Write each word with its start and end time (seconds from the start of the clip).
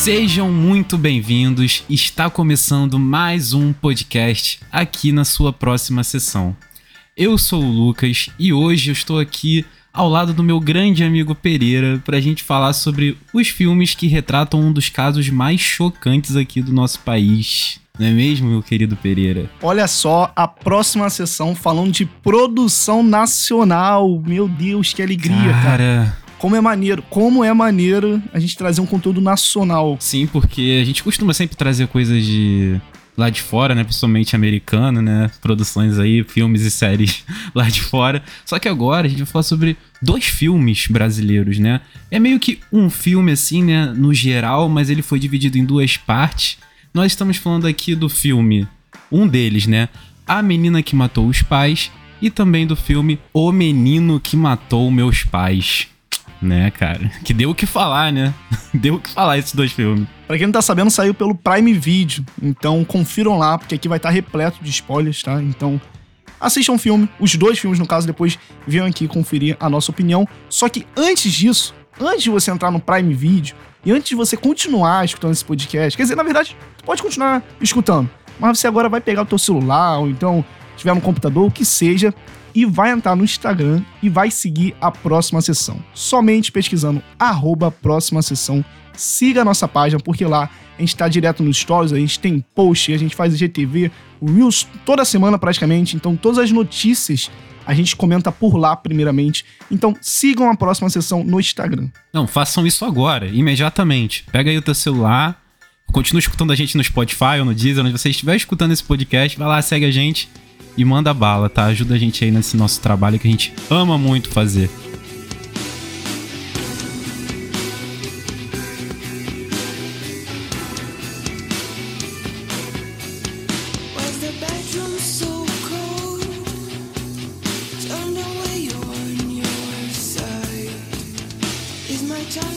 Sejam 0.00 0.50
muito 0.50 0.96
bem-vindos. 0.96 1.84
Está 1.86 2.30
começando 2.30 2.98
mais 2.98 3.52
um 3.52 3.70
podcast 3.70 4.58
aqui 4.72 5.12
na 5.12 5.26
sua 5.26 5.52
próxima 5.52 6.02
sessão. 6.02 6.56
Eu 7.14 7.36
sou 7.36 7.62
o 7.62 7.70
Lucas 7.70 8.30
e 8.38 8.50
hoje 8.50 8.88
eu 8.88 8.94
estou 8.94 9.18
aqui 9.18 9.62
ao 9.92 10.08
lado 10.08 10.32
do 10.32 10.42
meu 10.42 10.58
grande 10.58 11.04
amigo 11.04 11.34
Pereira 11.34 12.00
para 12.02 12.16
a 12.16 12.20
gente 12.20 12.42
falar 12.42 12.72
sobre 12.72 13.14
os 13.34 13.48
filmes 13.48 13.94
que 13.94 14.06
retratam 14.06 14.58
um 14.58 14.72
dos 14.72 14.88
casos 14.88 15.28
mais 15.28 15.60
chocantes 15.60 16.34
aqui 16.34 16.62
do 16.62 16.72
nosso 16.72 17.00
país. 17.00 17.78
Não 17.98 18.06
é 18.06 18.10
mesmo, 18.10 18.48
meu 18.48 18.62
querido 18.62 18.96
Pereira? 18.96 19.50
Olha 19.60 19.86
só, 19.86 20.32
a 20.34 20.48
próxima 20.48 21.10
sessão 21.10 21.54
falando 21.54 21.92
de 21.92 22.06
produção 22.06 23.02
nacional. 23.02 24.22
Meu 24.26 24.48
Deus, 24.48 24.94
que 24.94 25.02
alegria, 25.02 25.52
cara. 25.62 25.62
cara. 25.62 26.29
Como 26.40 26.56
é 26.56 26.60
maneiro, 26.60 27.02
como 27.10 27.44
é 27.44 27.52
maneiro 27.52 28.20
a 28.32 28.40
gente 28.40 28.56
trazer 28.56 28.80
um 28.80 28.86
conteúdo 28.86 29.20
nacional. 29.20 29.98
Sim, 30.00 30.26
porque 30.26 30.78
a 30.80 30.84
gente 30.86 31.04
costuma 31.04 31.34
sempre 31.34 31.54
trazer 31.54 31.86
coisas 31.86 32.24
de 32.24 32.80
lá 33.14 33.28
de 33.28 33.42
fora, 33.42 33.74
né? 33.74 33.84
Principalmente 33.84 34.34
americano, 34.34 35.02
né? 35.02 35.30
Produções 35.42 35.98
aí, 35.98 36.24
filmes 36.24 36.62
e 36.62 36.70
séries 36.70 37.24
lá 37.54 37.68
de 37.68 37.82
fora. 37.82 38.22
Só 38.46 38.58
que 38.58 38.70
agora 38.70 39.06
a 39.06 39.10
gente 39.10 39.18
vai 39.18 39.26
falar 39.26 39.42
sobre 39.42 39.76
dois 40.00 40.24
filmes 40.24 40.86
brasileiros, 40.86 41.58
né? 41.58 41.82
É 42.10 42.18
meio 42.18 42.40
que 42.40 42.58
um 42.72 42.88
filme 42.88 43.32
assim, 43.32 43.62
né? 43.62 43.92
No 43.94 44.14
geral, 44.14 44.66
mas 44.66 44.88
ele 44.88 45.02
foi 45.02 45.18
dividido 45.18 45.58
em 45.58 45.64
duas 45.64 45.98
partes. 45.98 46.56
Nós 46.94 47.12
estamos 47.12 47.36
falando 47.36 47.66
aqui 47.66 47.94
do 47.94 48.08
filme, 48.08 48.66
um 49.12 49.28
deles, 49.28 49.66
né? 49.66 49.90
A 50.26 50.42
Menina 50.42 50.82
que 50.82 50.96
Matou 50.96 51.28
os 51.28 51.42
Pais 51.42 51.90
e 52.22 52.30
também 52.30 52.66
do 52.66 52.76
filme 52.76 53.18
O 53.30 53.52
Menino 53.52 54.18
que 54.18 54.38
Matou 54.38 54.90
Meus 54.90 55.22
Pais. 55.22 55.86
Né, 56.40 56.70
cara? 56.70 57.10
Que 57.24 57.34
deu 57.34 57.50
o 57.50 57.54
que 57.54 57.66
falar, 57.66 58.12
né? 58.12 58.32
deu 58.72 58.94
o 58.94 59.00
que 59.00 59.10
falar 59.10 59.38
esses 59.38 59.54
dois 59.54 59.72
filmes. 59.72 60.06
Pra 60.26 60.38
quem 60.38 60.46
não 60.46 60.52
tá 60.52 60.62
sabendo, 60.62 60.90
saiu 60.90 61.12
pelo 61.12 61.34
Prime 61.34 61.72
Video. 61.72 62.24
Então 62.42 62.84
confiram 62.84 63.38
lá, 63.38 63.58
porque 63.58 63.74
aqui 63.74 63.88
vai 63.88 63.98
estar 63.98 64.08
tá 64.08 64.14
repleto 64.14 64.62
de 64.62 64.70
spoilers, 64.70 65.22
tá? 65.22 65.42
Então 65.42 65.80
assistam 66.40 66.72
o 66.72 66.78
filme, 66.78 67.08
os 67.20 67.34
dois 67.36 67.58
filmes 67.58 67.78
no 67.78 67.86
caso, 67.86 68.06
depois 68.06 68.38
venham 68.66 68.86
aqui 68.86 69.06
conferir 69.06 69.56
a 69.60 69.68
nossa 69.68 69.90
opinião. 69.90 70.26
Só 70.48 70.68
que 70.68 70.86
antes 70.96 71.32
disso, 71.32 71.74
antes 72.00 72.22
de 72.22 72.30
você 72.30 72.50
entrar 72.50 72.70
no 72.70 72.80
Prime 72.80 73.12
Video 73.12 73.54
e 73.84 73.92
antes 73.92 74.08
de 74.08 74.14
você 74.14 74.36
continuar 74.36 75.04
escutando 75.04 75.32
esse 75.32 75.44
podcast, 75.44 75.96
quer 75.96 76.02
dizer, 76.02 76.16
na 76.16 76.22
verdade, 76.22 76.56
pode 76.84 77.02
continuar 77.02 77.42
escutando, 77.60 78.08
mas 78.38 78.58
você 78.58 78.66
agora 78.66 78.88
vai 78.88 79.00
pegar 79.00 79.22
o 79.22 79.26
teu 79.26 79.38
celular 79.38 79.98
ou 79.98 80.08
então 80.08 80.44
estiver 80.74 80.94
no 80.94 81.00
computador, 81.00 81.46
o 81.46 81.50
que 81.50 81.64
seja, 81.64 82.14
e 82.54 82.64
vai 82.64 82.90
entrar 82.90 83.14
no 83.16 83.24
Instagram 83.24 83.82
e 84.02 84.08
vai 84.08 84.30
seguir 84.30 84.74
a 84.80 84.90
próxima 84.90 85.40
sessão. 85.40 85.82
Somente 85.94 86.52
pesquisando 86.52 87.02
arroba 87.18 87.70
próxima 87.70 88.22
sessão. 88.22 88.64
Siga 88.94 89.42
a 89.42 89.44
nossa 89.44 89.66
página, 89.66 90.00
porque 90.00 90.24
lá 90.24 90.50
a 90.76 90.80
gente 90.80 90.94
está 90.94 91.08
direto 91.08 91.42
nos 91.42 91.58
stories, 91.58 91.92
a 91.92 91.98
gente 91.98 92.18
tem 92.18 92.44
post, 92.54 92.92
a 92.92 92.98
gente 92.98 93.14
faz 93.14 93.34
IGTV, 93.34 93.90
Reels 94.22 94.66
toda 94.84 95.04
semana 95.04 95.38
praticamente. 95.38 95.96
Então 95.96 96.16
todas 96.16 96.38
as 96.38 96.50
notícias 96.50 97.30
a 97.66 97.74
gente 97.74 97.94
comenta 97.94 98.32
por 98.32 98.56
lá 98.56 98.74
primeiramente. 98.74 99.44
Então 99.70 99.94
sigam 100.00 100.50
a 100.50 100.56
próxima 100.56 100.90
sessão 100.90 101.22
no 101.22 101.38
Instagram. 101.38 101.88
Não, 102.12 102.26
façam 102.26 102.66
isso 102.66 102.84
agora, 102.84 103.26
imediatamente. 103.28 104.24
Pega 104.32 104.50
aí 104.50 104.58
o 104.58 104.62
teu 104.62 104.74
celular, 104.74 105.40
continue 105.92 106.20
escutando 106.20 106.52
a 106.52 106.56
gente 106.56 106.76
no 106.76 106.82
Spotify 106.82 107.38
ou 107.38 107.44
no 107.44 107.54
Deezer, 107.54 107.84
onde 107.84 107.92
você 107.92 108.10
estiver 108.10 108.36
escutando 108.36 108.72
esse 108.72 108.82
podcast, 108.82 109.38
vai 109.38 109.48
lá, 109.48 109.62
segue 109.62 109.84
a 109.84 109.90
gente 109.90 110.28
e 110.76 110.84
manda 110.84 111.12
bala, 111.12 111.48
tá? 111.48 111.66
Ajuda 111.66 111.94
a 111.94 111.98
gente 111.98 112.24
aí 112.24 112.30
nesse 112.30 112.56
nosso 112.56 112.80
trabalho 112.80 113.18
que 113.18 113.28
a 113.28 113.30
gente 113.30 113.52
ama 113.70 113.98
muito 113.98 114.28
fazer. 114.28 114.70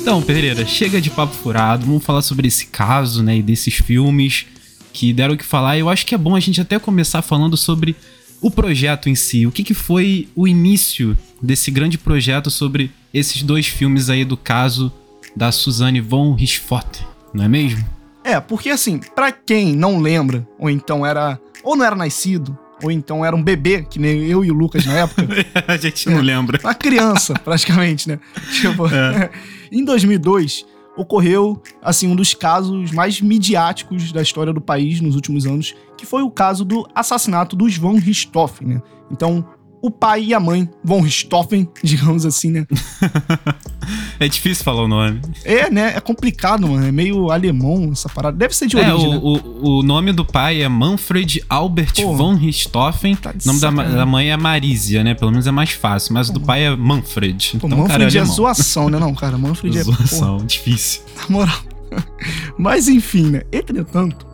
Então, 0.04 0.22
Pereira, 0.22 0.66
chega 0.66 1.00
de 1.00 1.10
papo 1.10 1.34
furado, 1.34 1.86
vamos 1.86 2.04
falar 2.04 2.22
sobre 2.22 2.48
esse 2.48 2.66
caso, 2.66 3.24
né, 3.24 3.38
e 3.38 3.42
desses 3.42 3.76
filmes 3.76 4.46
que 4.94 5.12
deram 5.12 5.34
o 5.34 5.38
que 5.38 5.44
falar. 5.44 5.78
Eu 5.78 5.90
acho 5.90 6.06
que 6.06 6.16
é 6.16 6.18
bom 6.18 6.36
a 6.36 6.40
gente 6.40 6.62
até 6.62 6.80
começar 6.80 7.22
falando 7.22 7.58
sobre 7.58 7.96
o 8.40 8.52
projeto 8.52 9.10
em 9.10 9.16
si. 9.16 9.48
O 9.48 9.52
que, 9.52 9.64
que 9.64 9.74
foi 9.74 10.30
o 10.36 10.48
início 10.48 11.18
desse 11.42 11.72
grande 11.72 11.98
projeto 11.98 12.52
sobre 12.52 12.92
esses 13.14 13.42
dois 13.42 13.68
filmes 13.68 14.10
aí 14.10 14.24
do 14.24 14.38
caso 14.38 14.92
da 15.36 15.52
Suzanne 15.52 16.00
von 16.00 16.34
Richthofen, 16.34 17.06
não 17.34 17.46
é 17.46 17.48
mesmo? 17.48 17.84
É, 18.24 18.40
porque 18.40 18.70
assim, 18.70 19.00
para 19.16 19.32
quem 19.32 19.76
não 19.76 20.00
lembra, 20.00 20.48
ou 20.58 20.70
então 20.70 21.06
era, 21.06 21.40
ou 21.64 21.76
não 21.76 21.86
era 21.86 21.96
nascido, 21.96 22.58
ou 22.82 22.92
então 22.92 23.26
era 23.26 23.36
um 23.36 23.42
bebê, 23.42 23.84
que 23.84 23.98
nem 23.98 24.24
eu 24.26 24.44
e 24.44 24.52
o 24.52 24.54
Lucas 24.54 24.86
na 24.86 24.94
época. 24.94 25.28
a 25.68 25.78
gente 25.78 26.10
não 26.10 26.20
é, 26.20 26.22
lembra. 26.22 26.60
Uma 26.64 26.76
criança, 26.76 27.34
praticamente, 27.34 28.08
né? 28.08 28.20
Tipo, 28.62 28.88
é. 28.88 29.30
em 29.72 29.84
2002, 29.84 30.66
ocorreu 30.96 31.62
assim 31.82 32.08
um 32.08 32.16
dos 32.16 32.34
casos 32.34 32.92
mais 32.92 33.20
midiáticos 33.22 34.12
da 34.12 34.22
história 34.22 34.54
do 34.54 34.62
país 34.62 35.02
nos 35.02 35.16
últimos 35.16 35.46
anos, 35.46 35.76
que 35.98 36.06
foi 36.06 36.24
o 36.24 36.32
caso 36.32 36.64
do 36.64 36.88
assassinato 36.94 37.56
dos 37.56 37.78
von 37.78 37.96
Richthofen, 37.96 38.68
né? 38.68 38.82
Então, 39.12 39.46
o 39.82 39.92
pai 39.92 40.24
e 40.24 40.34
a 40.34 40.40
mãe 40.40 40.70
von 40.84 41.02
Richthofen, 41.02 41.68
digamos 41.84 42.26
assim, 42.26 42.52
né? 42.52 42.68
é 44.20 44.28
difícil 44.28 44.64
falar 44.64 44.84
o 44.84 44.88
nome. 44.88 45.22
É, 45.44 45.70
né? 45.70 45.94
É 45.96 46.00
complicado, 46.00 46.68
mano. 46.68 46.86
É 46.86 46.92
meio 46.92 47.32
alemão 47.32 47.90
essa 47.92 48.10
parada. 48.10 48.38
Deve 48.38 48.56
ser 48.56 48.68
de 48.68 48.78
é, 48.78 48.92
origem, 48.92 49.10
o, 49.10 49.12
né? 49.12 49.42
o, 49.62 49.80
o, 49.80 49.84
nome 49.84 50.12
do 50.12 50.26
pai 50.26 50.62
é 50.62 50.70
Manfred 50.70 51.44
Albert 51.50 51.94
Porra, 51.96 52.18
von 52.18 52.36
Richthofen. 52.36 53.16
Tá 53.16 53.32
o 53.32 53.48
nome 53.48 53.60
da, 53.60 53.70
da, 53.70 54.06
mãe 54.06 54.32
é 54.32 54.38
Marísia, 54.38 55.04
né? 55.04 55.14
Pelo 55.14 55.32
menos 55.32 55.48
é 55.48 55.52
mais 55.52 55.72
fácil. 55.72 56.14
Mas 56.14 56.30
o 56.30 56.34
do 56.34 56.42
pai 56.42 56.66
é 56.66 56.76
Manfred. 56.76 57.58
Pô, 57.60 57.68
então, 57.68 57.78
Manfred 57.80 58.12
cara, 58.12 58.18
é, 58.18 58.22
é 58.22 58.26
zoação, 58.26 58.90
né? 58.90 59.00
Não, 59.00 59.14
cara. 59.14 59.38
Manfred 59.38 59.78
é... 59.78 59.84
Zoação, 59.84 60.36
porra. 60.36 60.46
difícil. 60.46 61.02
Na 61.18 61.28
moral. 61.30 61.60
Mas 62.58 62.88
enfim, 62.88 63.30
né? 63.30 63.42
Entretanto, 63.52 64.26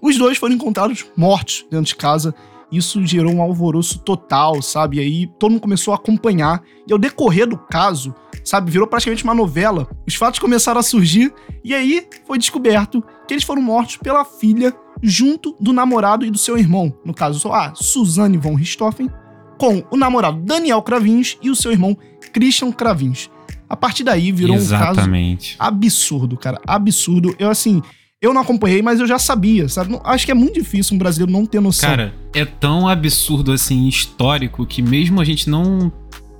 os 0.00 0.16
dois 0.18 0.38
foram 0.38 0.54
encontrados 0.54 1.04
mortos 1.16 1.64
dentro 1.70 1.86
de 1.86 1.96
casa 1.96 2.34
isso 2.72 3.04
gerou 3.04 3.34
um 3.34 3.42
alvoroço 3.42 3.98
total, 3.98 4.62
sabe? 4.62 4.96
E 4.96 5.00
aí 5.00 5.26
todo 5.38 5.50
mundo 5.50 5.60
começou 5.60 5.92
a 5.92 5.96
acompanhar. 5.96 6.62
E 6.86 6.92
ao 6.92 6.98
decorrer 6.98 7.46
do 7.46 7.58
caso, 7.58 8.14
sabe, 8.44 8.70
virou 8.70 8.86
praticamente 8.86 9.24
uma 9.24 9.34
novela. 9.34 9.88
Os 10.06 10.14
fatos 10.14 10.40
começaram 10.40 10.80
a 10.80 10.82
surgir 10.82 11.32
e 11.64 11.74
aí 11.74 12.06
foi 12.26 12.38
descoberto 12.38 13.02
que 13.26 13.34
eles 13.34 13.44
foram 13.44 13.62
mortos 13.62 13.96
pela 13.96 14.24
filha 14.24 14.74
junto 15.02 15.56
do 15.60 15.72
namorado 15.72 16.24
e 16.24 16.30
do 16.30 16.38
seu 16.38 16.56
irmão. 16.58 16.92
No 17.04 17.14
caso, 17.14 17.52
a 17.52 17.74
Suzanne 17.74 18.36
von 18.38 18.54
Richthofen, 18.54 19.10
com 19.58 19.82
o 19.90 19.96
namorado 19.96 20.40
Daniel 20.40 20.82
Cravinhos 20.82 21.38
e 21.42 21.50
o 21.50 21.56
seu 21.56 21.72
irmão 21.72 21.96
Christian 22.32 22.72
Cravinhos. 22.72 23.30
A 23.68 23.76
partir 23.76 24.04
daí 24.04 24.30
virou 24.32 24.56
Exatamente. 24.56 25.54
um 25.54 25.58
caso 25.58 25.70
absurdo, 25.70 26.36
cara, 26.36 26.60
absurdo. 26.66 27.34
Eu 27.38 27.48
assim, 27.48 27.80
eu 28.20 28.32
não 28.32 28.42
acompanhei, 28.42 28.82
mas 28.82 29.00
eu 29.00 29.06
já 29.06 29.18
sabia, 29.18 29.68
sabe? 29.68 29.98
Acho 30.04 30.24
que 30.24 30.30
é 30.30 30.34
muito 30.34 30.54
difícil 30.54 30.94
um 30.94 30.98
brasileiro 30.98 31.32
não 31.32 31.44
ter 31.44 31.60
noção. 31.60 31.90
Cara, 31.90 32.14
é 32.32 32.44
tão 32.44 32.86
absurdo, 32.86 33.50
assim, 33.50 33.88
histórico, 33.88 34.64
que 34.64 34.80
mesmo 34.80 35.20
a 35.20 35.24
gente 35.24 35.50
não 35.50 35.92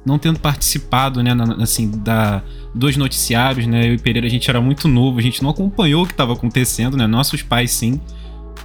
não 0.04 0.18
tendo 0.18 0.38
participado, 0.38 1.22
né, 1.22 1.34
na, 1.34 1.62
assim, 1.62 1.90
da, 1.90 2.42
dos 2.74 2.96
noticiários, 2.96 3.66
né, 3.66 3.88
eu 3.88 3.94
e 3.94 3.98
Pereira, 3.98 4.26
a 4.26 4.30
gente 4.30 4.48
era 4.48 4.60
muito 4.60 4.88
novo, 4.88 5.18
a 5.18 5.22
gente 5.22 5.42
não 5.42 5.50
acompanhou 5.50 6.02
o 6.02 6.06
que 6.06 6.12
estava 6.12 6.32
acontecendo, 6.32 6.96
né, 6.96 7.06
nossos 7.06 7.42
pais 7.42 7.70
sim, 7.70 8.00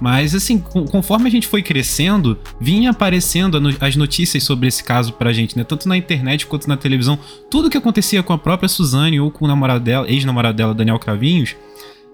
mas, 0.00 0.34
assim, 0.34 0.58
conforme 0.58 1.28
a 1.28 1.30
gente 1.30 1.46
foi 1.46 1.62
crescendo, 1.62 2.38
vinha 2.60 2.90
aparecendo 2.90 3.60
as 3.80 3.96
notícias 3.96 4.42
sobre 4.44 4.68
esse 4.68 4.84
caso 4.84 5.12
pra 5.12 5.32
gente, 5.32 5.56
né? 5.56 5.64
Tanto 5.64 5.88
na 5.88 5.96
internet 5.96 6.46
quanto 6.46 6.68
na 6.68 6.76
televisão. 6.76 7.18
Tudo 7.50 7.68
que 7.68 7.76
acontecia 7.76 8.22
com 8.22 8.32
a 8.32 8.38
própria 8.38 8.68
Suzane 8.68 9.18
ou 9.18 9.30
com 9.30 9.44
o 9.44 9.48
namorado 9.48 9.80
dela, 9.80 10.08
ex-namorado 10.08 10.56
dela, 10.56 10.74
Daniel 10.74 10.98
Cravinhos, 10.98 11.56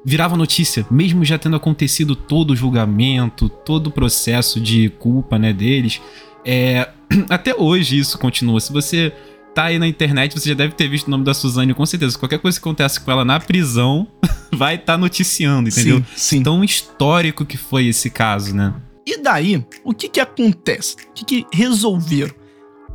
virava 0.04 0.37
notícia, 0.37 0.87
mesmo 0.90 1.25
já 1.25 1.38
tendo 1.38 1.56
acontecido 1.56 2.14
todo 2.14 2.52
o 2.52 2.56
julgamento, 2.56 3.49
todo 3.49 3.88
o 3.88 3.90
processo 3.90 4.60
de 4.60 4.88
culpa, 4.99 5.38
né, 5.38 5.52
deles. 5.52 6.00
É, 6.44 6.88
até 7.28 7.55
hoje 7.55 7.99
isso 7.99 8.19
continua. 8.19 8.61
Se 8.61 8.72
você 8.72 9.12
tá 9.55 9.64
aí 9.64 9.78
na 9.78 9.87
internet, 9.87 10.38
você 10.38 10.49
já 10.49 10.55
deve 10.55 10.75
ter 10.75 10.88
visto 10.88 11.06
o 11.06 11.11
nome 11.11 11.25
da 11.25 11.32
Suzane, 11.32 11.75
com 11.75 11.87
certeza. 11.87 12.19
Qualquer 12.19 12.38
coisa 12.38 12.58
que 12.58 12.62
acontece 12.62 13.00
com 13.00 13.11
ela 13.11 13.25
na 13.25 13.38
prisão, 13.38 14.06
vai 14.52 14.75
estar 14.75 14.94
tá 14.94 14.99
noticiando, 14.99 15.69
entendeu? 15.69 15.99
Sim, 15.99 16.38
sim. 16.38 16.43
Tão 16.43 16.64
histórico 16.64 17.44
que 17.44 17.56
foi 17.56 17.87
esse 17.87 18.11
caso, 18.11 18.55
né? 18.55 18.75
E 19.06 19.19
daí, 19.19 19.64
o 19.84 19.93
que 19.93 20.08
que 20.08 20.20
acontece? 20.20 20.96
O 21.11 21.12
que 21.12 21.25
que 21.25 21.46
resolveram? 21.52 22.34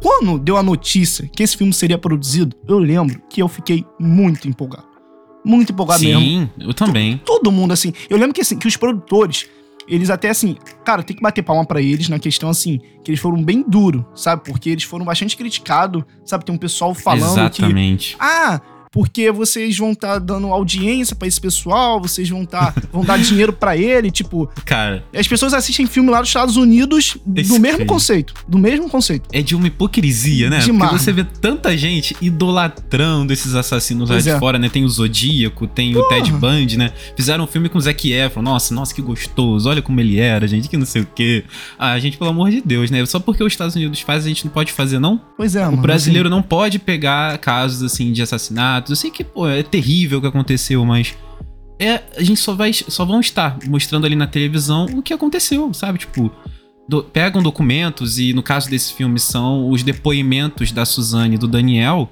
Quando 0.02 0.40
deu 0.40 0.58
a 0.58 0.64
notícia 0.64 1.28
que 1.28 1.44
esse 1.44 1.58
filme 1.58 1.74
seria 1.74 1.98
produzido, 1.98 2.56
eu 2.68 2.80
lembro 2.80 3.22
que 3.30 3.42
eu 3.42 3.48
fiquei 3.48 3.86
muito 4.00 4.48
empolgado 4.48 4.90
muito 5.44 5.72
empolgado 5.72 6.00
Sim, 6.00 6.08
mesmo. 6.08 6.22
Sim, 6.22 6.50
eu 6.60 6.74
também. 6.74 7.18
Todo 7.26 7.52
mundo, 7.52 7.72
assim. 7.72 7.94
Eu 8.10 8.18
lembro 8.18 8.34
que, 8.34 8.42
assim, 8.42 8.58
que 8.58 8.68
os 8.68 8.78
produtores, 8.78 9.48
eles 9.90 10.10
até, 10.10 10.30
assim, 10.30 10.56
cara, 10.86 11.04
tem 11.04 11.16
que 11.16 11.22
bater 11.22 11.42
palma 11.42 11.66
para 11.66 11.82
eles 11.82 12.08
na 12.08 12.20
questão, 12.20 12.50
assim, 12.50 12.80
que 13.04 13.12
eles 13.12 13.20
foram 13.20 13.44
bem 13.44 13.64
duros, 13.68 14.04
sabe? 14.16 14.44
Porque 14.46 14.70
eles 14.70 14.84
foram 14.84 15.04
bastante 15.04 15.36
criticados, 15.36 16.04
sabe? 16.24 16.46
Tem 16.46 16.54
um 16.54 16.58
pessoal 16.58 16.94
falando 16.94 17.40
Exatamente. 17.40 18.16
que... 18.16 18.18
Ah, 18.20 18.62
porque 18.92 19.32
vocês 19.32 19.78
vão 19.78 19.92
estar 19.92 20.14
tá 20.14 20.20
dando 20.20 20.48
audiência 20.48 21.16
para 21.16 21.28
esse 21.28 21.40
pessoal, 21.40 22.02
vocês 22.02 22.30
vão 22.30 22.46
tá, 22.46 22.74
vão 22.92 23.04
dar 23.04 23.18
dinheiro 23.18 23.54
para 23.54 23.78
ele, 23.78 24.10
tipo. 24.10 24.50
Cara. 24.66 25.04
As 25.14 25.28
pessoas 25.28 25.54
assistem 25.54 25.86
filme 25.86 26.10
lá 26.10 26.20
dos 26.20 26.30
Estados 26.30 26.58
Unidos 26.58 27.18
do 27.26 27.60
mesmo 27.60 27.86
conceito. 27.86 28.34
Do 28.48 28.58
mesmo 28.58 28.90
conceito. 28.90 29.30
É 29.32 29.42
de 29.42 29.56
uma 29.56 29.68
hipocrisia, 29.68 30.50
né? 30.50 30.60
Demais. 30.60 30.92
Porque 30.92 31.04
você 31.04 31.12
vê 31.12 31.24
tanta 31.24 31.78
gente 31.78 32.16
idolatrando 32.22 33.32
esses 33.32 33.56
assassinos 33.56 34.10
pois 34.10 34.26
lá 34.26 34.32
de 34.32 34.38
é. 34.38 34.40
fora, 34.40 34.58
né? 34.58 34.70
Tem 34.70 34.84
o 34.84 34.90
Zodíaco, 34.90 35.68
tem 35.68 35.94
Porra. 35.94 36.06
o 36.06 36.10
Ted 36.10 36.32
Bundy, 36.32 36.78
né? 36.78 36.92
Fizeram 37.16 37.44
um 37.44 37.48
filme 37.48 37.70
com 37.70 37.78
o 37.78 37.82
Zac 37.82 38.12
Efron. 38.12 38.42
Nossa, 38.42 38.74
nossa, 38.74 38.94
que 38.94 39.02
gostoso. 39.02 39.70
Olha 39.70 39.82
como 39.82 40.00
ele 40.00 40.20
era, 40.20 40.48
gente, 40.48 40.68
que 40.68 40.78
não 40.78 40.86
sei 40.86 41.04
o 41.04 41.08
quê. 41.14 41.44
Ah, 41.78 41.98
gente, 42.00 42.18
pelo 42.18 42.30
amor 42.30 42.50
de 42.50 42.62
Deus, 42.62 42.90
né? 42.90 43.06
Só 43.06 43.20
porque 43.20 43.44
os 43.44 43.54
Estados 43.54 43.76
Unidos 43.76 44.02
faz, 44.02 44.26
a 44.26 44.28
gente 44.28 44.46
não 44.46 44.52
pode 44.52 44.72
fazer, 44.72 45.00
não? 45.00 45.22
Pois 45.38 45.56
é, 45.56 45.62
O 45.62 45.72
mano, 45.72 45.82
brasileiro 45.82 46.28
assim... 46.28 46.36
não 46.36 46.42
pode 46.42 46.80
pegar 46.80 47.38
casos, 47.38 47.84
assim, 47.84 48.12
de 48.12 48.22
assassinatos. 48.80 48.90
Eu 48.90 48.96
sei 48.96 49.12
que, 49.12 49.24
pô, 49.24 49.48
é 49.48 49.62
terrível 49.64 50.20
o 50.20 50.22
que 50.22 50.28
aconteceu, 50.28 50.84
mas 50.86 51.16
é, 51.80 52.02
a 52.18 52.24
gente 52.24 52.40
só 52.40 52.54
vai 52.54 52.74
só 52.74 53.06
vão 53.06 53.20
estar 53.20 53.58
mostrando 53.68 54.06
ali 54.06 54.16
na 54.16 54.28
televisão 54.28 54.86
o 54.86 55.02
que 55.02 55.14
aconteceu, 55.14 55.74
sabe? 55.74 56.00
Tipo, 56.00 56.32
do, 56.88 57.04
pegam 57.04 57.42
documentos 57.42 58.20
e 58.20 58.34
no 58.34 58.44
caso 58.44 58.70
desse 58.70 58.94
filme 58.94 59.20
são 59.20 59.70
os 59.70 59.84
depoimentos 59.84 60.72
da 60.72 60.86
Suzane 60.86 61.36
e 61.36 61.38
do 61.38 61.48
Daniel 61.48 62.10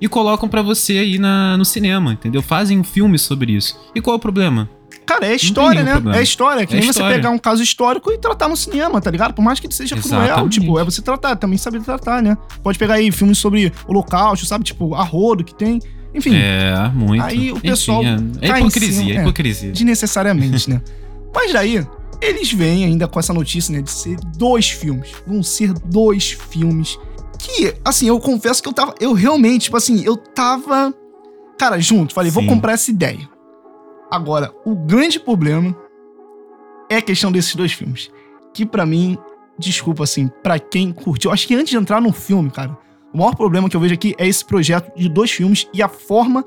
e 0.00 0.08
colocam 0.08 0.48
para 0.48 0.62
você 0.62 0.98
aí 0.98 1.18
na, 1.18 1.56
no 1.56 1.64
cinema, 1.64 2.12
entendeu? 2.12 2.40
Fazem 2.40 2.78
um 2.78 2.84
filme 2.84 3.18
sobre 3.18 3.52
isso. 3.52 3.78
E 3.94 4.00
qual 4.00 4.14
é 4.14 4.16
o 4.16 4.20
problema? 4.20 4.68
Cara, 5.04 5.26
é 5.26 5.34
história, 5.34 5.82
né? 5.82 5.92
Problema. 5.92 6.18
É 6.18 6.22
história. 6.22 6.64
Que 6.64 6.74
é 6.76 6.80
nem 6.80 6.88
história. 6.88 7.10
você 7.10 7.16
pegar 7.16 7.30
um 7.30 7.38
caso 7.38 7.62
histórico 7.62 8.12
e 8.12 8.18
tratar 8.18 8.48
no 8.48 8.56
cinema, 8.56 9.00
tá 9.00 9.10
ligado? 9.10 9.34
Por 9.34 9.42
mais 9.42 9.58
que 9.58 9.66
ele 9.66 9.74
seja 9.74 9.96
Exatamente. 9.96 10.32
cruel, 10.32 10.48
tipo, 10.48 10.78
é 10.78 10.84
você 10.84 11.02
tratar, 11.02 11.34
também 11.34 11.58
saber 11.58 11.82
tratar, 11.82 12.22
né? 12.22 12.38
Pode 12.62 12.78
pegar 12.78 12.94
aí 12.94 13.10
filmes 13.10 13.36
sobre 13.38 13.72
holocausto, 13.88 14.46
sabe? 14.46 14.64
Tipo, 14.64 14.94
arrodo 14.94 15.42
que 15.42 15.52
tem. 15.52 15.80
Enfim. 16.14 16.34
É, 16.36 16.88
muito. 16.92 17.22
Aí 17.22 17.52
o 17.52 17.60
pessoal. 17.60 18.02
Enfim, 18.02 18.32
é, 18.40 18.50
é 18.50 18.58
hipocrisia, 18.58 18.92
cima, 18.92 19.10
é 19.10 19.22
hipocrisia. 19.22 19.72
Desnecessariamente, 19.72 20.70
né? 20.70 20.82
Mas 21.34 21.52
daí, 21.52 21.86
eles 22.20 22.52
vêm 22.52 22.84
ainda 22.84 23.06
com 23.06 23.18
essa 23.20 23.32
notícia, 23.32 23.72
né? 23.72 23.80
De 23.80 23.90
ser 23.90 24.18
dois 24.36 24.70
filmes. 24.70 25.12
Vão 25.26 25.42
ser 25.42 25.72
dois 25.72 26.32
filmes. 26.32 26.98
Que, 27.38 27.74
assim, 27.84 28.08
eu 28.08 28.18
confesso 28.18 28.62
que 28.62 28.68
eu 28.68 28.72
tava. 28.72 28.94
Eu 29.00 29.12
realmente, 29.12 29.64
tipo 29.64 29.76
assim, 29.76 30.04
eu 30.04 30.16
tava. 30.16 30.92
Cara, 31.58 31.78
junto. 31.78 32.12
Falei, 32.12 32.30
Sim. 32.30 32.40
vou 32.40 32.46
comprar 32.46 32.72
essa 32.72 32.90
ideia. 32.90 33.28
Agora, 34.10 34.52
o 34.64 34.74
grande 34.74 35.20
problema 35.20 35.76
é 36.90 36.96
a 36.96 37.02
questão 37.02 37.30
desses 37.30 37.54
dois 37.54 37.72
filmes. 37.72 38.10
Que 38.52 38.66
para 38.66 38.84
mim, 38.84 39.16
desculpa 39.56 40.02
assim, 40.02 40.28
para 40.42 40.58
quem 40.58 40.92
curtiu. 40.92 41.30
Acho 41.30 41.46
que 41.46 41.54
antes 41.54 41.70
de 41.70 41.76
entrar 41.76 42.00
no 42.00 42.12
filme, 42.12 42.50
cara 42.50 42.76
o 43.12 43.18
maior 43.18 43.34
problema 43.34 43.68
que 43.68 43.76
eu 43.76 43.80
vejo 43.80 43.94
aqui 43.94 44.14
é 44.18 44.26
esse 44.26 44.44
projeto 44.44 44.94
de 44.96 45.08
dois 45.08 45.30
filmes 45.30 45.66
e 45.74 45.82
a 45.82 45.88
forma 45.88 46.44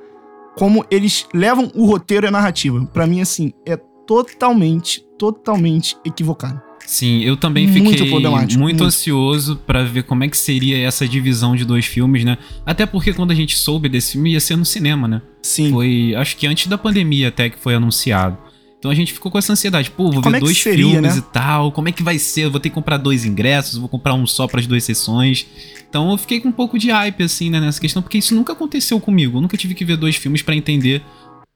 como 0.55 0.85
eles 0.89 1.27
levam 1.33 1.71
o 1.75 1.85
roteiro 1.85 2.25
e 2.25 2.29
a 2.29 2.31
narrativa. 2.31 2.85
Para 2.93 3.07
mim, 3.07 3.21
assim, 3.21 3.51
é 3.65 3.75
totalmente, 4.07 5.03
totalmente 5.17 5.97
equivocado. 6.05 6.61
Sim, 6.85 7.21
eu 7.21 7.37
também 7.37 7.65
muito 7.65 7.91
fiquei 7.91 8.11
muito, 8.11 8.59
muito, 8.59 8.83
ansioso 8.83 9.55
para 9.55 9.83
ver 9.83 10.03
como 10.03 10.23
é 10.23 10.27
que 10.27 10.37
seria 10.37 10.77
essa 10.85 11.07
divisão 11.07 11.55
de 11.55 11.63
dois 11.63 11.85
filmes, 11.85 12.25
né? 12.25 12.37
Até 12.65 12.85
porque 12.85 13.13
quando 13.13 13.31
a 13.31 13.35
gente 13.35 13.57
soube 13.57 13.87
desse 13.87 14.13
filme 14.13 14.33
ia 14.33 14.39
ser 14.39 14.57
no 14.57 14.65
cinema, 14.65 15.07
né? 15.07 15.21
Sim. 15.41 15.71
Foi, 15.71 16.13
acho 16.15 16.35
que 16.35 16.45
antes 16.45 16.67
da 16.67 16.77
pandemia 16.77 17.29
até 17.29 17.49
que 17.49 17.57
foi 17.57 17.73
anunciado. 17.73 18.37
Então 18.83 18.91
a 18.91 18.95
gente 18.95 19.13
ficou 19.13 19.31
com 19.31 19.37
essa 19.37 19.53
ansiedade. 19.53 19.89
Pô, 19.89 20.11
vou 20.11 20.21
como 20.21 20.31
ver 20.31 20.35
é 20.35 20.39
dois 20.41 20.61
seria, 20.61 20.85
filmes 20.85 21.15
né? 21.15 21.19
e 21.19 21.21
tal. 21.31 21.71
Como 21.71 21.87
é 21.87 21.91
que 21.93 22.03
vai 22.03 22.19
ser? 22.19 22.41
Eu 22.41 22.51
vou 22.51 22.59
ter 22.59 22.67
que 22.67 22.75
comprar 22.75 22.97
dois 22.97 23.23
ingressos, 23.23 23.77
vou 23.77 23.87
comprar 23.87 24.13
um 24.13 24.27
só 24.27 24.45
para 24.45 24.59
as 24.59 24.67
duas 24.67 24.83
sessões. 24.83 25.47
Então 25.89 26.11
eu 26.11 26.17
fiquei 26.17 26.41
com 26.41 26.49
um 26.49 26.51
pouco 26.51 26.77
de 26.77 26.91
hype, 26.91 27.23
assim, 27.23 27.49
né, 27.49 27.61
nessa 27.61 27.79
questão, 27.79 28.01
porque 28.01 28.17
isso 28.17 28.35
nunca 28.35 28.51
aconteceu 28.51 28.99
comigo. 28.99 29.37
Eu 29.37 29.41
nunca 29.41 29.55
tive 29.55 29.73
que 29.73 29.85
ver 29.85 29.95
dois 29.95 30.17
filmes 30.17 30.41
para 30.41 30.53
entender 30.53 31.01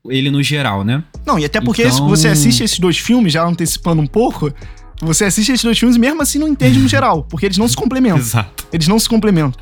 ele 0.07 0.31
no 0.31 0.41
geral, 0.41 0.85
né? 0.85 1.03
Não, 1.25 1.37
e 1.37 1.43
até 1.43 1.59
porque 1.59 1.83
então... 1.83 2.07
você 2.07 2.29
assiste 2.29 2.63
esses 2.63 2.79
dois 2.79 2.97
filmes, 2.97 3.33
já 3.33 3.45
antecipando 3.45 4.01
um 4.01 4.07
pouco, 4.07 4.49
você 5.01 5.25
assiste 5.25 5.51
esses 5.51 5.65
dois 5.65 5.77
filmes 5.77 5.97
mesmo 5.97 6.21
assim 6.21 6.39
não 6.39 6.47
entende 6.47 6.79
no 6.79 6.87
geral, 6.87 7.25
porque 7.25 7.45
eles 7.45 7.57
não 7.57 7.67
se 7.67 7.75
complementam. 7.75 8.19
Exato. 8.23 8.65
Eles 8.71 8.87
não 8.87 8.97
se 8.97 9.09
complementam. 9.09 9.61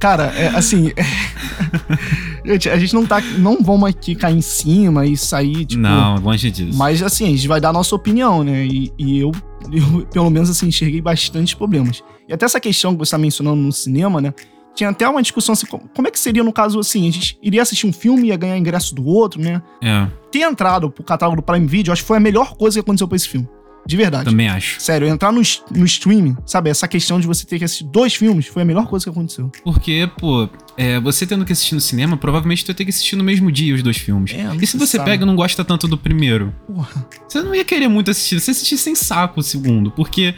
Cara, 0.00 0.34
é, 0.36 0.48
assim. 0.48 0.92
gente, 2.44 2.68
a 2.68 2.78
gente 2.78 2.94
não 2.94 3.06
tá. 3.06 3.20
Não 3.38 3.62
vamos 3.62 3.88
aqui 3.88 4.14
cair 4.14 4.36
em 4.36 4.40
cima 4.40 5.06
e 5.06 5.16
sair, 5.16 5.64
tipo. 5.64 5.82
Não, 5.82 6.16
longe 6.16 6.50
disso. 6.50 6.76
Mas 6.76 7.02
assim, 7.02 7.26
a 7.26 7.30
gente 7.30 7.48
vai 7.48 7.60
dar 7.60 7.70
a 7.70 7.72
nossa 7.72 7.94
opinião, 7.94 8.44
né? 8.44 8.64
E, 8.66 8.92
e 8.98 9.18
eu, 9.18 9.32
eu, 9.72 10.06
pelo 10.12 10.30
menos, 10.30 10.50
assim, 10.50 10.68
enxerguei 10.68 11.00
bastante 11.00 11.56
problemas. 11.56 12.02
E 12.28 12.32
até 12.32 12.44
essa 12.44 12.60
questão 12.60 12.92
que 12.92 12.98
você 12.98 13.12
tá 13.12 13.18
mencionando 13.18 13.60
no 13.60 13.72
cinema, 13.72 14.20
né? 14.20 14.32
Tinha 14.74 14.90
até 14.90 15.08
uma 15.08 15.22
discussão 15.22 15.52
assim, 15.52 15.66
como 15.66 16.08
é 16.08 16.10
que 16.10 16.18
seria 16.18 16.42
no 16.42 16.52
caso 16.52 16.80
assim? 16.80 17.08
A 17.08 17.12
gente 17.12 17.38
iria 17.40 17.62
assistir 17.62 17.86
um 17.86 17.92
filme 17.92 18.24
e 18.24 18.26
ia 18.28 18.36
ganhar 18.36 18.58
ingresso 18.58 18.92
do 18.92 19.06
outro, 19.06 19.40
né? 19.40 19.62
É. 19.80 20.08
Ter 20.32 20.40
entrado 20.40 20.90
pro 20.90 21.04
catálogo 21.04 21.40
do 21.40 21.44
Prime 21.44 21.66
Video, 21.66 21.92
acho 21.92 22.02
que 22.02 22.08
foi 22.08 22.16
a 22.16 22.20
melhor 22.20 22.56
coisa 22.56 22.74
que 22.74 22.80
aconteceu 22.80 23.06
pra 23.06 23.14
esse 23.14 23.28
filme. 23.28 23.48
De 23.86 23.96
verdade. 23.96 24.24
Também 24.24 24.48
acho. 24.48 24.80
Sério, 24.80 25.06
entrar 25.06 25.32
no, 25.32 25.42
no 25.70 25.84
streaming, 25.84 26.36
sabe? 26.46 26.70
Essa 26.70 26.88
questão 26.88 27.20
de 27.20 27.26
você 27.26 27.44
ter 27.44 27.58
que 27.58 27.64
assistir 27.64 27.84
dois 27.84 28.14
filmes 28.14 28.46
foi 28.46 28.62
a 28.62 28.64
melhor 28.64 28.86
coisa 28.86 29.04
que 29.04 29.10
aconteceu. 29.10 29.50
Porque, 29.62 30.08
pô, 30.18 30.48
é, 30.76 30.98
você 31.00 31.26
tendo 31.26 31.44
que 31.44 31.52
assistir 31.52 31.74
no 31.74 31.80
cinema, 31.80 32.16
provavelmente 32.16 32.64
tu 32.64 32.70
ia 32.70 32.74
ter 32.74 32.84
que 32.84 32.90
assistir 32.90 33.16
no 33.16 33.24
mesmo 33.24 33.52
dia 33.52 33.74
os 33.74 33.82
dois 33.82 33.96
filmes. 33.96 34.32
É, 34.32 34.54
e 34.60 34.66
se 34.66 34.76
você 34.76 34.96
sabe. 34.96 35.10
pega 35.10 35.24
e 35.24 35.26
não 35.26 35.36
gosta 35.36 35.64
tanto 35.64 35.86
do 35.86 35.98
primeiro? 35.98 36.54
Porra. 36.66 37.06
Você 37.28 37.42
não 37.42 37.54
ia 37.54 37.64
querer 37.64 37.88
muito 37.88 38.10
assistir, 38.10 38.40
você 38.40 38.50
assistir 38.50 38.78
sem 38.78 38.94
saco 38.94 39.40
o 39.40 39.42
segundo. 39.42 39.90
Porque 39.90 40.34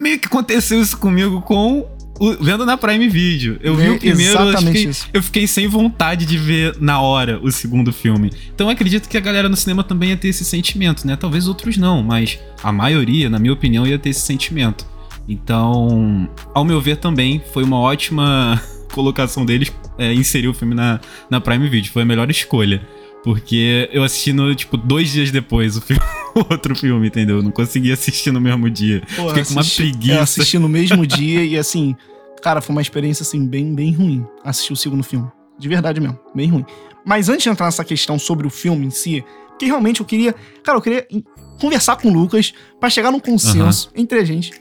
meio 0.00 0.18
que 0.18 0.26
aconteceu 0.26 0.80
isso 0.80 0.96
comigo 0.96 1.42
com 1.42 1.86
vendo 2.40 2.64
na 2.64 2.76
Prime 2.76 3.08
Video. 3.08 3.58
Eu 3.62 3.76
vi 3.76 3.90
o 3.90 3.98
primeiro, 3.98 4.38
eu 4.38 4.58
fiquei, 4.58 4.90
eu 5.12 5.22
fiquei, 5.22 5.46
sem 5.46 5.66
vontade 5.68 6.26
de 6.26 6.36
ver 6.36 6.76
na 6.80 7.00
hora 7.00 7.38
o 7.42 7.50
segundo 7.50 7.92
filme. 7.92 8.30
Então 8.54 8.68
acredito 8.68 9.08
que 9.08 9.16
a 9.16 9.20
galera 9.20 9.48
no 9.48 9.56
cinema 9.56 9.84
também 9.84 10.10
ia 10.10 10.16
ter 10.16 10.28
esse 10.28 10.44
sentimento, 10.44 11.06
né? 11.06 11.16
Talvez 11.16 11.46
outros 11.46 11.76
não, 11.76 12.02
mas 12.02 12.38
a 12.62 12.72
maioria, 12.72 13.30
na 13.30 13.38
minha 13.38 13.52
opinião, 13.52 13.86
ia 13.86 13.98
ter 13.98 14.10
esse 14.10 14.20
sentimento. 14.20 14.86
Então, 15.28 16.28
ao 16.54 16.64
meu 16.64 16.80
ver 16.80 16.96
também, 16.96 17.42
foi 17.52 17.62
uma 17.62 17.78
ótima 17.78 18.60
colocação 18.92 19.44
deles 19.44 19.70
é, 19.98 20.12
inserir 20.14 20.48
o 20.48 20.54
filme 20.54 20.74
na, 20.74 21.00
na 21.28 21.40
Prime 21.40 21.68
Video. 21.68 21.92
Foi 21.92 22.02
a 22.02 22.06
melhor 22.06 22.30
escolha. 22.30 22.80
Porque 23.28 23.90
eu 23.92 24.02
assisti 24.02 24.32
no, 24.32 24.54
tipo, 24.54 24.78
dois 24.78 25.10
dias 25.10 25.30
depois 25.30 25.76
o 25.76 25.82
filme. 25.82 26.02
outro 26.50 26.74
filme, 26.74 27.08
entendeu? 27.08 27.36
Eu 27.36 27.42
não 27.42 27.50
consegui 27.50 27.92
assistir 27.92 28.30
no 28.30 28.40
mesmo 28.40 28.70
dia. 28.70 29.02
Pô, 29.16 29.28
Fiquei 29.28 29.42
assisti, 29.42 29.52
com 29.54 29.60
uma 29.60 29.64
preguiça. 29.64 30.14
Eu 30.14 30.22
assisti 30.22 30.58
no 30.58 30.66
mesmo 30.66 31.04
dia 31.06 31.44
e 31.44 31.58
assim, 31.58 31.94
cara, 32.40 32.62
foi 32.62 32.74
uma 32.74 32.80
experiência 32.80 33.22
assim 33.22 33.46
bem, 33.46 33.74
bem 33.74 33.92
ruim 33.92 34.26
assistir 34.42 34.72
o 34.72 34.76
segundo 34.76 35.04
filme. 35.04 35.28
De 35.58 35.68
verdade 35.68 36.00
mesmo, 36.00 36.18
bem 36.34 36.48
ruim. 36.48 36.64
Mas 37.04 37.28
antes 37.28 37.42
de 37.42 37.50
entrar 37.50 37.66
nessa 37.66 37.84
questão 37.84 38.18
sobre 38.18 38.46
o 38.46 38.50
filme 38.50 38.86
em 38.86 38.90
si, 38.90 39.22
que 39.58 39.66
realmente 39.66 40.00
eu 40.00 40.06
queria, 40.06 40.34
cara, 40.64 40.78
eu 40.78 40.82
queria 40.82 41.06
conversar 41.60 41.96
com 41.96 42.08
o 42.08 42.14
Lucas 42.14 42.54
para 42.80 42.88
chegar 42.88 43.10
num 43.10 43.20
consenso 43.20 43.90
uhum. 43.94 44.00
entre 44.00 44.20
a 44.20 44.24
gente. 44.24 44.54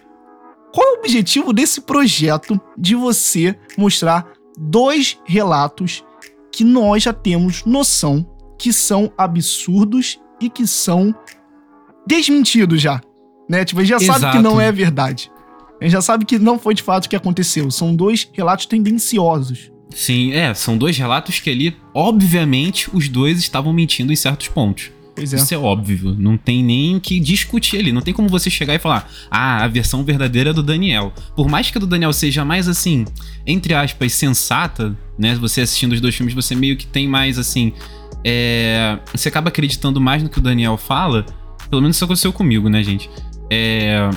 Qual 0.74 0.86
é 0.86 0.98
o 0.98 1.00
objetivo 1.00 1.54
desse 1.54 1.80
projeto 1.80 2.60
de 2.78 2.96
você 2.96 3.58
mostrar 3.78 4.28
dois 4.60 5.18
relatos 5.24 6.04
que 6.52 6.66
nós 6.66 7.04
já 7.04 7.14
temos 7.14 7.64
noção 7.64 8.28
que 8.58 8.74
são 8.74 9.12
absurdos 9.18 10.20
e 10.42 10.50
que 10.50 10.66
são 10.66 11.14
desmentido 12.08 12.78
já. 12.78 13.02
Né? 13.50 13.64
Tipo, 13.64 13.82
a 13.82 13.84
gente 13.84 13.90
já 13.90 14.04
Exato. 14.04 14.20
sabe 14.20 14.38
que 14.38 14.44
não 14.44 14.60
é 14.60 14.72
verdade. 14.72 15.32
A 15.80 15.84
gente 15.84 15.94
já 15.94 16.02
sabe 16.02 16.26
que 16.26 16.40
não 16.40 16.58
foi 16.58 16.74
de 16.74 16.84
fato 16.84 17.06
o 17.06 17.10
que 17.10 17.16
aconteceu. 17.16 17.70
São 17.70 17.96
dois 17.96 18.28
relatos 18.34 18.66
tendenciosos. 18.66 19.72
Sim, 19.90 20.34
é, 20.34 20.54
são 20.54 20.78
dois 20.78 20.98
relatos 20.98 21.40
que 21.40 21.50
ali, 21.50 21.78
obviamente, 21.94 22.90
os 22.94 23.08
dois 23.08 23.40
estavam 23.40 23.72
mentindo 23.72 24.12
em 24.12 24.16
certos 24.16 24.48
pontos. 24.48 24.92
Pois 25.16 25.34
é. 25.34 25.38
Isso 25.38 25.52
é 25.52 25.58
óbvio, 25.58 26.16
não 26.20 26.38
tem 26.38 26.64
nem 26.64 26.96
o 26.96 27.02
que 27.02 27.20
discutir 27.20 27.80
ali. 27.80 27.92
Não 27.92 28.02
tem 28.02 28.14
como 28.14 28.30
você 28.30 28.52
chegar 28.52 28.76
e 28.76 28.80
falar, 28.80 29.10
ah, 29.32 29.64
a 29.64 29.68
versão 29.68 30.04
verdadeira 30.04 30.52
é 30.52 30.54
do 30.54 30.62
Daniel. 30.62 31.12
Por 31.36 31.50
mais 31.50 31.72
que 31.72 31.78
a 31.80 31.82
do 31.82 31.88
Daniel 31.88 32.14
seja 32.14 32.46
mais 32.46 32.68
assim, 32.68 33.04
entre 33.46 33.74
aspas, 33.74 34.14
sensata, 34.14 34.96
né? 35.18 35.34
Você 35.36 35.62
assistindo 35.62 35.94
os 35.94 36.02
dois 36.02 36.14
filmes, 36.14 36.36
você 36.36 36.54
meio 36.54 36.78
que 36.78 36.86
tem 36.86 37.08
mais 37.08 37.40
assim. 37.40 37.74
É... 38.26 39.00
Você 39.14 39.30
acaba 39.30 39.50
acreditando 39.50 40.00
mais 40.00 40.24
no 40.24 40.30
que 40.30 40.40
o 40.40 40.42
Daniel 40.42 40.78
fala, 40.78 41.26
pelo 41.70 41.82
menos 41.82 41.96
isso 41.98 42.06
aconteceu 42.06 42.34
comigo, 42.34 42.70
né, 42.70 42.84
gente? 42.84 43.10
É. 43.52 44.10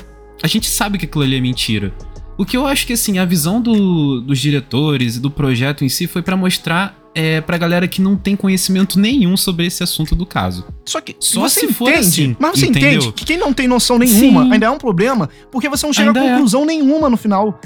A 0.43 0.47
gente 0.47 0.69
sabe 0.69 0.99
que 0.99 1.05
aquilo 1.05 1.25
ali 1.25 1.37
é 1.37 1.41
mentira. 1.41 1.93
O 2.39 2.47
que 2.47 2.57
eu 2.57 2.67
acho 2.67 2.87
que, 2.87 2.95
assim, 2.95 3.19
a 3.19 3.25
visão 3.27 3.61
do, 3.61 4.23
dos 4.23 4.39
diretores 4.39 5.17
e 5.17 5.21
do 5.21 5.31
projeto 5.31 5.85
em 5.85 5.91
si 5.91 6.07
foi 6.07 6.23
para 6.23 6.35
mostrar 6.35 6.99
é, 7.15 7.41
pra 7.41 7.59
galera 7.59 7.87
que 7.87 8.01
não 8.01 8.17
tem 8.17 8.35
conhecimento 8.35 8.99
nenhum 8.99 9.37
sobre 9.37 9.67
esse 9.67 9.83
assunto 9.83 10.15
do 10.15 10.25
caso. 10.25 10.65
Só 10.87 11.01
que 11.01 11.17
Só 11.21 11.41
você 11.41 11.61
se 11.61 11.67
entende, 11.67 11.77
for 11.77 11.93
assim, 11.93 12.37
mas 12.39 12.59
você 12.59 12.67
entendeu? 12.67 12.93
entende 12.93 13.13
que 13.13 13.25
quem 13.25 13.37
não 13.37 13.53
tem 13.53 13.69
noção 13.69 13.99
nenhuma 13.99 14.45
Sim. 14.45 14.53
ainda 14.53 14.67
é 14.67 14.71
um 14.71 14.79
problema, 14.79 15.29
porque 15.51 15.69
você 15.69 15.85
não 15.85 15.93
chega 15.93 16.09
ainda 16.09 16.21
a 16.21 16.25
é. 16.25 16.33
conclusão 16.33 16.63
é. 16.63 16.67
nenhuma 16.67 17.11
no 17.11 17.17
final. 17.17 17.61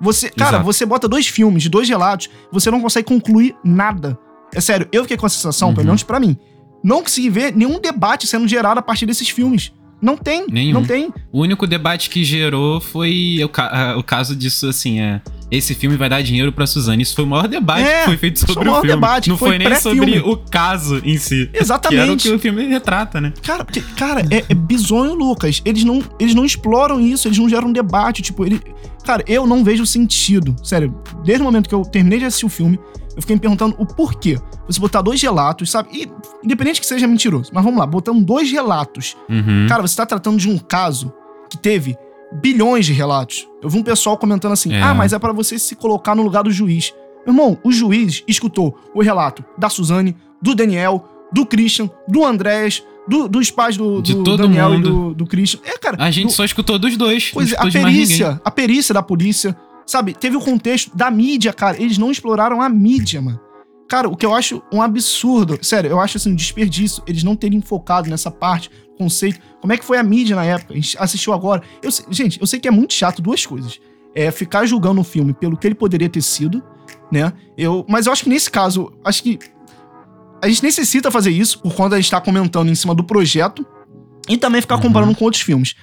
Você, 0.00 0.30
cara, 0.30 0.56
Exato. 0.56 0.64
você 0.64 0.86
bota 0.86 1.06
dois 1.08 1.26
filmes, 1.26 1.62
de 1.62 1.68
dois 1.68 1.88
relatos, 1.88 2.28
você 2.50 2.70
não 2.70 2.80
consegue 2.80 3.06
concluir 3.06 3.54
nada. 3.64 4.18
É 4.54 4.60
sério, 4.60 4.88
eu 4.92 5.02
fiquei 5.02 5.16
com 5.16 5.26
a 5.26 5.28
sensação, 5.28 5.68
uhum. 5.68 5.74
pelo 5.74 5.86
menos 5.86 6.02
pra 6.02 6.20
mim, 6.20 6.36
não 6.82 7.02
consegui 7.02 7.30
ver 7.30 7.54
nenhum 7.54 7.80
debate 7.80 8.26
sendo 8.26 8.46
gerado 8.46 8.78
a 8.78 8.82
partir 8.82 9.06
desses 9.06 9.28
filmes. 9.28 9.72
Não 10.02 10.18
tem, 10.18 10.46
Nenhum. 10.50 10.74
não 10.74 10.84
tem. 10.84 11.10
O 11.32 11.40
único 11.40 11.66
debate 11.66 12.10
que 12.10 12.24
gerou 12.24 12.78
foi 12.78 13.40
o, 13.42 13.48
ca 13.48 13.94
o 13.96 14.02
caso 14.02 14.36
disso, 14.36 14.68
assim, 14.68 15.00
é 15.00 15.22
esse 15.50 15.74
filme 15.74 15.96
vai 15.96 16.08
dar 16.08 16.22
dinheiro 16.22 16.52
pra 16.52 16.66
Suzane. 16.66 17.02
Isso 17.02 17.14
foi 17.14 17.24
o 17.24 17.26
maior 17.26 17.46
debate 17.48 17.86
É, 17.86 18.00
que 18.00 18.04
foi 18.06 18.16
feito 18.16 18.40
sobre 18.40 18.58
o 18.58 18.62
o 18.62 18.64
maior 18.66 18.80
filme. 18.80 18.94
debate, 18.94 19.28
Não 19.30 19.36
foi 19.38 19.48
foi, 19.50 19.58
nem 19.58 19.74
sobre 19.76 20.18
o 20.18 20.36
caso 20.36 21.00
em 21.04 21.16
si. 21.16 21.48
Exatamente. 21.54 21.96
Que 21.96 22.02
era 22.02 22.12
o 22.12 22.16
que 22.16 22.32
o 22.32 22.38
filme 22.38 22.66
retrata, 22.66 23.20
né? 23.20 23.32
Cara, 23.42 23.64
porque, 23.64 23.80
cara, 23.96 24.20
é, 24.30 24.44
é 24.48 24.54
bizonho, 24.54 25.14
Lucas. 25.14 25.62
Eles 25.64 25.84
não, 25.84 26.02
eles 26.18 26.34
não 26.34 26.44
exploram 26.44 27.00
isso, 27.00 27.28
eles 27.28 27.38
não 27.38 27.48
geram 27.48 27.68
um 27.68 27.72
debate. 27.72 28.20
Tipo, 28.20 28.44
ele. 28.44 28.60
Cara, 29.04 29.22
eu 29.26 29.46
não 29.46 29.62
vejo 29.62 29.86
sentido. 29.86 30.56
Sério, 30.62 30.94
desde 31.24 31.42
o 31.42 31.44
momento 31.44 31.68
que 31.68 31.74
eu 31.74 31.82
terminei 31.82 32.18
de 32.18 32.24
assistir 32.24 32.46
o 32.46 32.50
filme, 32.50 32.78
eu 33.16 33.22
fiquei 33.22 33.36
me 33.36 33.40
perguntando 33.40 33.74
o 33.78 33.86
porquê. 33.86 34.38
Você 34.66 34.80
botar 34.80 35.02
dois 35.02 35.20
relatos, 35.22 35.70
sabe? 35.70 35.88
E, 35.92 36.08
independente 36.42 36.80
que 36.80 36.86
seja 36.86 37.06
mentiroso, 37.06 37.50
mas 37.52 37.62
vamos 37.64 37.78
lá, 37.78 37.86
botando 37.86 38.24
dois 38.24 38.50
relatos. 38.50 39.16
Uhum. 39.28 39.66
Cara, 39.68 39.82
você 39.82 39.96
tá 39.96 40.06
tratando 40.06 40.38
de 40.38 40.48
um 40.50 40.58
caso 40.58 41.12
que 41.50 41.56
teve 41.58 41.96
bilhões 42.40 42.86
de 42.86 42.92
relatos. 42.92 43.46
Eu 43.62 43.68
vi 43.68 43.78
um 43.78 43.82
pessoal 43.82 44.16
comentando 44.18 44.52
assim: 44.52 44.72
É. 44.72 44.82
ah, 44.82 44.94
mas 44.94 45.12
é 45.12 45.18
pra 45.18 45.32
você 45.32 45.58
se 45.58 45.76
colocar 45.76 46.14
no 46.14 46.22
lugar 46.22 46.42
do 46.42 46.50
juiz. 46.50 46.92
Meu 47.26 47.32
irmão, 47.34 47.58
o 47.64 47.70
juiz 47.72 48.22
escutou 48.28 48.76
o 48.94 49.02
relato 49.02 49.44
da 49.56 49.68
Suzane, 49.68 50.16
do 50.42 50.54
Daniel, 50.54 51.08
do 51.32 51.46
Christian, 51.46 51.88
do 52.08 52.24
Andrés, 52.24 52.82
do- 53.08 53.28
dos 53.28 53.50
pais 53.50 53.76
do, 53.76 54.02
De 54.02 54.14
do 54.14 54.22
todo 54.24 54.42
Daniel 54.42 54.70
mundo. 54.72 54.88
e 54.88 54.92
do, 54.92 55.14
do 55.14 55.26
Christian. 55.26 55.60
É, 55.64 55.78
cara. 55.78 55.96
a 56.02 56.10
gente 56.10 56.26
do- 56.26 56.32
só 56.32 56.44
escutou 56.44 56.78
dos 56.78 56.96
dois. 56.96 57.30
Pois 57.32 57.52
é, 57.52 57.56
a 57.58 57.70
perícia, 57.70 58.40
a 58.44 58.50
perícia 58.50 58.92
da 58.92 59.02
polícia, 59.02 59.56
sabe? 59.86 60.14
Teve 60.14 60.36
o 60.36 60.40
contexto 60.40 60.96
da 60.96 61.10
mídia, 61.10 61.52
cara. 61.52 61.80
Eles 61.80 61.98
não 61.98 62.10
exploraram 62.10 62.60
a 62.60 62.68
mídia, 62.68 63.20
mano. 63.20 63.40
Cara, 63.88 64.08
o 64.08 64.16
que 64.16 64.24
eu 64.24 64.34
acho 64.34 64.62
um 64.72 64.80
absurdo, 64.80 65.58
sério, 65.62 65.90
eu 65.90 66.00
acho 66.00 66.16
assim, 66.16 66.32
um 66.32 66.34
desperdício 66.34 67.02
eles 67.06 67.22
não 67.22 67.36
terem 67.36 67.60
focado 67.60 68.08
nessa 68.08 68.30
parte, 68.30 68.70
conceito. 68.96 69.38
Como 69.60 69.72
é 69.72 69.76
que 69.76 69.84
foi 69.84 69.98
a 69.98 70.02
mídia 70.02 70.34
na 70.34 70.44
época? 70.44 70.72
A 70.72 70.76
gente 70.76 70.96
assistiu 70.98 71.32
agora. 71.32 71.62
Eu 71.82 71.90
gente, 72.10 72.40
eu 72.40 72.46
sei 72.46 72.58
que 72.58 72.66
é 72.66 72.70
muito 72.70 72.94
chato 72.94 73.20
duas 73.20 73.44
coisas. 73.44 73.78
É 74.14 74.30
ficar 74.30 74.64
julgando 74.64 75.00
o 75.00 75.04
filme 75.04 75.34
pelo 75.34 75.56
que 75.56 75.66
ele 75.66 75.74
poderia 75.74 76.08
ter 76.08 76.22
sido, 76.22 76.62
né? 77.12 77.32
Eu, 77.58 77.84
mas 77.88 78.06
eu 78.06 78.12
acho 78.12 78.24
que 78.24 78.30
nesse 78.30 78.50
caso, 78.50 78.92
acho 79.04 79.22
que 79.22 79.38
a 80.42 80.48
gente 80.48 80.62
necessita 80.62 81.10
fazer 81.10 81.30
isso 81.30 81.58
por 81.60 81.74
conta 81.74 81.96
de 81.96 82.02
estar 82.04 82.20
comentando 82.20 82.68
em 82.70 82.74
cima 82.74 82.94
do 82.94 83.04
projeto 83.04 83.66
e 84.28 84.36
também 84.38 84.60
ficar 84.60 84.76
Uhum. 84.76 84.82
comparando 84.82 85.14
com 85.14 85.24
outros 85.24 85.42
filmes. 85.42 85.74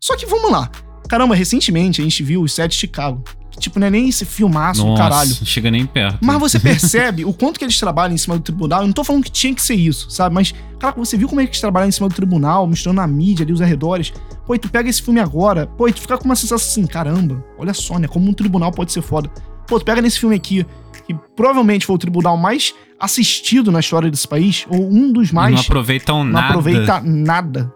Só 0.00 0.16
que 0.16 0.26
vamos 0.26 0.50
lá. 0.50 0.70
Caramba, 1.08 1.34
recentemente 1.34 2.00
a 2.00 2.04
gente 2.04 2.22
viu 2.22 2.42
os 2.42 2.52
Sete 2.52 2.72
de 2.72 2.76
Chicago. 2.78 3.24
Tipo, 3.58 3.78
não 3.80 3.86
é 3.86 3.90
nem 3.90 4.08
esse 4.08 4.24
filmaço 4.24 4.84
Nossa, 4.86 5.02
caralho. 5.02 5.28
não 5.30 5.46
chega 5.46 5.70
nem 5.70 5.84
perto. 5.86 6.18
Mas 6.20 6.38
você 6.38 6.58
percebe 6.60 7.24
o 7.24 7.32
quanto 7.32 7.58
que 7.58 7.64
eles 7.64 7.78
trabalham 7.78 8.14
em 8.14 8.18
cima 8.18 8.36
do 8.36 8.42
tribunal. 8.42 8.80
Eu 8.82 8.86
não 8.86 8.92
tô 8.92 9.02
falando 9.04 9.24
que 9.24 9.30
tinha 9.30 9.54
que 9.54 9.62
ser 9.62 9.74
isso, 9.74 10.10
sabe? 10.10 10.34
Mas, 10.34 10.54
cara, 10.78 10.94
você 10.96 11.16
viu 11.16 11.28
como 11.28 11.40
é 11.40 11.44
que 11.44 11.50
eles 11.50 11.60
trabalham 11.60 11.88
em 11.88 11.92
cima 11.92 12.08
do 12.08 12.14
tribunal, 12.14 12.66
misturando 12.66 13.00
a 13.00 13.06
mídia 13.06 13.44
ali, 13.44 13.52
os 13.52 13.60
arredores. 13.62 14.12
Pô, 14.46 14.54
e 14.54 14.58
tu 14.58 14.68
pega 14.68 14.88
esse 14.88 15.02
filme 15.02 15.20
agora, 15.20 15.66
pô, 15.66 15.88
e 15.88 15.92
tu 15.92 16.00
fica 16.00 16.16
com 16.16 16.24
uma 16.24 16.36
sensação 16.36 16.56
assim, 16.56 16.86
caramba, 16.86 17.44
olha 17.58 17.74
só, 17.74 17.98
né? 17.98 18.08
Como 18.08 18.28
um 18.30 18.32
tribunal 18.32 18.70
pode 18.72 18.92
ser 18.92 19.02
foda. 19.02 19.28
Pô, 19.66 19.78
tu 19.78 19.84
pega 19.84 20.00
nesse 20.00 20.18
filme 20.18 20.34
aqui, 20.36 20.64
que 21.06 21.14
provavelmente 21.36 21.84
foi 21.84 21.96
o 21.96 21.98
tribunal 21.98 22.36
mais 22.36 22.72
assistido 22.98 23.70
na 23.70 23.80
história 23.80 24.10
desse 24.10 24.26
país, 24.26 24.66
ou 24.70 24.90
um 24.90 25.12
dos 25.12 25.30
E 25.30 25.34
mais. 25.34 25.54
não 25.54 25.60
aproveitam 25.60 26.24
não 26.24 26.32
nada. 26.32 26.46
aproveita 26.48 27.00
nada. 27.04 27.72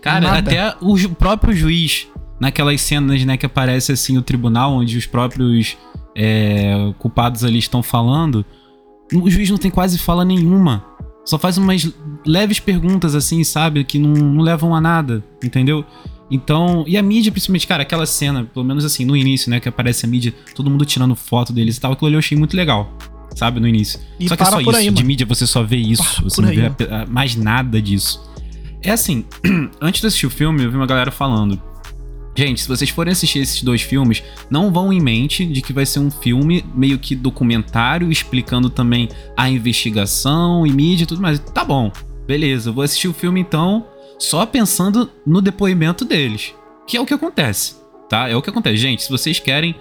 Cara, 0.00 0.20
nada. 0.20 0.38
até 0.50 0.74
o 0.80 0.96
próprio 1.10 1.54
juiz, 1.54 2.06
naquelas 2.42 2.80
cenas, 2.80 3.24
né, 3.24 3.36
que 3.36 3.46
aparece 3.46 3.92
assim 3.92 4.18
o 4.18 4.22
tribunal, 4.22 4.72
onde 4.72 4.98
os 4.98 5.06
próprios 5.06 5.78
é, 6.16 6.92
culpados 6.98 7.44
ali 7.44 7.60
estão 7.60 7.84
falando, 7.84 8.44
o 9.14 9.30
juiz 9.30 9.48
não 9.48 9.58
tem 9.58 9.70
quase 9.70 9.96
fala 9.96 10.24
nenhuma. 10.24 10.84
Só 11.24 11.38
faz 11.38 11.56
umas 11.56 11.88
leves 12.26 12.58
perguntas, 12.58 13.14
assim, 13.14 13.44
sabe? 13.44 13.84
Que 13.84 13.96
não, 13.96 14.10
não 14.10 14.42
levam 14.42 14.74
a 14.74 14.80
nada, 14.80 15.22
entendeu? 15.40 15.84
Então, 16.28 16.82
e 16.84 16.96
a 16.96 17.02
mídia, 17.02 17.30
principalmente, 17.30 17.64
cara, 17.64 17.84
aquela 17.84 18.06
cena, 18.06 18.42
pelo 18.42 18.64
menos 18.64 18.84
assim, 18.84 19.04
no 19.04 19.16
início, 19.16 19.48
né, 19.48 19.60
que 19.60 19.68
aparece 19.68 20.04
a 20.04 20.08
mídia, 20.08 20.34
todo 20.52 20.68
mundo 20.68 20.84
tirando 20.84 21.14
foto 21.14 21.52
deles 21.52 21.76
e 21.76 21.80
tal, 21.80 21.92
aquilo 21.92 22.08
ali 22.08 22.16
eu 22.16 22.18
achei 22.18 22.36
muito 22.36 22.56
legal, 22.56 22.92
sabe, 23.36 23.60
no 23.60 23.68
início. 23.68 24.00
E 24.18 24.28
só 24.28 24.34
que 24.34 24.42
é 24.42 24.46
só 24.46 24.60
isso, 24.60 24.76
aí, 24.76 24.90
de 24.90 25.04
mídia 25.04 25.24
você 25.24 25.46
só 25.46 25.62
vê 25.62 25.76
isso, 25.76 26.02
Para 26.02 26.24
você 26.24 26.42
não 26.42 26.48
vê 26.48 26.72
mais 27.08 27.36
nada 27.36 27.80
disso. 27.80 28.28
É 28.82 28.90
assim, 28.90 29.24
antes 29.80 30.00
de 30.00 30.08
assistir 30.08 30.26
o 30.26 30.30
filme, 30.30 30.64
eu 30.64 30.70
vi 30.72 30.76
uma 30.76 30.86
galera 30.86 31.12
falando. 31.12 31.70
Gente, 32.34 32.62
se 32.62 32.68
vocês 32.68 32.88
forem 32.88 33.12
assistir 33.12 33.40
esses 33.40 33.62
dois 33.62 33.82
filmes, 33.82 34.22
não 34.50 34.72
vão 34.72 34.92
em 34.92 35.00
mente 35.00 35.44
de 35.44 35.60
que 35.60 35.72
vai 35.72 35.84
ser 35.84 35.98
um 35.98 36.10
filme 36.10 36.64
meio 36.74 36.98
que 36.98 37.14
documentário, 37.14 38.10
explicando 38.10 38.70
também 38.70 39.08
a 39.36 39.50
investigação 39.50 40.66
e 40.66 40.72
mídia 40.72 41.04
e 41.04 41.06
tudo 41.06 41.20
mais. 41.20 41.38
Tá 41.38 41.64
bom, 41.64 41.92
beleza, 42.26 42.72
vou 42.72 42.82
assistir 42.82 43.08
o 43.08 43.12
filme 43.12 43.40
então, 43.40 43.86
só 44.18 44.46
pensando 44.46 45.10
no 45.26 45.42
depoimento 45.42 46.04
deles. 46.04 46.54
Que 46.86 46.96
é 46.96 47.00
o 47.00 47.06
que 47.06 47.14
acontece, 47.14 47.76
tá? 48.08 48.28
É 48.28 48.34
o 48.34 48.42
que 48.42 48.50
acontece. 48.50 48.76
Gente, 48.78 49.02
se 49.02 49.10
vocês 49.10 49.38
querem 49.38 49.74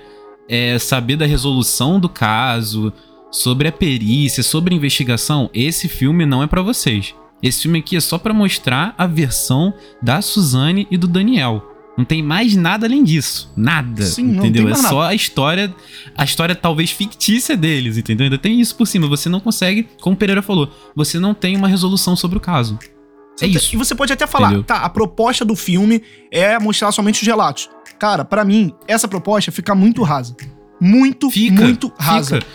é, 0.50 0.78
saber 0.78 1.16
da 1.16 1.26
resolução 1.26 2.00
do 2.00 2.10
caso, 2.10 2.92
sobre 3.32 3.70
a 3.70 3.72
perícia, 3.72 4.44
sobre 4.44 4.74
a 4.74 4.78
investigação, 4.78 5.50
esse 5.54 5.88
filme 5.88 6.26
não 6.26 6.44
é 6.44 6.48
pra 6.48 6.62
vocês. 6.62 7.16
Esse 7.42 7.64
filme 7.64 7.80
aqui 7.80 7.96
é 7.96 8.02
só 8.02 8.18
pra 8.18 8.34
mostrar 8.34 8.94
a 8.98 9.08
versão 9.08 9.74
da 10.02 10.22
Suzane 10.22 10.86
e 10.92 10.98
do 10.98 11.08
Daniel. 11.08 11.71
Não 12.02 12.06
tem 12.06 12.24
mais 12.24 12.56
nada 12.56 12.88
além 12.88 13.04
disso. 13.04 13.52
Nada. 13.56 14.02
Sim, 14.04 14.36
entendeu? 14.38 14.68
é 14.68 14.74
só 14.74 15.04
a 15.04 15.14
história, 15.14 15.72
a 16.18 16.24
história 16.24 16.56
talvez 16.56 16.90
fictícia 16.90 17.56
deles, 17.56 17.96
entendeu? 17.96 18.24
Ainda 18.24 18.40
tem 18.40 18.60
isso 18.60 18.76
por 18.76 18.88
cima. 18.88 19.08
Você 19.08 19.30
não 19.30 19.40
consegue, 19.40 19.88
como 20.02 20.16
o 20.16 20.18
Pereira 20.18 20.42
falou, 20.42 20.72
você 20.96 21.20
não 21.20 21.36
tem 21.36 21.56
uma 21.56 21.68
resolução 21.68 22.16
sobre 22.16 22.40
o 22.40 22.42
caso. 22.42 22.80
É 23.40 23.46
isso. 23.46 23.76
E 23.76 23.78
você 23.78 23.94
pode 23.94 24.12
até 24.12 24.26
falar, 24.26 24.48
Entendeu? 24.48 24.64
tá, 24.64 24.78
a 24.78 24.90
proposta 24.90 25.46
do 25.46 25.56
filme 25.56 26.02
é 26.32 26.58
mostrar 26.58 26.92
somente 26.92 27.22
os 27.22 27.28
relatos. 27.28 27.70
Cara, 28.00 28.26
pra 28.26 28.44
mim, 28.44 28.74
essa 28.88 29.08
proposta 29.08 29.52
fica 29.52 29.76
muito 29.76 30.02
rasa. 30.02 30.36
Muito, 30.80 31.30
Fica, 31.30 31.62
muito 31.62 31.94
rasa. 32.00 32.38
fica. 32.42 32.48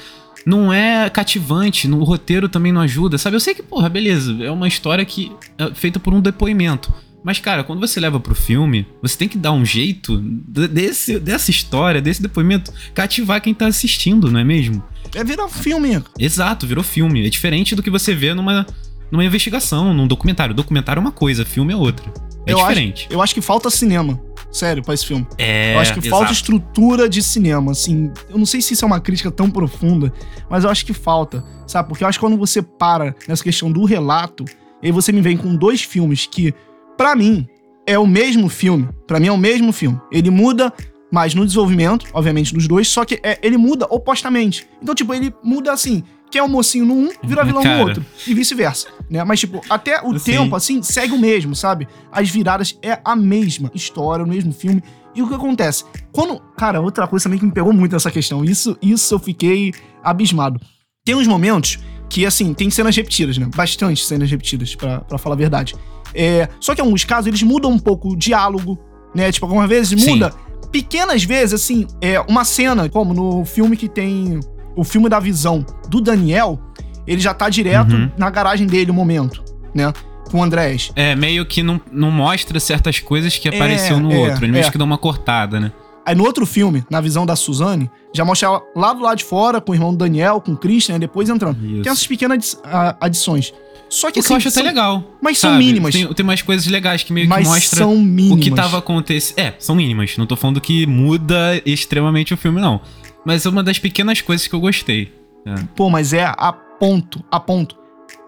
Não 0.45 0.73
é 0.73 1.09
cativante, 1.09 1.87
no 1.87 2.01
o 2.01 2.05
roteiro 2.05 2.49
também 2.49 2.73
não 2.73 2.81
ajuda, 2.81 3.17
sabe? 3.17 3.37
Eu 3.37 3.41
sei 3.41 3.55
que, 3.55 3.63
porra, 3.63 3.89
beleza, 3.89 4.37
é 4.43 4.51
uma 4.51 4.67
história 4.67 5.05
que 5.05 5.31
é 5.57 5.73
feita 5.73 6.01
por 6.01 6.13
um 6.13 6.21
depoimento. 6.21 6.93
Mas, 7.27 7.41
cara, 7.41 7.65
quando 7.65 7.81
você 7.81 7.99
leva 7.99 8.21
pro 8.21 8.37
filme, 8.37 8.87
você 9.03 9.19
tem 9.19 9.27
que 9.27 9.37
dar 9.37 9.51
um 9.51 9.65
jeito 9.65 10.17
de- 10.23 10.69
desse, 10.69 11.19
dessa 11.19 11.51
história, 11.51 12.01
desse 12.01 12.23
depoimento, 12.23 12.73
cativar 12.95 13.41
quem 13.41 13.53
tá 13.53 13.67
assistindo, 13.67 14.31
não 14.31 14.39
é 14.39 14.45
mesmo? 14.45 14.81
É 15.13 15.25
virar 15.25 15.45
um 15.47 15.49
filme. 15.49 16.01
Exato, 16.17 16.69
virou 16.69 16.85
filme. 16.85 17.27
É 17.27 17.29
diferente 17.29 17.75
do 17.75 17.83
que 17.83 17.91
você 17.91 18.15
vê 18.15 18.33
numa, 18.33 18.65
numa 19.11 19.25
investigação, 19.25 19.93
num 19.93 20.07
documentário. 20.07 20.55
Documentário 20.55 21.01
é 21.01 21.03
uma 21.03 21.11
coisa, 21.11 21.45
filme 21.45 21.73
é 21.73 21.77
outra. 21.77 22.07
É 22.47 22.53
eu 22.53 22.59
diferente. 22.59 23.07
Acho, 23.07 23.13
eu 23.15 23.21
acho 23.21 23.35
que 23.35 23.41
falta 23.41 23.69
cinema. 23.71 24.21
Sério, 24.53 24.81
pra 24.85 24.95
esse 24.95 25.05
filme. 25.05 25.27
É, 25.37 25.75
eu 25.75 25.81
acho 25.81 25.95
que 25.95 26.09
falta 26.09 26.27
exato. 26.27 26.33
estrutura 26.33 27.09
de 27.09 27.21
cinema, 27.25 27.73
assim. 27.73 28.09
Eu 28.31 28.39
não 28.39 28.47
sei 28.47 28.63
se 28.63 28.75
isso 28.75 28.85
é 28.85 28.87
uma 28.87 29.01
crítica 29.01 29.33
tão 29.33 29.51
profunda, 29.51 30.13
mas 30.49 30.63
eu 30.63 30.71
acho 30.71 30.87
que 30.87 30.93
falta, 30.95 31.45
sabe? 31.67 31.89
Porque 31.89 32.05
eu 32.05 32.09
acho 32.09 32.21
que 32.21 32.25
quando 32.25 32.39
você 32.39 32.63
para 32.63 33.17
nessa 33.27 33.43
questão 33.43 33.71
do 33.73 33.85
relato, 33.85 34.45
e 34.81 34.87
aí 34.87 34.93
você 34.93 35.11
me 35.11 35.21
vem 35.21 35.37
com 35.37 35.57
dois 35.57 35.83
filmes 35.83 36.25
que, 36.27 36.55
pra 36.97 37.15
mim, 37.15 37.47
é 37.87 37.99
o 37.99 38.07
mesmo 38.07 38.49
filme. 38.49 38.89
Pra 39.07 39.21
mim 39.21 39.29
é 39.29 39.33
o 39.33 39.39
mesmo 39.39 39.73
filme. 39.73 40.01
Ele 40.11 40.31
muda 40.31 40.73
mais 41.11 41.35
no 41.35 41.47
desenvolvimento, 41.47 42.07
obviamente, 42.13 42.53
dos 42.53 42.67
dois, 42.67 42.89
só 42.89 43.05
que 43.05 43.21
é, 43.23 43.39
ele 43.43 43.57
muda 43.57 43.87
opostamente. 43.89 44.67
Então, 44.83 44.95
tipo, 44.95 45.15
ele 45.15 45.33
muda 45.43 45.73
assim. 45.73 46.03
Quem 46.29 46.41
é 46.41 46.43
o 46.43 46.49
mocinho 46.49 46.85
no 46.85 46.93
um, 46.93 47.11
vira 47.23 47.45
vilão 47.45 47.63
Cara. 47.63 47.77
no 47.77 47.83
outro. 47.87 48.05
E 48.27 48.35
vice-versa, 48.35 48.89
né? 49.09 49.23
Mas, 49.23 49.39
tipo, 49.39 49.63
até 49.71 50.03
o 50.03 50.19
Sim. 50.19 50.33
tempo, 50.33 50.57
assim, 50.57 50.83
segue 50.83 51.15
o 51.15 51.19
mesmo, 51.19 51.55
sabe? 51.55 51.87
As 52.11 52.29
viradas 52.29 52.77
é 52.83 52.99
a 53.05 53.15
mesma 53.15 53.71
história, 53.73 54.25
o 54.25 54.29
mesmo 54.29 54.53
filme. 54.53 54.83
E 55.15 55.23
o 55.23 55.29
que 55.29 55.35
acontece? 55.35 55.85
Quando. 56.11 56.41
Cara, 56.57 56.81
outra 56.81 57.07
coisa 57.07 57.23
também 57.23 57.39
que 57.39 57.47
me 57.47 57.53
pegou 57.53 57.73
muito 57.73 57.93
nessa 57.93 58.11
questão. 58.11 58.45
Isso, 58.45 58.77
isso 58.83 59.15
eu 59.15 59.21
fiquei 59.21 59.73
abismado. 60.03 60.61
Tem 61.05 61.15
uns 61.15 61.29
momentos 61.29 61.79
que, 62.09 62.27
assim, 62.27 62.53
tem 62.53 62.71
cenas 62.71 62.97
repetidas, 62.97 63.39
né? 63.39 63.49
Bastante 63.55 64.05
cenas 64.05 64.29
repetidas, 64.29 64.75
pra 64.75 65.19
falar 65.19 65.37
a 65.37 65.39
verdade. 65.39 65.77
É, 66.15 66.49
só 66.61 66.75
que 66.75 66.81
em 66.81 66.85
alguns 66.85 67.05
casos 67.05 67.27
eles 67.27 67.43
mudam 67.43 67.71
um 67.71 67.79
pouco 67.79 68.11
o 68.11 68.17
diálogo, 68.17 68.79
né? 69.15 69.31
Tipo, 69.33 69.47
algumas 69.47 69.69
vezes 69.69 70.01
Sim. 70.01 70.11
muda. 70.11 70.33
Pequenas 70.73 71.23
vezes, 71.25 71.55
assim, 71.55 71.87
é 72.01 72.21
uma 72.21 72.45
cena, 72.45 72.89
como 72.89 73.15
no 73.15 73.45
filme 73.45 73.77
que 73.77 73.89
tem. 73.89 74.41
O 74.75 74.85
filme 74.85 75.09
da 75.09 75.19
visão 75.19 75.65
do 75.89 76.01
Daniel, 76.03 76.59
ele 77.07 77.21
já 77.21 77.33
tá 77.33 77.49
direto 77.49 77.95
Uhum. 77.95 78.11
na 78.19 78.29
garagem 78.29 78.67
dele 78.67 78.91
o 78.91 78.95
momento, 78.95 79.43
né? 79.75 79.91
Com 80.31 80.41
o 80.41 80.43
Andrés. 80.43 80.91
É, 80.95 81.15
meio 81.15 81.47
que 81.47 81.63
não, 81.63 81.81
não 81.91 82.11
mostra 82.11 82.59
certas 82.61 82.99
coisas 83.01 83.39
que 83.39 83.49
É, 83.49 83.55
apareceu 83.55 83.99
no 83.99 84.13
é, 84.13 84.17
outro. 84.19 84.45
Ele 84.45 84.53
meio 84.53 84.67
é. 84.67 84.71
que 84.71 84.77
dá 84.77 84.85
uma 84.85 84.99
cortada, 84.99 85.59
né? 85.61 85.73
Aí 86.07 86.15
no 86.15 86.25
outro 86.25 86.47
filme, 86.47 86.85
na 86.89 87.01
visão 87.01 87.27
da 87.27 87.35
Suzane, 87.35 87.91
já 88.15 88.25
mostra 88.25 88.49
ela 88.49 88.63
lá 88.77 88.93
do 88.93 89.03
lado 89.03 89.19
de 89.19 89.25
fora, 89.25 89.61
com 89.61 89.73
o 89.73 89.75
irmão 89.75 89.91
do 89.91 89.99
Daniel, 89.99 90.41
com 90.41 90.53
o 90.53 90.57
Christian, 90.57 90.95
né? 90.95 90.99
depois 91.01 91.29
entrando. 91.29 91.59
Isso. 91.67 91.83
Tem 91.83 91.91
essas 91.93 92.07
pequenas 92.07 92.61
adições. 93.01 93.53
Só 93.89 94.11
que 94.11 94.21
O 94.21 94.23
que 94.23 94.33
eu 94.33 94.37
acho 94.37 94.51
são- 94.51 94.61
até 94.63 94.69
legal. 94.71 95.05
Mas 95.21 95.39
são 95.39 95.51
sabe? 95.51 95.65
mínimas. 95.65 95.93
Tem, 95.95 96.07
tem 96.13 96.25
umas 96.25 96.43
coisas 96.43 96.67
legais 96.67 97.03
que 97.03 97.13
meio 97.13 97.29
mas 97.29 97.47
que 97.47 97.53
mostra 97.55 97.79
são 97.79 97.95
o 98.33 98.39
que 98.39 98.51
tava 98.51 98.79
acontecendo. 98.79 99.39
É, 99.39 99.55
são 99.59 99.75
mínimas. 99.77 100.17
Não 100.17 100.27
tô 100.27 100.37
falando 100.37 100.61
que 100.61 100.87
muda 100.87 101.61
extremamente 101.65 102.33
o 102.33 102.37
filme, 102.37 102.61
não. 102.61 102.81
Mas 103.25 103.45
é 103.45 103.49
uma 103.49 103.63
das 103.63 103.79
pequenas 103.79 104.21
coisas 104.21 104.47
que 104.47 104.55
eu 104.55 104.61
gostei. 104.61 105.13
É. 105.45 105.55
Pô, 105.77 105.89
mas 105.91 106.13
é 106.13 106.25
a 106.25 106.53
ponto, 106.53 107.23
a 107.31 107.39
ponto 107.41 107.77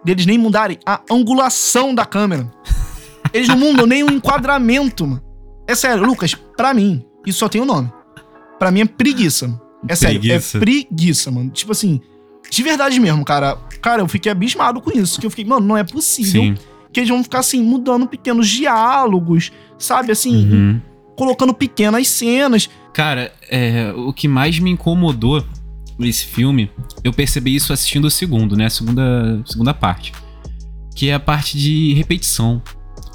deles 0.04 0.26
nem 0.26 0.38
mudarem 0.38 0.78
a 0.86 1.00
angulação 1.10 1.94
da 1.94 2.04
câmera. 2.04 2.48
Eles 3.32 3.48
não 3.48 3.58
mudam 3.58 3.86
nem 3.86 4.02
o 4.04 4.10
enquadramento, 4.10 5.06
mano. 5.06 5.22
É 5.66 5.74
sério, 5.74 6.04
Lucas, 6.06 6.34
pra 6.56 6.72
mim, 6.72 7.04
isso 7.28 7.38
só 7.40 7.48
tem 7.48 7.60
um 7.60 7.64
nome. 7.66 7.90
Pra 8.58 8.70
mim 8.70 8.80
é 8.80 8.84
preguiça. 8.84 9.60
É 9.88 9.94
sério, 9.94 10.20
Preguiça. 10.20 10.56
é 10.56 10.60
preguiça, 10.60 11.30
mano. 11.30 11.50
Tipo 11.50 11.72
assim, 11.72 12.00
de 12.50 12.62
verdade 12.62 12.98
mesmo, 12.98 13.24
cara. 13.24 13.56
Cara, 13.80 14.02
eu 14.02 14.08
fiquei 14.08 14.30
abismado 14.32 14.80
com 14.80 14.90
isso. 14.90 15.20
Que 15.20 15.26
eu 15.26 15.30
fiquei, 15.30 15.44
mano, 15.44 15.64
não 15.66 15.76
é 15.76 15.84
possível 15.84 16.42
Sim. 16.42 16.54
que 16.92 17.00
eles 17.00 17.08
vão 17.08 17.22
ficar 17.22 17.38
assim, 17.40 17.62
mudando 17.62 18.06
pequenos 18.08 18.48
diálogos, 18.48 19.52
sabe? 19.78 20.10
Assim, 20.10 20.50
Uhum. 20.50 20.80
colocando 21.16 21.54
pequenas 21.54 22.08
cenas. 22.08 22.68
Cara, 22.92 23.32
é, 23.48 23.92
o 23.96 24.12
que 24.12 24.26
mais 24.26 24.58
me 24.58 24.70
incomodou 24.70 25.44
nesse 25.96 26.24
filme, 26.24 26.70
eu 27.04 27.12
percebi 27.12 27.54
isso 27.54 27.72
assistindo 27.72 28.06
o 28.06 28.10
segundo, 28.10 28.56
né? 28.56 28.66
A 28.66 28.70
segunda, 28.70 29.42
segunda 29.46 29.72
parte. 29.74 30.12
Que 30.94 31.10
é 31.10 31.14
a 31.14 31.20
parte 31.20 31.56
de 31.56 31.94
repetição. 31.94 32.60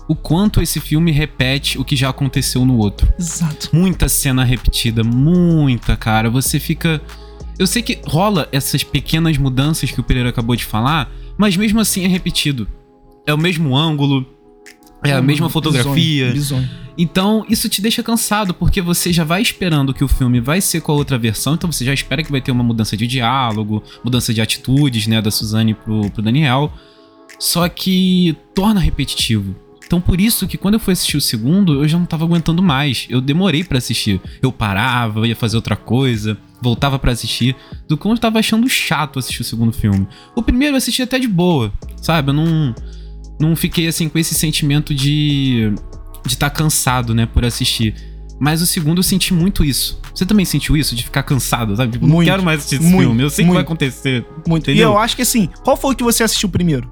O 0.07 0.15
quanto 0.15 0.61
esse 0.61 0.79
filme 0.79 1.11
repete 1.11 1.77
o 1.77 1.85
que 1.85 1.95
já 1.95 2.09
aconteceu 2.09 2.65
no 2.65 2.77
outro. 2.77 3.11
Exato. 3.17 3.69
Muita 3.71 4.09
cena 4.09 4.43
repetida, 4.43 5.03
muita, 5.03 5.95
cara. 5.95 6.29
Você 6.29 6.59
fica. 6.59 7.01
Eu 7.57 7.67
sei 7.67 7.81
que 7.81 7.99
rola 8.05 8.49
essas 8.51 8.83
pequenas 8.83 9.37
mudanças 9.37 9.91
que 9.91 9.99
o 9.99 10.03
Pereira 10.03 10.29
acabou 10.29 10.55
de 10.55 10.65
falar, 10.65 11.11
mas 11.37 11.55
mesmo 11.55 11.79
assim 11.79 12.03
é 12.03 12.07
repetido. 12.07 12.67
É 13.25 13.33
o 13.33 13.37
mesmo 13.37 13.77
ângulo, 13.77 14.27
é 15.03 15.11
a 15.11 15.21
mesma 15.21 15.49
fotografia. 15.49 16.31
Bizonho, 16.31 16.61
bizonho. 16.61 16.83
Então, 16.97 17.45
isso 17.49 17.67
te 17.67 17.81
deixa 17.81 18.03
cansado, 18.03 18.53
porque 18.53 18.81
você 18.81 19.11
já 19.11 19.23
vai 19.23 19.41
esperando 19.41 19.93
que 19.93 20.03
o 20.03 20.07
filme 20.07 20.39
vai 20.39 20.61
ser 20.61 20.81
com 20.81 20.91
a 20.91 20.95
outra 20.95 21.17
versão, 21.17 21.55
então 21.55 21.71
você 21.71 21.83
já 21.83 21.93
espera 21.93 22.23
que 22.23 22.31
vai 22.31 22.39
ter 22.39 22.51
uma 22.51 22.63
mudança 22.63 22.95
de 22.95 23.07
diálogo, 23.07 23.83
mudança 24.03 24.33
de 24.33 24.41
atitudes, 24.41 25.07
né, 25.07 25.21
da 25.21 25.31
Suzane 25.31 25.73
pro, 25.73 26.09
pro 26.11 26.21
Daniel. 26.21 26.71
Só 27.39 27.67
que 27.67 28.37
torna 28.53 28.79
repetitivo. 28.79 29.55
Então, 29.93 30.01
por 30.01 30.19
isso 30.19 30.47
que 30.47 30.57
quando 30.57 30.73
eu 30.73 30.79
fui 30.79 30.91
assistir 30.91 31.17
o 31.17 31.21
segundo, 31.21 31.83
eu 31.83 31.87
já 31.87 31.99
não 31.99 32.05
tava 32.07 32.25
aguentando 32.25 32.63
mais. 32.63 33.05
Eu 33.11 33.21
demorei 33.21 33.63
pra 33.63 33.77
assistir. 33.77 34.19
Eu 34.41 34.51
parava, 34.51 35.27
ia 35.27 35.35
fazer 35.35 35.55
outra 35.55 35.75
coisa, 35.75 36.35
voltava 36.59 36.97
pra 36.97 37.11
assistir. 37.11 37.55
Do 37.87 37.95
que 37.95 38.07
eu 38.07 38.17
tava 38.17 38.39
achando 38.39 38.67
chato 38.67 39.19
assistir 39.19 39.41
o 39.41 39.45
segundo 39.45 39.71
filme. 39.71 40.07
O 40.35 40.41
primeiro 40.41 40.73
eu 40.73 40.77
assisti 40.79 41.03
até 41.03 41.19
de 41.19 41.27
boa, 41.27 41.71
sabe? 42.01 42.31
Eu 42.31 42.33
não, 42.33 42.73
não 43.39 43.55
fiquei 43.55 43.87
assim 43.87 44.09
com 44.09 44.17
esse 44.17 44.33
sentimento 44.33 44.95
de 44.95 45.71
de 46.25 46.33
estar 46.33 46.49
cansado, 46.49 47.13
né, 47.13 47.27
por 47.27 47.45
assistir. 47.45 47.93
Mas 48.39 48.63
o 48.63 48.65
segundo 48.65 48.97
eu 48.97 49.03
senti 49.03 49.31
muito 49.31 49.63
isso. 49.63 50.01
Você 50.15 50.25
também 50.25 50.43
sentiu 50.43 50.75
isso? 50.75 50.95
De 50.95 51.03
ficar 51.03 51.21
cansado, 51.21 51.75
sabe? 51.75 51.91
Tipo, 51.91 52.07
não 52.07 52.15
Muito, 52.15 52.29
quero 52.29 52.41
mais 52.41 52.61
assistir 52.61 52.77
esse 52.77 52.85
muito, 52.85 53.09
filme. 53.09 53.21
Eu 53.21 53.29
sei 53.29 53.45
que 53.45 53.49
vai 53.51 53.57
muito. 53.57 53.67
acontecer. 53.67 54.25
Muito. 54.47 54.63
Entendeu? 54.63 54.89
E 54.89 54.91
eu 54.91 54.97
acho 54.97 55.15
que 55.15 55.21
assim, 55.21 55.47
qual 55.63 55.77
foi 55.77 55.93
o 55.93 55.95
que 55.95 56.03
você 56.03 56.23
assistiu 56.23 56.49
primeiro? 56.49 56.91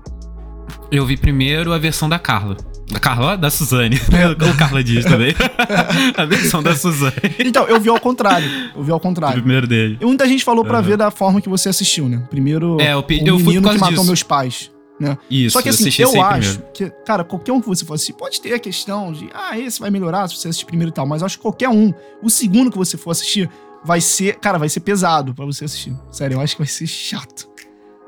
Eu 0.91 1.03
vi 1.03 1.17
primeiro 1.17 1.73
a 1.73 1.79
versão 1.79 2.07
da 2.07 2.19
Carla. 2.19 2.57
Da 2.91 2.99
Carla? 2.99 3.37
Da 3.37 3.49
Suzane. 3.49 3.99
É. 4.11 4.27
Ou 4.47 4.53
Carla 4.55 4.83
diz 4.83 5.05
também. 5.05 5.33
a 6.17 6.25
versão 6.25 6.61
da 6.61 6.75
Suzane. 6.75 7.13
Então, 7.39 7.65
eu 7.67 7.79
vi 7.79 7.89
ao 7.89 7.99
contrário. 7.99 8.47
Eu 8.75 8.83
vi 8.83 8.91
ao 8.91 8.97
O 8.97 8.99
contrário. 8.99 9.39
primeiro 9.41 9.65
dele. 9.65 9.97
E 10.01 10.05
muita 10.05 10.27
gente 10.27 10.43
falou 10.43 10.63
pra 10.65 10.79
Aham. 10.79 10.87
ver 10.87 10.97
da 10.97 11.09
forma 11.11 11.41
que 11.41 11.49
você 11.49 11.69
assistiu, 11.69 12.07
né? 12.09 12.21
Primeiro, 12.29 12.79
É, 12.79 12.93
eu 12.93 13.01
pe- 13.03 13.21
o 13.23 13.27
eu 13.27 13.35
fui 13.39 13.47
menino 13.47 13.61
por 13.61 13.67
causa 13.69 13.77
que 13.77 13.81
matou 13.81 13.95
disso. 13.97 14.07
meus 14.07 14.23
pais. 14.23 14.71
Né? 14.99 15.17
Isso, 15.31 15.53
Só 15.53 15.61
que 15.63 15.69
assim, 15.69 15.89
eu 15.99 16.21
acho 16.23 16.59
primeiro. 16.59 16.73
que, 16.73 16.89
cara, 17.05 17.23
qualquer 17.23 17.51
um 17.51 17.59
que 17.59 17.67
você 17.67 17.83
for 17.83 17.95
assistir, 17.95 18.13
pode 18.13 18.39
ter 18.39 18.53
a 18.53 18.59
questão 18.59 19.11
de, 19.11 19.29
ah, 19.33 19.57
esse 19.57 19.79
vai 19.79 19.89
melhorar 19.89 20.27
se 20.27 20.35
você 20.35 20.49
assistir 20.49 20.65
primeiro 20.67 20.91
e 20.91 20.93
tal, 20.93 21.07
mas 21.07 21.21
eu 21.21 21.25
acho 21.25 21.37
que 21.37 21.41
qualquer 21.41 21.69
um, 21.69 21.91
o 22.21 22.29
segundo 22.29 22.69
que 22.69 22.77
você 22.77 22.97
for 22.97 23.09
assistir, 23.09 23.49
vai 23.83 23.99
ser, 23.99 24.35
cara, 24.35 24.59
vai 24.59 24.69
ser 24.69 24.81
pesado 24.81 25.33
pra 25.33 25.43
você 25.43 25.65
assistir. 25.65 25.91
Sério, 26.11 26.35
eu 26.35 26.41
acho 26.41 26.55
que 26.55 26.61
vai 26.61 26.67
ser 26.67 26.85
chato. 26.85 27.49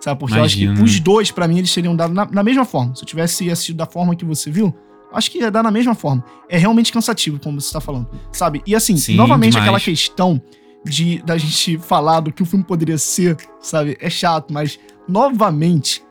Sabe? 0.04 0.20
Porque 0.20 0.36
eu 0.38 0.44
acho 0.44 0.58
que 0.58 0.68
os 0.68 1.00
dois, 1.00 1.32
pra 1.32 1.48
mim, 1.48 1.58
eles 1.60 1.74
teriam 1.74 1.96
dado 1.96 2.14
na, 2.14 2.26
na 2.30 2.44
mesma 2.44 2.66
forma. 2.66 2.94
Se 2.94 3.04
eu 3.04 3.06
tivesse 3.08 3.50
assistido 3.50 3.78
da 3.78 3.86
forma 3.86 4.14
que 4.16 4.26
você 4.26 4.52
viu, 4.52 4.74
acho 5.14 5.32
que 5.32 5.38
ia 5.38 5.50
dar 5.50 5.64
na 5.64 5.72
mesma 5.72 5.96
forma. 5.96 6.24
É 6.50 6.58
realmente 6.58 6.92
cansativo, 6.92 7.40
como 7.40 7.62
você 7.62 7.72
tá 7.72 7.80
falando. 7.80 8.10
Sabe? 8.32 8.62
E 8.68 8.76
assim, 8.76 8.98
Sim, 8.98 9.16
novamente 9.16 9.52
demais. 9.54 9.64
aquela 9.68 9.80
questão 9.80 10.42
de 10.84 11.22
da 11.24 11.38
gente 11.38 11.78
falar 11.78 12.20
do 12.20 12.34
que 12.34 12.44
o 12.44 12.46
filme 12.46 12.66
poderia 12.66 12.98
ser, 12.98 13.38
sabe? 13.62 13.96
É 14.02 14.10
chato, 14.10 14.52
mas 14.54 14.78
novamente 15.08 16.04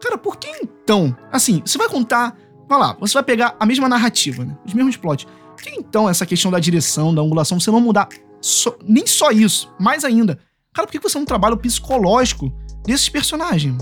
Cara, 0.00 0.16
por 0.16 0.36
que 0.36 0.48
então? 0.62 1.16
Assim, 1.32 1.60
você 1.64 1.76
vai 1.76 1.88
contar. 1.88 2.36
Vai 2.68 2.78
lá, 2.78 2.96
você 3.00 3.14
vai 3.14 3.22
pegar 3.22 3.56
a 3.58 3.66
mesma 3.66 3.88
narrativa, 3.88 4.44
né? 4.44 4.56
Os 4.64 4.72
mesmos 4.72 4.96
plots. 4.96 5.26
Por 5.56 5.62
que 5.62 5.70
então 5.70 6.08
essa 6.08 6.24
questão 6.24 6.50
da 6.50 6.60
direção, 6.60 7.12
da 7.14 7.20
angulação, 7.22 7.58
você 7.58 7.70
não 7.70 7.80
mudar 7.80 8.08
só- 8.40 8.76
nem 8.86 9.06
só 9.06 9.30
isso, 9.32 9.72
mais 9.78 10.04
ainda? 10.04 10.38
Cara, 10.72 10.86
por 10.86 10.92
que 10.92 11.00
você 11.00 11.18
não 11.18 11.24
trabalha 11.24 11.54
o 11.54 11.58
psicológico 11.58 12.52
desses 12.84 13.08
personagens? 13.08 13.76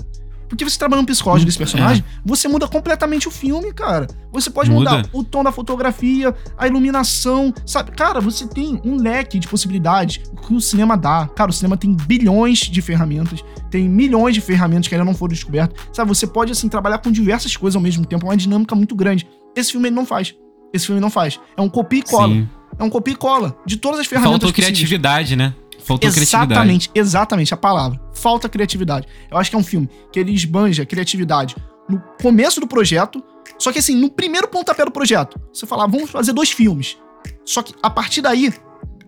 Porque 0.47 0.63
você 0.63 0.77
trabalhando 0.77 1.03
o 1.03 1.07
psicológico 1.07 1.45
desse 1.45 1.57
personagem, 1.57 2.03
você 2.23 2.47
muda 2.47 2.67
completamente 2.67 3.27
o 3.27 3.31
filme, 3.31 3.73
cara. 3.73 4.07
Você 4.31 4.49
pode 4.49 4.69
Muda. 4.69 4.91
mudar 4.97 5.09
o 5.11 5.23
tom 5.23 5.43
da 5.43 5.51
fotografia, 5.51 6.33
a 6.57 6.67
iluminação, 6.67 7.53
sabe? 7.65 7.91
Cara, 7.91 8.21
você 8.21 8.47
tem 8.47 8.79
um 8.83 8.95
leque 8.95 9.39
de 9.39 9.47
possibilidades 9.47 10.21
que 10.45 10.53
o 10.53 10.61
cinema 10.61 10.95
dá. 10.95 11.27
Cara, 11.35 11.49
o 11.49 11.53
cinema 11.53 11.75
tem 11.75 11.93
bilhões 11.93 12.59
de 12.59 12.81
ferramentas, 12.81 13.43
tem 13.69 13.89
milhões 13.89 14.33
de 14.33 14.41
ferramentas 14.41 14.87
que 14.87 14.95
ainda 14.95 15.05
não 15.05 15.13
foram 15.13 15.33
descobertas. 15.33 15.77
Sabe, 15.91 16.07
você 16.07 16.25
pode, 16.25 16.51
assim, 16.51 16.69
trabalhar 16.69 16.99
com 16.99 17.11
diversas 17.11 17.55
coisas 17.57 17.75
ao 17.75 17.81
mesmo 17.81 18.05
tempo, 18.05 18.25
é 18.25 18.29
uma 18.29 18.37
dinâmica 18.37 18.73
muito 18.75 18.95
grande. 18.95 19.27
Esse 19.55 19.71
filme 19.71 19.89
ele 19.89 19.95
não 19.95 20.05
faz. 20.05 20.33
Esse 20.73 20.85
filme 20.85 21.01
não 21.01 21.09
faz. 21.09 21.39
É 21.57 21.61
um 21.61 21.69
copia 21.69 21.99
e 21.99 22.03
cola. 22.03 22.33
Sim. 22.33 22.47
É 22.79 22.83
um 22.83 22.89
copia 22.89 23.13
e 23.13 23.17
cola 23.17 23.57
de 23.65 23.77
todas 23.77 23.99
as 23.99 24.05
ferramentas 24.05 24.41
Faltou 24.41 24.53
criatividade, 24.53 25.35
né? 25.35 25.53
Faltou 25.83 26.09
criatividade. 26.11 26.51
Exatamente, 26.51 26.91
exatamente 26.93 27.53
a 27.53 27.57
palavra. 27.57 27.99
Falta 28.13 28.49
criatividade. 28.49 29.07
Eu 29.31 29.37
acho 29.37 29.49
que 29.49 29.55
é 29.55 29.59
um 29.59 29.63
filme 29.63 29.89
que 30.11 30.19
ele 30.19 30.31
esbanja 30.33 30.85
criatividade 30.85 31.55
no 31.89 32.01
começo 32.21 32.59
do 32.59 32.67
projeto, 32.67 33.23
só 33.57 33.71
que 33.71 33.79
assim, 33.79 33.95
no 33.95 34.09
primeiro 34.09 34.47
pontapé 34.47 34.83
do 34.83 34.91
projeto, 34.91 35.39
você 35.53 35.65
fala, 35.65 35.85
"Ah, 35.85 35.87
vamos 35.87 36.09
fazer 36.09 36.33
dois 36.33 36.51
filmes. 36.51 36.97
Só 37.45 37.61
que 37.61 37.73
a 37.81 37.89
partir 37.89 38.21
daí, 38.21 38.53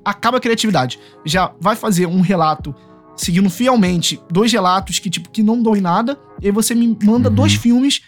acaba 0.05 0.37
a 0.37 0.39
criatividade. 0.39 0.97
Já 1.25 1.51
vai 1.59 1.75
fazer 1.75 2.05
um 2.05 2.21
relato 2.21 2.73
seguindo 3.15 3.49
fielmente 3.49 4.19
dois 4.31 4.51
relatos 4.51 4.97
que, 4.99 5.09
tipo, 5.09 5.29
que 5.29 5.43
não 5.43 5.61
dão 5.61 5.75
em 5.75 5.81
nada, 5.81 6.17
e 6.41 6.45
aí 6.47 6.51
você 6.53 6.73
me 6.73 6.97
manda 7.03 7.27
Uhum. 7.29 7.35
dois 7.35 7.53
filmes 7.53 8.01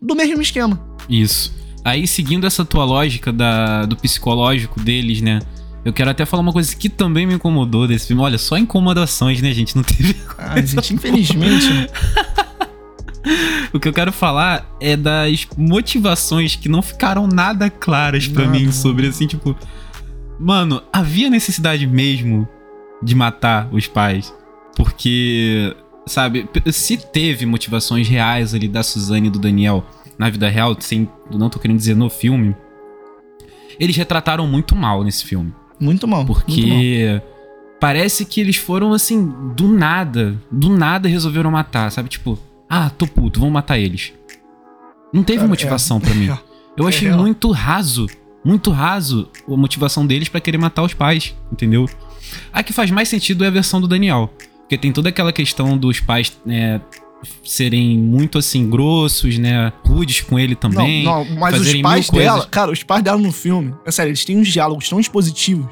do 0.00 0.14
mesmo 0.14 0.40
esquema. 0.40 0.80
Isso. 1.08 1.52
Aí, 1.84 2.06
seguindo 2.06 2.46
essa 2.46 2.64
tua 2.64 2.84
lógica 2.86 3.30
da, 3.30 3.84
do 3.84 3.94
psicológico 3.94 4.80
deles, 4.80 5.20
né? 5.20 5.38
Eu 5.84 5.92
quero 5.92 6.10
até 6.10 6.24
falar 6.24 6.40
uma 6.42 6.52
coisa 6.52 6.74
que 6.74 6.88
também 6.88 7.26
me 7.26 7.34
incomodou 7.34 7.86
desse 7.86 8.06
filme. 8.06 8.22
Olha, 8.22 8.38
só 8.38 8.56
incomodações, 8.56 9.42
né, 9.42 9.52
gente? 9.52 9.76
Não 9.76 9.82
teve. 9.82 10.16
Ah, 10.36 10.60
gente, 10.60 10.94
infelizmente. 10.94 11.88
O 13.72 13.80
que 13.80 13.88
eu 13.88 13.92
quero 13.92 14.12
falar 14.12 14.76
é 14.80 14.96
das 14.96 15.46
motivações 15.56 16.54
que 16.54 16.68
não 16.68 16.82
ficaram 16.82 17.26
nada 17.26 17.70
claras 17.70 18.28
pra 18.28 18.44
Nada. 18.44 18.58
mim 18.58 18.70
sobre 18.70 19.06
assim, 19.06 19.26
tipo. 19.26 19.56
Mano, 20.38 20.82
havia 20.92 21.30
necessidade 21.30 21.86
mesmo 21.86 22.46
de 23.02 23.14
matar 23.14 23.68
os 23.72 23.86
pais. 23.86 24.34
Porque, 24.76 25.74
sabe, 26.06 26.48
se 26.72 26.96
teve 26.96 27.46
motivações 27.46 28.08
reais 28.08 28.54
ali 28.54 28.68
da 28.68 28.82
Suzane 28.82 29.28
e 29.28 29.30
do 29.30 29.38
Daniel 29.38 29.84
na 30.18 30.28
vida 30.28 30.48
real, 30.48 30.76
sem, 30.80 31.08
não 31.30 31.48
tô 31.48 31.58
querendo 31.58 31.78
dizer 31.78 31.96
no 31.96 32.10
filme, 32.10 32.54
eles 33.78 33.96
retrataram 33.96 34.46
muito 34.46 34.76
mal 34.76 35.02
nesse 35.02 35.24
filme. 35.24 35.54
Muito 35.84 36.08
mal. 36.08 36.24
muito 36.24 36.34
mal. 36.38 36.44
Porque 36.46 37.22
parece 37.78 38.24
que 38.24 38.40
eles 38.40 38.56
foram 38.56 38.92
assim, 38.92 39.32
do 39.54 39.68
nada, 39.68 40.40
do 40.50 40.70
nada 40.70 41.08
resolveram 41.08 41.50
matar, 41.50 41.90
sabe? 41.90 42.08
Tipo, 42.08 42.38
ah, 42.68 42.88
tô 42.88 43.06
puto, 43.06 43.38
vamos 43.38 43.52
matar 43.52 43.78
eles. 43.78 44.12
Não 45.12 45.22
teve 45.22 45.46
motivação 45.46 46.00
pra 46.00 46.14
mim. 46.14 46.30
é. 46.32 46.38
Eu 46.76 46.86
é 46.86 46.88
achei 46.88 47.10
muito 47.10 47.50
raso, 47.50 48.06
muito 48.44 48.70
raso 48.70 49.28
a 49.46 49.56
motivação 49.56 50.06
deles 50.06 50.28
pra 50.28 50.40
querer 50.40 50.58
matar 50.58 50.82
os 50.82 50.94
pais, 50.94 51.34
entendeu? 51.52 51.88
A 52.52 52.62
que 52.62 52.72
faz 52.72 52.90
mais 52.90 53.08
sentido 53.08 53.44
é 53.44 53.48
a 53.48 53.50
versão 53.50 53.80
do 53.80 53.86
Daniel. 53.86 54.32
Porque 54.60 54.78
tem 54.78 54.90
toda 54.90 55.10
aquela 55.10 55.32
questão 55.32 55.76
dos 55.76 56.00
pais 56.00 56.36
né, 56.44 56.80
serem 57.44 57.98
muito 57.98 58.38
assim, 58.38 58.68
grossos, 58.68 59.38
né? 59.38 59.72
Rudes 59.86 60.20
com 60.22 60.38
ele 60.38 60.54
também. 60.54 61.04
Não, 61.04 61.24
não, 61.24 61.36
mas 61.36 61.60
os 61.60 61.74
pais 61.80 62.10
dela, 62.10 62.46
cara, 62.46 62.70
os 62.70 62.82
pais 62.82 63.02
dela 63.02 63.18
no 63.18 63.32
filme, 63.32 63.74
é 63.84 63.90
sério, 63.90 64.10
eles 64.10 64.24
têm 64.24 64.38
uns 64.38 64.48
diálogos 64.48 64.88
tão 64.88 64.98
expositivos 65.00 65.66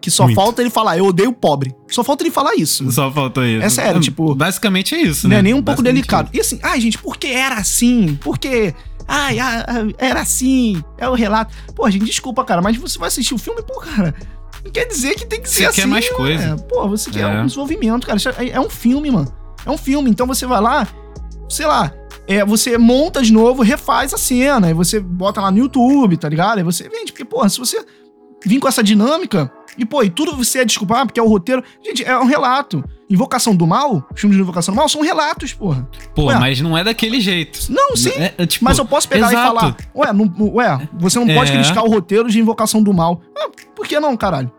que 0.00 0.10
só 0.10 0.24
Muito. 0.24 0.36
falta 0.36 0.60
ele 0.60 0.68
falar, 0.68 0.98
eu 0.98 1.06
odeio 1.06 1.30
o 1.30 1.32
pobre. 1.32 1.74
Só 1.88 2.04
falta 2.04 2.22
ele 2.22 2.30
falar 2.30 2.54
isso. 2.56 2.92
Só 2.92 3.10
faltou 3.10 3.42
isso. 3.42 3.64
É 3.64 3.70
sério, 3.70 3.98
tipo, 4.02 4.34
Basicamente 4.34 4.94
é 4.94 5.00
isso, 5.00 5.26
Não 5.26 5.30
né? 5.34 5.38
é 5.38 5.42
nem 5.42 5.54
um 5.54 5.62
pouco 5.62 5.82
delicado. 5.82 6.28
E 6.30 6.40
assim, 6.40 6.58
ai, 6.62 6.78
gente, 6.78 6.98
por 6.98 7.16
que 7.16 7.28
era 7.28 7.54
assim? 7.54 8.14
Por 8.16 8.38
que. 8.38 8.74
Ai, 9.08 9.38
ah, 9.38 9.64
era 9.96 10.20
assim. 10.20 10.82
É 10.98 11.08
o 11.08 11.14
relato. 11.14 11.54
Pô, 11.74 11.90
gente, 11.90 12.04
desculpa, 12.04 12.44
cara, 12.44 12.60
mas 12.60 12.76
você 12.76 12.98
vai 12.98 13.08
assistir 13.08 13.32
o 13.34 13.38
filme, 13.38 13.62
pô, 13.62 13.80
cara. 13.80 14.14
Não 14.62 14.70
quer 14.70 14.86
dizer 14.86 15.14
que 15.14 15.26
tem 15.26 15.40
que 15.40 15.48
Você 15.48 15.56
ser 15.66 15.72
quer 15.72 15.80
assim. 15.82 15.90
mais 15.90 16.04
né? 16.04 16.10
coisa. 16.14 16.56
Pô, 16.68 16.86
você 16.88 17.10
quer 17.10 17.20
É. 17.20 17.40
um 17.40 17.46
desenvolvimento, 17.46 18.06
cara. 18.06 18.18
É, 18.38 18.50
é 18.50 18.60
um 18.60 18.68
filme, 18.70 19.10
mano. 19.10 19.32
É 19.64 19.70
um 19.70 19.78
filme. 19.78 20.10
Então 20.10 20.26
você 20.26 20.46
vai 20.46 20.60
lá, 20.60 20.86
sei 21.48 21.66
lá, 21.66 21.92
é, 22.26 22.44
você 22.44 22.76
monta 22.78 23.22
de 23.22 23.32
novo, 23.32 23.62
refaz 23.62 24.12
a 24.14 24.18
cena, 24.18 24.68
aí 24.68 24.74
você 24.74 25.00
bota 25.00 25.40
lá 25.40 25.50
no 25.50 25.58
YouTube, 25.58 26.16
tá 26.16 26.28
ligado? 26.28 26.58
Aí 26.58 26.64
você 26.64 26.88
vende. 26.88 27.12
Porque, 27.12 27.24
pô, 27.24 27.46
se 27.48 27.58
você 27.58 27.84
vir 28.44 28.60
com 28.60 28.68
essa 28.68 28.82
dinâmica, 28.82 29.50
e, 29.76 29.84
pô, 29.84 30.02
e 30.02 30.10
tudo 30.10 30.36
você 30.36 30.60
é 30.60 30.64
desculpar, 30.64 31.04
porque 31.06 31.18
é 31.18 31.22
o 31.22 31.28
roteiro. 31.28 31.62
Gente, 31.84 32.04
é 32.04 32.16
um 32.18 32.26
relato. 32.26 32.84
Invocação 33.10 33.54
do 33.54 33.66
Mal, 33.66 34.06
os 34.14 34.20
filmes 34.20 34.36
de 34.36 34.42
Invocação 34.42 34.72
do 34.74 34.78
Mal 34.78 34.88
são 34.88 35.02
relatos, 35.02 35.52
porra. 35.52 35.86
Pô, 36.14 36.26
Ué. 36.26 36.38
mas 36.38 36.60
não 36.60 36.76
é 36.76 36.82
daquele 36.82 37.20
jeito. 37.20 37.70
Não, 37.70 37.94
sim. 37.96 38.10
É, 38.10 38.32
é, 38.38 38.46
tipo, 38.46 38.64
Mas 38.64 38.78
eu 38.78 38.84
posso 38.86 39.08
pegar 39.08 39.30
e 39.30 39.34
exato. 39.34 39.54
falar, 39.54 39.76
ué, 39.94 40.12
não- 40.12 40.32
ué, 40.54 40.88
você 40.98 41.18
não 41.18 41.26
pode 41.26 41.50
É. 41.52 41.54
criticar 41.54 41.84
o 41.84 41.88
roteiro 41.90 42.30
de 42.30 42.40
Invocação 42.40 42.82
do 42.82 42.94
Mal. 42.94 43.20
Ah, 43.36 43.48
por 43.76 43.86
que 43.86 43.98
não, 44.00 44.16
caralho? 44.16 44.50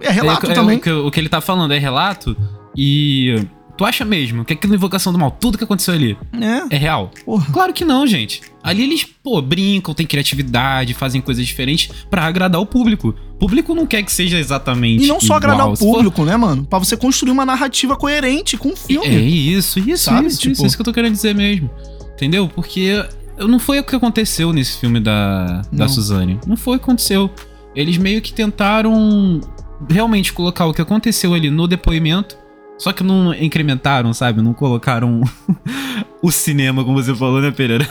É 0.00 0.10
relato 0.10 0.46
é, 0.46 0.50
é 0.50 0.54
também. 0.54 0.78
O 0.78 0.80
que, 0.80 0.90
o 0.90 1.10
que 1.10 1.20
ele 1.20 1.28
tá 1.28 1.40
falando 1.40 1.72
é 1.72 1.78
relato 1.78 2.36
e. 2.76 3.46
Tu 3.78 3.84
acha 3.84 4.04
mesmo 4.04 4.44
que 4.44 4.52
aquilo 4.54 4.72
é 4.72 4.76
invocação 4.76 5.12
do 5.12 5.18
mal, 5.18 5.30
tudo 5.30 5.56
que 5.56 5.62
aconteceu 5.62 5.94
ali, 5.94 6.18
É, 6.32 6.74
é 6.74 6.78
real? 6.78 7.12
porra. 7.24 7.46
Claro 7.52 7.72
que 7.72 7.84
não, 7.84 8.04
gente. 8.08 8.42
Ali 8.62 8.82
eles, 8.82 9.04
pô, 9.04 9.40
brincam, 9.40 9.94
têm 9.94 10.04
criatividade, 10.04 10.92
fazem 10.94 11.20
coisas 11.20 11.46
diferentes 11.46 11.88
pra 12.10 12.24
agradar 12.26 12.60
o 12.60 12.66
público. 12.66 13.14
O 13.34 13.38
público 13.38 13.74
não 13.76 13.86
quer 13.86 14.02
que 14.02 14.10
seja 14.10 14.36
exatamente. 14.36 15.04
E 15.04 15.06
não 15.06 15.20
só 15.20 15.34
agradar 15.34 15.60
igual. 15.60 15.72
o 15.72 15.76
Se 15.76 15.84
for- 15.84 15.94
público, 15.94 16.24
né, 16.24 16.36
mano? 16.36 16.64
Pra 16.64 16.78
você 16.80 16.96
construir 16.96 17.30
uma 17.30 17.46
narrativa 17.46 17.96
coerente 17.96 18.56
com 18.58 18.70
o 18.70 18.76
filme. 18.76 19.06
É 19.06 19.20
isso, 19.20 19.78
isso, 19.78 20.04
Sabe? 20.06 20.26
isso, 20.26 20.40
Tipo- 20.40 20.52
isso, 20.54 20.66
isso 20.66 20.76
que 20.76 20.80
eu 20.80 20.84
tô 20.84 20.92
querendo 20.92 21.12
dizer 21.12 21.34
mesmo. 21.34 21.70
Entendeu? 22.14 22.48
Porque 22.52 22.92
não 23.38 23.60
foi 23.60 23.78
o 23.78 23.84
que 23.84 23.94
aconteceu 23.94 24.52
nesse 24.52 24.80
filme 24.80 24.98
da, 24.98 25.62
da 25.70 25.84
Não. 25.84 25.88
Suzane. 25.88 26.40
Não 26.48 26.56
foi 26.56 26.76
o 26.76 26.78
que 26.80 26.84
aconteceu. 26.84 27.30
Eles 27.76 27.96
meio 27.96 28.20
que 28.20 28.32
tentaram 28.32 29.40
realmente 29.88 30.32
colocar 30.32 30.66
o 30.66 30.74
que 30.74 30.82
aconteceu 30.82 31.32
ali 31.32 31.48
no 31.48 31.68
depoimento, 31.68 32.36
só 32.78 32.92
que 32.92 33.02
não 33.02 33.34
incrementaram, 33.34 34.14
sabe? 34.14 34.40
Não 34.40 34.54
colocaram 34.54 35.20
o 36.22 36.30
cinema, 36.30 36.84
como 36.84 37.02
você 37.02 37.14
falou, 37.14 37.40
né, 37.42 37.50
Pereira? 37.50 37.84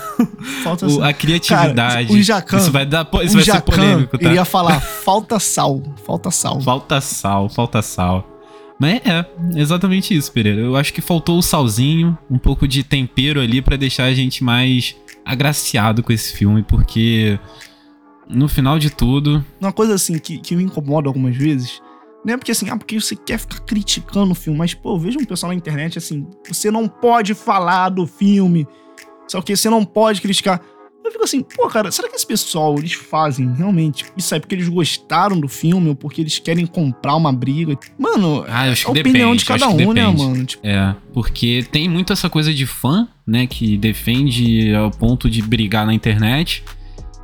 Falta 0.64 0.88
O- 0.88 1.04
a 1.04 1.14
criatividade. 1.14 2.08
Cara, 2.08 2.20
o 2.20 2.24
Jacan- 2.24 2.58
Isso 2.58 2.72
vai, 2.72 2.86
dar, 2.86 3.08
isso 3.24 3.36
vai 3.36 3.44
ser 3.44 3.62
polêmico, 3.62 4.18
tá? 4.18 4.28
iria 4.30 4.46
falar, 4.46 4.80
falta 4.80 5.40
sal, 5.40 5.82
falta 6.06 6.32
sal. 6.32 6.62
Falta 6.62 7.02
sal, 7.02 7.50
falta 7.50 7.82
sal. 7.82 8.34
Mas 8.80 9.02
é, 9.06 9.26
exatamente 9.56 10.16
isso, 10.16 10.32
Pereira. 10.32 10.62
Eu 10.62 10.76
acho 10.76 10.94
que 10.94 11.02
faltou 11.02 11.38
o 11.40 11.42
salzinho, 11.42 12.18
um 12.30 12.38
pouco 12.38 12.68
de 12.68 12.84
tempero 12.84 13.42
ali 13.42 13.62
pra 13.62 13.76
deixar 13.76 14.06
a 14.06 14.14
gente 14.14 14.44
mais 14.44 14.96
agraciado 15.26 16.04
com 16.04 16.14
esse 16.14 16.32
filme, 16.34 16.62
porque 16.64 17.40
no 18.30 18.48
final 18.48 18.78
de 18.78 18.90
tudo, 18.90 19.44
Uma 19.60 19.74
coisa 19.74 19.96
assim 19.96 20.20
que, 20.20 20.38
que 20.38 20.56
me 20.56 20.64
incomoda 20.64 21.10
algumas 21.10 21.36
vezes, 21.36 21.82
não 22.28 22.34
é 22.34 22.38
porque 22.38 22.52
assim, 22.52 22.70
ah, 22.70 22.76
porque 22.76 23.00
você 23.00 23.16
quer 23.16 23.40
ficar 23.40 23.62
criticando 23.62 24.34
o 24.34 24.36
filme, 24.36 24.60
mas 24.60 24.74
pô, 24.74 24.96
eu 24.96 25.00
vejo 25.00 25.18
um 25.18 25.24
pessoal 25.24 25.50
na 25.50 25.56
internet 25.56 25.98
assim, 25.98 26.28
você 26.46 26.70
não 26.70 26.86
pode 26.86 27.34
falar 27.34 27.88
do 27.88 28.06
filme, 28.06 28.68
só 29.30 29.42
que 29.42 29.56
você 29.56 29.70
não 29.70 29.86
pode 29.86 30.20
criticar. 30.20 30.62
Eu 31.06 31.10
fico 31.10 31.24
assim, 31.24 31.42
pô, 31.42 31.70
cara, 31.70 31.90
será 31.90 32.10
que 32.10 32.18
esse 32.18 32.28
pessoal, 32.28 32.78
eles 32.78 32.92
fazem 32.92 33.50
realmente 33.54 34.04
isso 34.18 34.34
aí 34.34 34.42
porque 34.42 34.56
eles 34.56 34.68
gostaram 34.68 35.40
do 35.40 35.48
filme 35.48 35.88
ou 35.88 35.96
porque 35.96 36.20
eles 36.20 36.38
querem 36.38 36.66
comprar 36.66 37.16
uma 37.16 37.32
briga? 37.32 37.80
Mano, 37.98 38.44
ah, 38.46 38.64
acho 38.64 38.88
é 38.88 38.90
a 38.90 38.92
opinião 38.92 39.34
depende, 39.34 39.38
de 39.38 39.46
cada 39.46 39.70
um, 39.70 39.94
né, 39.94 40.06
mano? 40.06 40.46
Tipo, 40.46 40.68
É, 40.68 40.94
porque 41.14 41.66
tem 41.72 41.88
muito 41.88 42.12
essa 42.12 42.30
coisa 42.30 42.54
de 42.54 42.66
fã, 42.66 43.08
né, 43.26 43.48
que 43.48 43.78
defende 43.78 44.76
ao 44.76 44.92
ponto 44.92 45.30
de 45.30 45.42
brigar 45.42 45.86
na 45.86 45.94
internet. 45.94 46.62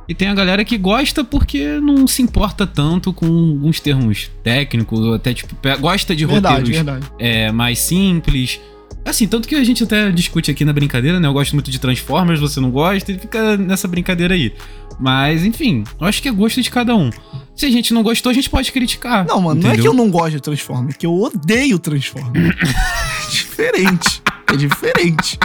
E 0.08 0.14
tem 0.14 0.28
a 0.28 0.34
galera 0.34 0.64
que 0.64 0.76
gosta 0.76 1.24
porque 1.24 1.80
não 1.80 2.06
se 2.06 2.22
importa 2.22 2.66
tanto 2.66 3.12
com 3.12 3.26
alguns 3.26 3.80
termos 3.80 4.30
técnicos, 4.42 5.00
ou 5.00 5.14
até 5.14 5.32
tipo, 5.32 5.56
gosta 5.80 6.14
de 6.14 6.26
verdade, 6.26 6.56
roteiros 6.56 6.76
verdade. 6.76 7.06
é, 7.18 7.50
mais 7.50 7.78
simples. 7.78 8.60
Assim, 9.04 9.26
tanto 9.26 9.46
que 9.46 9.54
a 9.54 9.62
gente 9.62 9.84
até 9.84 10.10
discute 10.10 10.50
aqui 10.50 10.64
na 10.64 10.72
brincadeira, 10.72 11.20
né? 11.20 11.28
Eu 11.28 11.32
gosto 11.32 11.52
muito 11.52 11.70
de 11.70 11.78
Transformers, 11.78 12.40
você 12.40 12.58
não 12.58 12.70
gosta, 12.70 13.12
e 13.12 13.18
fica 13.18 13.56
nessa 13.56 13.86
brincadeira 13.86 14.34
aí. 14.34 14.54
Mas, 14.98 15.44
enfim, 15.44 15.84
eu 16.00 16.06
acho 16.06 16.22
que 16.22 16.28
é 16.28 16.32
gosto 16.32 16.62
de 16.62 16.70
cada 16.70 16.94
um. 16.96 17.10
Se 17.54 17.66
a 17.66 17.70
gente 17.70 17.92
não 17.92 18.02
gostou, 18.02 18.30
a 18.30 18.32
gente 18.32 18.48
pode 18.48 18.72
criticar. 18.72 19.26
Não, 19.26 19.40
mano, 19.40 19.60
não 19.60 19.70
é 19.70 19.74
que 19.74 19.80
entendeu? 19.80 19.92
eu 19.92 19.96
não 19.96 20.10
gosto 20.10 20.32
de 20.32 20.40
Transformers, 20.40 20.94
é 20.94 20.98
que 20.98 21.06
eu 21.06 21.14
odeio 21.14 21.78
Transformers. 21.78 22.56
é 22.56 23.30
diferente. 23.30 24.22
É 24.52 24.56
diferente. 24.56 25.38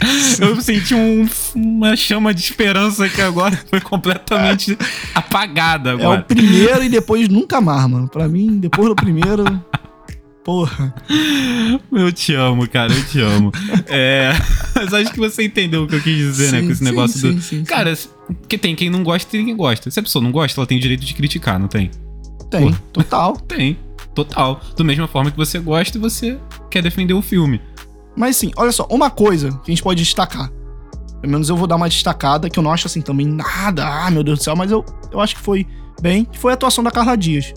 Eu 0.40 0.60
senti 0.60 0.94
um- 0.94 1.28
uma 1.54 1.96
chama 1.96 2.32
de 2.34 2.40
esperança 2.40 3.08
que 3.08 3.20
agora 3.22 3.58
foi 3.70 3.80
completamente 3.80 4.76
apagada 5.14 5.90
É 5.90 5.92
agora. 5.94 6.20
o 6.20 6.24
primeiro 6.24 6.82
e 6.84 6.88
depois 6.88 7.28
nunca 7.28 7.60
mais, 7.60 7.88
mano. 7.88 8.08
Pra 8.08 8.28
mim, 8.28 8.58
depois 8.58 8.88
do 8.88 8.94
primeiro. 8.96 9.44
Porra. 10.44 10.94
Eu 11.90 12.12
te 12.12 12.32
amo, 12.34 12.68
cara, 12.68 12.92
eu 12.92 13.04
te 13.06 13.20
amo. 13.20 13.50
é, 13.88 14.30
mas 14.76 14.94
acho 14.94 15.12
que 15.12 15.18
você 15.18 15.44
entendeu 15.44 15.82
o 15.84 15.88
que 15.88 15.96
eu 15.96 16.00
quis 16.00 16.16
dizer, 16.16 16.52
né? 16.52 16.60
Sim, 16.60 16.66
Com 16.66 16.72
esse 16.72 16.84
negócio 16.84 17.18
sim, 17.20 17.32
do. 17.34 17.42
sim, 17.42 17.58
sim. 17.58 17.64
Cara, 17.64 17.92
que 18.48 18.56
tem 18.56 18.76
quem 18.76 18.88
não 18.88 19.02
gosta 19.02 19.28
e 19.28 19.38
tem 19.38 19.46
quem 19.46 19.56
gosta. 19.56 19.90
Se 19.90 19.98
a 19.98 20.02
pessoa 20.02 20.22
não 20.22 20.30
gosta, 20.30 20.60
ela 20.60 20.66
tem 20.66 20.78
o 20.78 20.80
direito 20.80 21.04
de 21.04 21.14
criticar, 21.14 21.58
não 21.58 21.66
tem? 21.66 21.90
Tem, 22.48 22.70
pô. 22.70 22.76
total. 22.92 23.36
Tem. 23.38 23.76
Total. 24.14 24.60
Da 24.76 24.84
mesma 24.84 25.08
forma 25.08 25.32
que 25.32 25.36
você 25.36 25.58
gosta 25.58 25.98
e 25.98 26.00
você 26.00 26.38
quer 26.70 26.80
defender 26.80 27.12
o 27.14 27.20
filme. 27.20 27.60
Mas 28.16 28.36
sim, 28.36 28.50
olha 28.56 28.72
só, 28.72 28.86
uma 28.90 29.10
coisa 29.10 29.50
que 29.50 29.70
a 29.70 29.74
gente 29.74 29.82
pode 29.82 30.02
destacar. 30.02 30.50
Pelo 31.20 31.32
menos 31.32 31.48
eu 31.48 31.56
vou 31.56 31.66
dar 31.66 31.76
uma 31.76 31.88
destacada, 31.88 32.48
que 32.48 32.58
eu 32.58 32.62
não 32.62 32.72
acho 32.72 32.86
assim 32.86 33.00
também 33.00 33.26
nada, 33.26 33.86
ah, 33.86 34.10
meu 34.10 34.22
Deus 34.22 34.38
do 34.38 34.44
céu, 34.44 34.56
mas 34.56 34.70
eu, 34.70 34.84
eu 35.12 35.20
acho 35.20 35.34
que 35.34 35.40
foi 35.40 35.66
bem, 36.00 36.24
que 36.24 36.38
foi 36.38 36.52
a 36.52 36.54
atuação 36.54 36.82
da 36.82 36.90
Carla 36.90 37.16
Dias. 37.16 37.52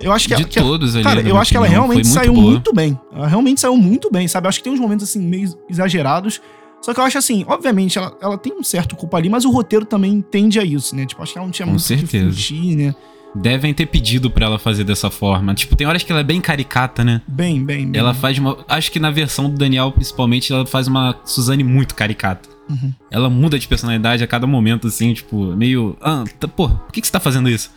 Eu 0.00 0.12
acho 0.12 0.28
que, 0.28 0.34
de 0.34 0.44
que 0.44 0.60
todos 0.60 0.94
ali. 0.94 1.04
Cara, 1.04 1.22
na 1.22 1.28
eu 1.28 1.38
acho 1.38 1.50
que 1.50 1.56
ela 1.56 1.66
realmente 1.66 2.04
foi 2.04 2.12
saiu 2.12 2.34
boa. 2.34 2.50
muito 2.50 2.72
bem. 2.72 2.98
Ela 3.12 3.26
realmente 3.26 3.60
saiu 3.60 3.76
muito 3.76 4.10
bem, 4.10 4.28
sabe? 4.28 4.46
Eu 4.46 4.48
acho 4.50 4.58
que 4.58 4.64
tem 4.64 4.72
uns 4.72 4.80
momentos, 4.80 5.08
assim, 5.08 5.20
meio 5.20 5.48
exagerados. 5.70 6.40
Só 6.82 6.92
que 6.92 7.00
eu 7.00 7.04
acho 7.04 7.16
assim, 7.16 7.44
obviamente, 7.48 7.98
ela, 7.98 8.14
ela 8.20 8.36
tem 8.36 8.52
um 8.52 8.62
certo 8.62 8.94
culpa 8.94 9.16
ali, 9.16 9.28
mas 9.30 9.44
o 9.44 9.50
roteiro 9.50 9.86
também 9.86 10.20
tende 10.20 10.60
a 10.60 10.64
isso, 10.64 10.94
né? 10.94 11.06
Tipo, 11.06 11.22
acho 11.22 11.32
que 11.32 11.38
ela 11.38 11.46
não 11.46 11.52
tinha 11.52 11.64
Com 11.64 11.72
muito 11.72 11.82
o 11.82 11.88
que 11.88 11.96
certeza. 11.96 12.26
fugir, 12.26 12.76
né? 12.76 12.94
Devem 13.40 13.72
ter 13.74 13.86
pedido 13.86 14.30
pra 14.30 14.46
ela 14.46 14.58
fazer 14.58 14.84
dessa 14.84 15.10
forma. 15.10 15.54
Tipo, 15.54 15.76
tem 15.76 15.86
horas 15.86 16.02
que 16.02 16.10
ela 16.10 16.20
é 16.20 16.24
bem 16.24 16.40
caricata, 16.40 17.04
né? 17.04 17.22
Bem, 17.26 17.64
bem, 17.64 17.90
bem. 17.90 18.00
Ela 18.00 18.14
faz 18.14 18.38
uma. 18.38 18.58
Acho 18.68 18.90
que 18.90 18.98
na 18.98 19.10
versão 19.10 19.50
do 19.50 19.56
Daniel, 19.56 19.92
principalmente, 19.92 20.52
ela 20.52 20.66
faz 20.66 20.88
uma 20.88 21.16
Suzane 21.24 21.64
muito 21.64 21.94
caricata. 21.94 22.48
Uhum. 22.68 22.92
Ela 23.10 23.30
muda 23.30 23.58
de 23.58 23.68
personalidade 23.68 24.24
a 24.24 24.26
cada 24.26 24.46
momento, 24.46 24.88
assim, 24.88 25.12
tipo, 25.14 25.56
meio. 25.56 25.96
Ah, 26.00 26.24
tá, 26.38 26.48
porra, 26.48 26.76
por 26.76 26.92
que, 26.92 27.00
que 27.00 27.06
você 27.06 27.12
tá 27.12 27.20
fazendo 27.20 27.48
isso? 27.48 27.70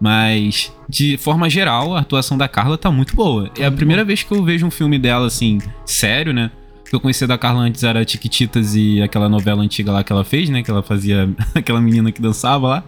Mas, 0.00 0.72
de 0.88 1.16
forma 1.16 1.48
geral, 1.48 1.94
a 1.94 2.00
atuação 2.00 2.36
da 2.36 2.48
Carla 2.48 2.76
tá 2.76 2.90
muito 2.90 3.14
boa. 3.14 3.50
É 3.56 3.64
a 3.64 3.72
primeira 3.72 4.04
vez 4.04 4.22
que 4.22 4.32
eu 4.32 4.42
vejo 4.44 4.66
um 4.66 4.70
filme 4.70 4.98
dela, 4.98 5.26
assim, 5.26 5.58
sério, 5.86 6.32
né? 6.32 6.50
Que 6.92 6.96
eu 6.96 7.00
conhecia 7.00 7.26
da 7.26 7.38
Carla 7.38 7.60
antes 7.62 7.82
era 7.84 8.04
Tiquititas 8.04 8.74
e 8.76 9.00
aquela 9.00 9.26
novela 9.26 9.62
antiga 9.62 9.90
lá 9.90 10.04
que 10.04 10.12
ela 10.12 10.24
fez, 10.26 10.50
né? 10.50 10.62
Que 10.62 10.70
ela 10.70 10.82
fazia 10.82 11.26
aquela 11.56 11.80
menina 11.80 12.12
que 12.12 12.20
dançava 12.20 12.68
lá. 12.68 12.84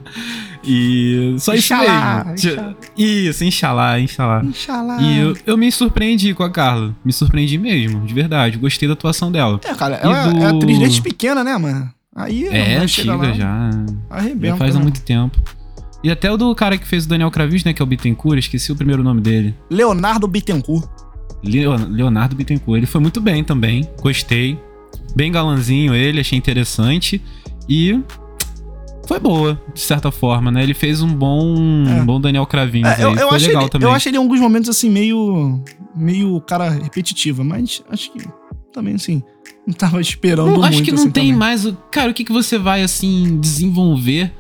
E 0.63 1.35
só 1.39 1.55
isso 1.55 1.73
Inxalá, 1.73 2.25
mesmo. 2.27 2.35
inxalá. 2.35 2.75
Isso, 2.99 3.45
Inxalá, 3.45 4.01
Inxalá. 4.01 4.45
Inxalá. 4.45 5.01
E 5.01 5.19
eu, 5.21 5.35
eu 5.47 5.57
me 5.57 5.73
surpreendi 5.73 6.35
com 6.35 6.43
a 6.43 6.51
Carla. 6.51 6.95
Me 7.03 7.15
surpreendi 7.15 7.57
mesmo, 7.57 8.05
de 8.05 8.13
verdade. 8.13 8.59
Gostei 8.59 8.87
da 8.87 8.93
atuação 8.93 9.33
dela. 9.33 9.59
É, 9.65 9.73
cara, 9.75 9.99
E 10.03 10.07
ela 10.07 10.27
do- 10.31 10.39
é 10.39 10.47
atriz 10.49 10.79
desde 10.79 11.01
pequena, 11.01 11.43
né, 11.43 11.57
mano? 11.57 11.91
Aí 12.15 12.47
É, 12.49 12.77
antiga 12.77 13.17
lá, 13.17 13.33
já. 13.33 13.71
Arrebenta. 14.11 14.49
Já 14.49 14.57
faz 14.59 14.75
há 14.77 14.79
né? 14.81 14.83
muito 14.85 15.01
tempo. 15.01 15.41
E 16.03 16.11
até 16.11 16.31
o 16.31 16.37
do 16.37 16.55
cara 16.55 16.77
que 16.77 16.87
fez 16.87 17.07
o 17.07 17.09
Daniel 17.09 17.31
Cravis, 17.31 17.65
né? 17.65 17.73
Que 17.73 17.81
é 17.81 17.83
o 17.83 17.87
Bittencourt, 17.87 18.39
esqueci 18.39 18.71
o 18.71 18.77
primeiro 18.77 19.03
nome 19.03 19.23
dele. 19.23 19.55
Leonardo 19.71 20.29
Bittencourt. 20.29 20.87
Leo- 21.45 21.89
Leonardo 21.89 22.35
Bittencourt. 22.37 22.79
Ele 22.79 22.87
foi 22.87 23.01
muito 23.01 23.21
bem 23.21 23.43
também. 23.45 23.89
Gostei. 24.01 24.59
Bem 25.15 25.31
galanzinho 25.31 25.95
ele, 25.95 26.21
achei 26.21 26.37
interessante. 26.39 27.21
E 27.69 28.01
foi 29.07 29.19
boa, 29.21 29.61
de 29.75 29.81
certa 29.81 30.11
forma, 30.11 30.51
né? 30.51 30.63
Ele 30.63 30.75
fez 30.75 31.03
um 31.03 31.09
bom, 31.15 31.55
É. 31.87 32.01
um 32.01 32.07
bom 32.07 32.21
Daniel 32.21 32.47
Cravinhos 32.47 32.91
É, 32.99 33.05
eu, 33.05 33.11
eu, 33.15 33.29
foi 33.29 33.37
acho 33.37 33.47
legal 33.49 33.63
ele, 33.63 33.71
também. 33.71 33.89
eu 33.89 33.95
acho 33.95 34.09
ele 34.09 34.17
em 34.17 34.21
alguns 34.21 34.41
momentos, 34.41 34.69
assim, 34.71 34.89
meio. 34.91 35.63
meio 35.95 36.41
cara 36.41 36.71
repetitiva, 36.71 37.45
mas 37.45 37.83
acho 37.91 38.11
que 38.13 38.27
também, 38.73 38.95
assim, 38.95 39.23
não 39.67 39.75
tava 39.75 40.01
esperando 40.01 40.47
Não, 40.47 40.53
muito. 40.59 40.67
acho 40.67 40.83
que 40.83 40.91
não 40.91 40.99
assim, 41.03 41.11
tem 41.11 41.25
também. 41.27 41.39
mais. 41.39 41.65
o- 41.67 41.77
Cara, 41.91 42.11
o 42.11 42.15
que, 42.15 42.25
que 42.25 42.33
você 42.33 42.59
vai, 42.59 42.83
assim, 42.83 43.39
desenvolver 43.41 44.33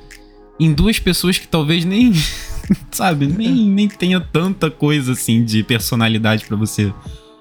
em 0.58 0.72
duas 0.72 0.98
pessoas 0.98 1.38
que 1.38 1.46
talvez 1.46 1.84
nem. 1.84 2.12
Sabe? 2.90 3.26
Nem, 3.26 3.68
nem 3.68 3.88
tenha 3.88 4.20
tanta 4.20 4.70
coisa, 4.70 5.12
assim, 5.12 5.44
de 5.44 5.62
personalidade 5.62 6.44
pra 6.46 6.56
você 6.56 6.92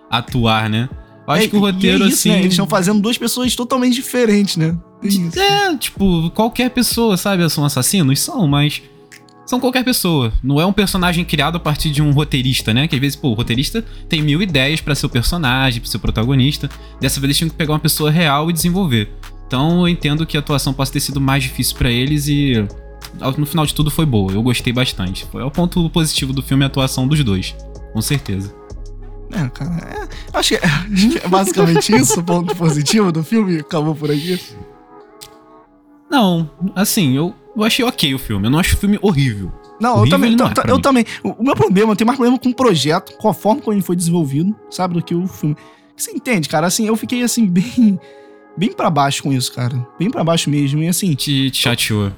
atuar, 0.10 0.70
né? 0.70 0.90
Eu 1.28 1.34
acho 1.34 1.44
É, 1.44 1.48
que 1.48 1.56
o 1.56 1.60
e 1.60 1.62
roteiro, 1.62 2.04
é 2.04 2.08
isso, 2.08 2.16
assim. 2.18 2.30
Né? 2.30 2.40
Eles 2.40 2.54
estão 2.54 2.68
fazendo 2.68 3.02
duas 3.02 3.18
pessoas 3.18 3.56
totalmente 3.56 3.96
diferentes, 3.96 4.58
né? 4.58 4.78
Isso. 5.02 5.40
É, 5.40 5.76
tipo, 5.78 6.30
qualquer 6.32 6.70
pessoa, 6.70 7.18
sabe? 7.18 7.48
São 7.50 7.66
assassinos? 7.66 8.20
São, 8.20 8.48
mas. 8.48 8.82
São 9.46 9.60
qualquer 9.60 9.84
pessoa. 9.84 10.32
Não 10.42 10.60
é 10.60 10.66
um 10.66 10.72
personagem 10.72 11.26
criado 11.26 11.58
a 11.58 11.60
partir 11.60 11.92
de 11.92 12.02
um 12.02 12.12
roteirista, 12.12 12.74
né? 12.74 12.88
Que 12.88 12.96
às 12.96 13.02
vezes, 13.02 13.16
pô, 13.16 13.30
o 13.30 13.34
roteirista 13.34 13.84
tem 14.08 14.22
mil 14.22 14.42
ideias 14.42 14.80
pra 14.80 14.96
ser 14.96 15.06
o 15.06 15.10
personagem, 15.10 15.82
pra 15.82 15.90
ser 15.92 15.98
o 15.98 16.00
protagonista. 16.00 16.70
Dessa 17.00 17.20
vez 17.20 17.26
eles 17.26 17.38
tinham 17.38 17.50
que 17.50 17.56
pegar 17.56 17.74
uma 17.74 17.80
pessoa 17.80 18.10
real 18.10 18.50
e 18.50 18.54
desenvolver. 18.54 19.10
Então 19.46 19.82
eu 19.82 19.90
entendo 19.90 20.26
que 20.26 20.38
a 20.38 20.40
atuação 20.40 20.74
possa 20.74 20.94
ter 20.94 21.02
sido 21.02 21.20
mais 21.20 21.44
difícil 21.44 21.78
pra 21.78 21.92
eles 21.92 22.28
e. 22.28 22.66
No 23.38 23.46
final 23.46 23.66
de 23.66 23.74
tudo 23.74 23.90
foi 23.92 24.06
boa. 24.06 24.32
Eu 24.32 24.42
gostei 24.42 24.74
bastante. 24.74 25.26
Foi 25.32 25.42
o 25.42 25.52
ponto 25.52 25.90
positivo 25.90 26.34
do 26.34 26.42
filme 26.42 26.64
a 26.64 26.68
atuação 26.68 27.08
dos 27.08 27.24
dois. 27.24 27.56
Com 27.94 28.02
certeza. 28.02 28.54
É, 29.32 29.50
cara, 29.50 29.76
é, 29.76 30.38
acho, 30.38 30.50
que 30.50 30.56
é, 30.56 30.60
acho 30.68 31.10
que 31.10 31.18
é 31.18 31.28
basicamente 31.28 31.96
isso, 31.96 32.20
o 32.20 32.24
ponto 32.24 32.56
positivo 32.56 33.12
do 33.12 33.24
filme. 33.24 33.60
Acabou 33.60 33.96
por 33.96 34.12
aqui. 34.12 34.40
Não, 36.10 36.50
assim, 36.76 37.16
eu, 37.16 37.34
eu 37.56 37.64
achei 37.64 37.84
ok 37.84 38.14
o 38.14 38.20
filme. 38.20 38.46
Eu 38.48 38.52
não 38.52 38.60
acho 38.60 38.76
o 38.76 38.78
filme 38.78 39.00
horrível. 39.02 39.52
Não, 39.80 40.04
eu 40.04 40.10
também. 40.10 40.36
não 40.36 40.48
é 40.48 40.54
eu 40.68 40.76
mim. 40.76 40.82
também. 40.82 41.06
O, 41.24 41.30
o 41.30 41.44
meu 41.44 41.56
problema, 41.56 41.92
eu 41.92 41.96
tenho 41.96 42.08
mais 42.08 42.18
problema 42.18 42.40
com 42.40 42.50
o 42.50 42.56
projeto, 42.56 43.18
com 43.18 43.28
a 43.28 43.34
forma 43.34 43.62
como 43.62 43.76
ele 43.76 43.82
foi 43.82 43.96
desenvolvido, 43.96 44.56
sabe, 44.70 44.94
do 44.94 45.02
que 45.02 45.16
o 45.16 45.28
filme. 45.28 45.56
Você 45.96 46.12
entende, 46.12 46.48
cara? 46.48 46.68
Assim, 46.68 46.88
eu 46.88 46.96
fiquei 46.96 47.24
assim, 47.24 47.46
bem. 47.50 48.00
Bem 48.56 48.72
pra 48.72 48.90
baixo 48.90 49.24
com 49.24 49.34
isso, 49.34 49.52
cara. 49.52 49.76
Bem 49.98 50.12
pra 50.12 50.24
baixo 50.24 50.50
mesmo. 50.50 50.82
E 50.84 50.88
assim, 50.88 51.16
Te, 51.16 51.50
te 51.50 51.58
chateou. 51.58 52.12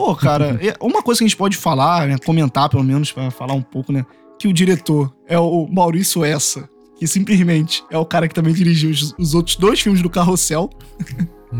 Pô, 0.00 0.16
cara, 0.16 0.58
é 0.64 0.74
uma 0.80 1.02
coisa 1.02 1.18
que 1.18 1.24
a 1.24 1.28
gente 1.28 1.36
pode 1.36 1.56
falar, 1.56 2.06
né? 2.08 2.16
Comentar, 2.24 2.68
pelo 2.68 2.82
menos, 2.84 3.12
pra 3.12 3.30
falar 3.30 3.52
um 3.54 3.62
pouco, 3.62 3.92
né? 3.92 4.04
que 4.38 4.48
o 4.48 4.52
diretor 4.54 5.12
é 5.28 5.38
o 5.38 5.68
Maurício 5.70 6.24
Essa, 6.24 6.66
que 6.98 7.06
simplesmente 7.06 7.84
é 7.90 7.98
o 7.98 8.06
cara 8.06 8.26
que 8.26 8.34
também 8.34 8.54
dirigiu 8.54 8.88
os, 8.90 9.14
os 9.18 9.34
outros 9.34 9.56
dois 9.56 9.78
filmes 9.78 10.00
do 10.00 10.08
Carrossel. 10.08 10.70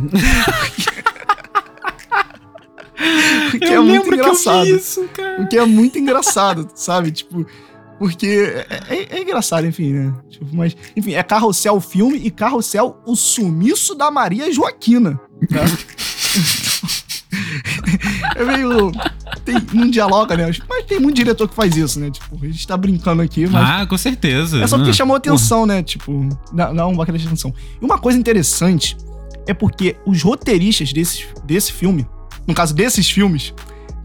o 3.55 3.59
que 3.59 3.65
Eu 3.67 3.83
é 3.83 3.85
muito 3.85 4.09
que 4.09 4.15
engraçado. 4.15 4.65
vi 4.65 4.77
isso, 4.77 5.07
cara. 5.13 5.43
O 5.43 5.47
que 5.49 5.59
é 5.59 5.67
muito 5.67 5.99
engraçado, 5.99 6.71
sabe? 6.75 7.11
Tipo, 7.11 7.45
porque 7.99 8.65
é, 8.71 8.95
é- 8.95 9.17
é 9.19 9.21
engraçado, 9.23 9.67
enfim, 9.67 9.93
né? 9.93 10.15
Tipo, 10.31 10.47
mas, 10.57 10.75
enfim, 10.97 11.13
é 11.13 11.23
Carrossel 11.23 11.75
o 11.77 11.81
filme 11.83 12.17
e 12.17 12.31
Carrossel 12.31 12.97
o 13.07 13.15
sumiço 13.15 13.95
da 13.95 14.11
Maria 14.11 14.51
Joaquina. 14.51 15.21
Tá? 15.51 15.65
é 18.37 18.45
meio. 18.45 18.93
Tem, 19.45 19.57
não 19.73 19.91
dialoga, 19.91 20.37
né? 20.37 20.51
Mas 20.69 20.85
tem 20.85 21.01
muito 21.01 21.17
diretor 21.17 21.49
que 21.49 21.55
faz 21.55 21.77
isso, 21.77 21.99
né? 21.99 22.11
Tipo, 22.11 22.39
a 22.43 22.47
gente 22.47 22.67
tá 22.67 22.77
brincando 22.77 23.23
aqui, 23.23 23.47
mas. 23.47 23.69
Ah, 23.69 23.87
com 23.87 23.97
certeza. 23.99 24.63
É 24.63 24.67
só 24.67 24.77
porque 24.77 24.93
chamou 24.93 25.17
atenção, 25.17 25.67
né? 25.67 25.83
Tipo, 25.83 26.29
não, 26.53 26.75
não 26.75 26.95
vai 26.95 27.07
querer 27.07 27.23
atenção. 27.25 27.53
E 27.81 27.85
uma 27.85 27.99
coisa 27.99 28.19
interessante 28.19 28.97
é 29.47 29.55
porque 29.55 29.97
os 30.07 30.23
roteiristas 30.23 30.93
desse, 30.93 31.27
desse 31.45 31.73
filme, 31.73 32.07
no 32.47 32.55
caso 32.55 32.75
desses 32.75 33.11
filmes, 33.11 33.55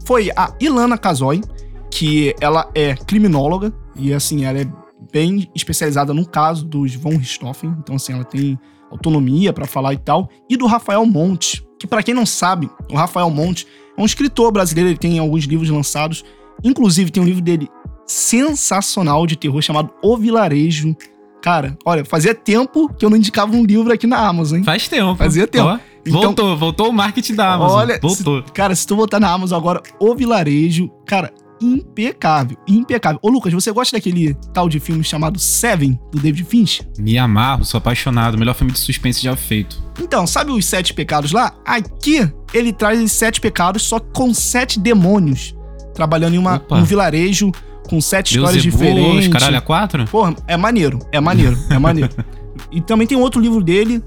foi 0.04 0.30
a 0.36 0.52
Ilana 0.60 0.96
Kazoy, 0.96 1.42
que 1.90 2.34
ela 2.40 2.70
é 2.74 2.94
criminóloga 2.94 3.72
e, 3.96 4.12
assim, 4.12 4.44
ela 4.44 4.60
é 4.60 4.66
bem 5.12 5.50
especializada 5.54 6.12
no 6.12 6.26
caso 6.26 6.64
dos 6.64 6.94
von 6.94 7.16
Richthofen. 7.16 7.74
Então, 7.78 7.96
assim, 7.96 8.12
ela 8.12 8.24
tem 8.24 8.58
autonomia 8.90 9.52
pra 9.52 9.66
falar 9.66 9.94
e 9.94 9.98
tal. 9.98 10.28
E 10.48 10.56
do 10.56 10.66
Rafael 10.66 11.04
Monte, 11.04 11.65
que 11.86 11.90
pra 11.90 12.02
quem 12.02 12.14
não 12.14 12.26
sabe, 12.26 12.68
o 12.90 12.96
Rafael 12.96 13.30
Monte 13.30 13.66
é 13.96 14.00
um 14.00 14.04
escritor 14.04 14.50
brasileiro, 14.52 14.90
ele 14.90 14.98
tem 14.98 15.18
alguns 15.18 15.44
livros 15.44 15.70
lançados. 15.70 16.24
Inclusive, 16.64 17.10
tem 17.10 17.22
um 17.22 17.26
livro 17.26 17.42
dele 17.42 17.68
sensacional 18.06 19.26
de 19.26 19.36
terror 19.36 19.60
chamado 19.62 19.90
O 20.02 20.16
Vilarejo. 20.16 20.96
Cara, 21.42 21.76
olha, 21.84 22.04
fazia 22.04 22.34
tempo 22.34 22.88
que 22.92 23.04
eu 23.04 23.10
não 23.10 23.16
indicava 23.16 23.54
um 23.54 23.64
livro 23.64 23.92
aqui 23.92 24.06
na 24.06 24.18
Amazon, 24.18 24.58
hein? 24.58 24.64
Faz 24.64 24.88
tempo. 24.88 25.14
Fazia 25.16 25.46
tempo. 25.46 25.66
Ó, 25.68 25.78
Então- 26.04 26.20
voltou, 26.22 26.56
voltou 26.56 26.88
o 26.88 26.92
marketing 26.92 27.34
da 27.34 27.54
Amazon. 27.54 27.78
Olha, 27.78 27.98
voltou. 28.02 28.42
se- 28.44 28.52
cara, 28.52 28.74
se 28.74 28.86
tu 28.86 28.96
botar 28.96 29.20
na 29.20 29.30
Amazon 29.30 29.56
agora 29.58 29.82
O 30.00 30.14
Vilarejo, 30.14 30.90
cara, 31.06 31.32
impecável, 31.60 32.56
impecável. 32.66 33.18
Ô, 33.22 33.28
Lucas, 33.28 33.52
você 33.52 33.72
gosta 33.72 33.96
daquele 33.96 34.34
tal 34.52 34.68
de 34.68 34.78
filme 34.80 35.02
chamado 35.02 35.38
Seven, 35.38 35.98
do 36.10 36.18
David 36.18 36.44
Finch? 36.44 36.82
Me 36.98 37.18
amarro, 37.18 37.64
sou 37.64 37.78
apaixonado. 37.78 38.38
Melhor 38.38 38.54
filme 38.54 38.72
de 38.72 38.78
suspense 38.78 39.22
já 39.22 39.34
feito. 39.36 39.82
Então, 40.00 40.26
sabe 40.26 40.52
os 40.52 40.64
sete 40.66 40.92
pecados 40.92 41.32
lá? 41.32 41.54
Aqui 41.64 42.30
ele 42.52 42.72
traz 42.72 43.00
os 43.02 43.12
sete 43.12 43.40
pecados, 43.40 43.82
só 43.82 43.98
com 43.98 44.32
sete 44.34 44.78
demônios. 44.78 45.54
Trabalhando 45.94 46.34
em 46.34 46.38
uma, 46.38 46.56
Opa. 46.56 46.76
um 46.76 46.84
vilarejo 46.84 47.50
com 47.88 48.00
sete 48.00 48.36
histórias 48.36 48.62
Beelzebub, 48.62 48.94
diferentes. 48.94 49.28
caralho, 49.28 49.56
a 49.56 49.60
quatro? 49.60 50.04
Porra, 50.06 50.34
é 50.46 50.56
maneiro, 50.56 50.98
é 51.12 51.20
maneiro, 51.20 51.58
é 51.70 51.78
maneiro. 51.78 52.10
e 52.70 52.80
também 52.80 53.06
tem 53.06 53.16
outro 53.16 53.40
livro 53.40 53.62
dele, 53.62 54.02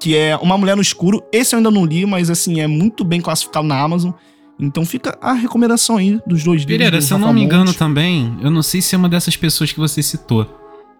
que 0.00 0.16
é 0.16 0.36
Uma 0.36 0.58
Mulher 0.58 0.76
no 0.76 0.82
Escuro. 0.82 1.22
Esse 1.32 1.54
eu 1.54 1.58
ainda 1.58 1.70
não 1.70 1.84
li, 1.86 2.04
mas 2.04 2.28
assim, 2.28 2.60
é 2.60 2.66
muito 2.66 3.04
bem 3.04 3.20
classificado 3.20 3.66
na 3.66 3.80
Amazon. 3.80 4.12
Então 4.58 4.84
fica 4.86 5.18
a 5.20 5.32
recomendação 5.32 5.96
aí 5.96 6.20
dos 6.26 6.44
dois 6.44 6.60
livros. 6.60 6.76
Pereira, 6.76 6.98
do 6.98 7.02
se 7.02 7.12
eu 7.12 7.18
não 7.18 7.32
me 7.32 7.42
engano 7.42 7.74
também, 7.74 8.36
eu 8.40 8.50
não 8.50 8.62
sei 8.62 8.80
se 8.80 8.94
é 8.94 8.98
uma 8.98 9.08
dessas 9.08 9.36
pessoas 9.36 9.72
que 9.72 9.78
você 9.80 10.02
citou. 10.02 10.46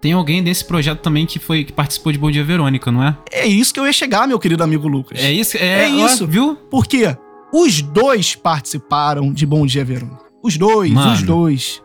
Tem 0.00 0.12
alguém 0.12 0.42
desse 0.42 0.64
projeto 0.64 1.00
também 1.00 1.24
que 1.24 1.38
foi 1.38 1.64
que 1.64 1.72
participou 1.72 2.12
de 2.12 2.18
Bom 2.18 2.30
Dia 2.30 2.44
Verônica, 2.44 2.92
não 2.92 3.02
é? 3.02 3.16
É 3.32 3.46
isso 3.46 3.72
que 3.72 3.80
eu 3.80 3.86
ia 3.86 3.92
chegar, 3.92 4.26
meu 4.28 4.38
querido 4.38 4.62
amigo 4.62 4.86
Lucas. 4.86 5.18
É 5.18 5.32
isso? 5.32 5.56
É, 5.56 5.88
É 5.88 5.94
ó, 5.94 6.06
isso. 6.06 6.26
viu? 6.26 6.56
Porque 6.70 7.16
os 7.52 7.80
dois 7.80 8.34
participaram 8.34 9.32
de 9.32 9.46
Bom 9.46 9.64
Dia 9.64 9.84
Verônica. 9.84 10.24
Os 10.42 10.58
dois, 10.58 10.90
Mano. 10.90 11.12
os 11.14 11.22
dois. 11.22 11.82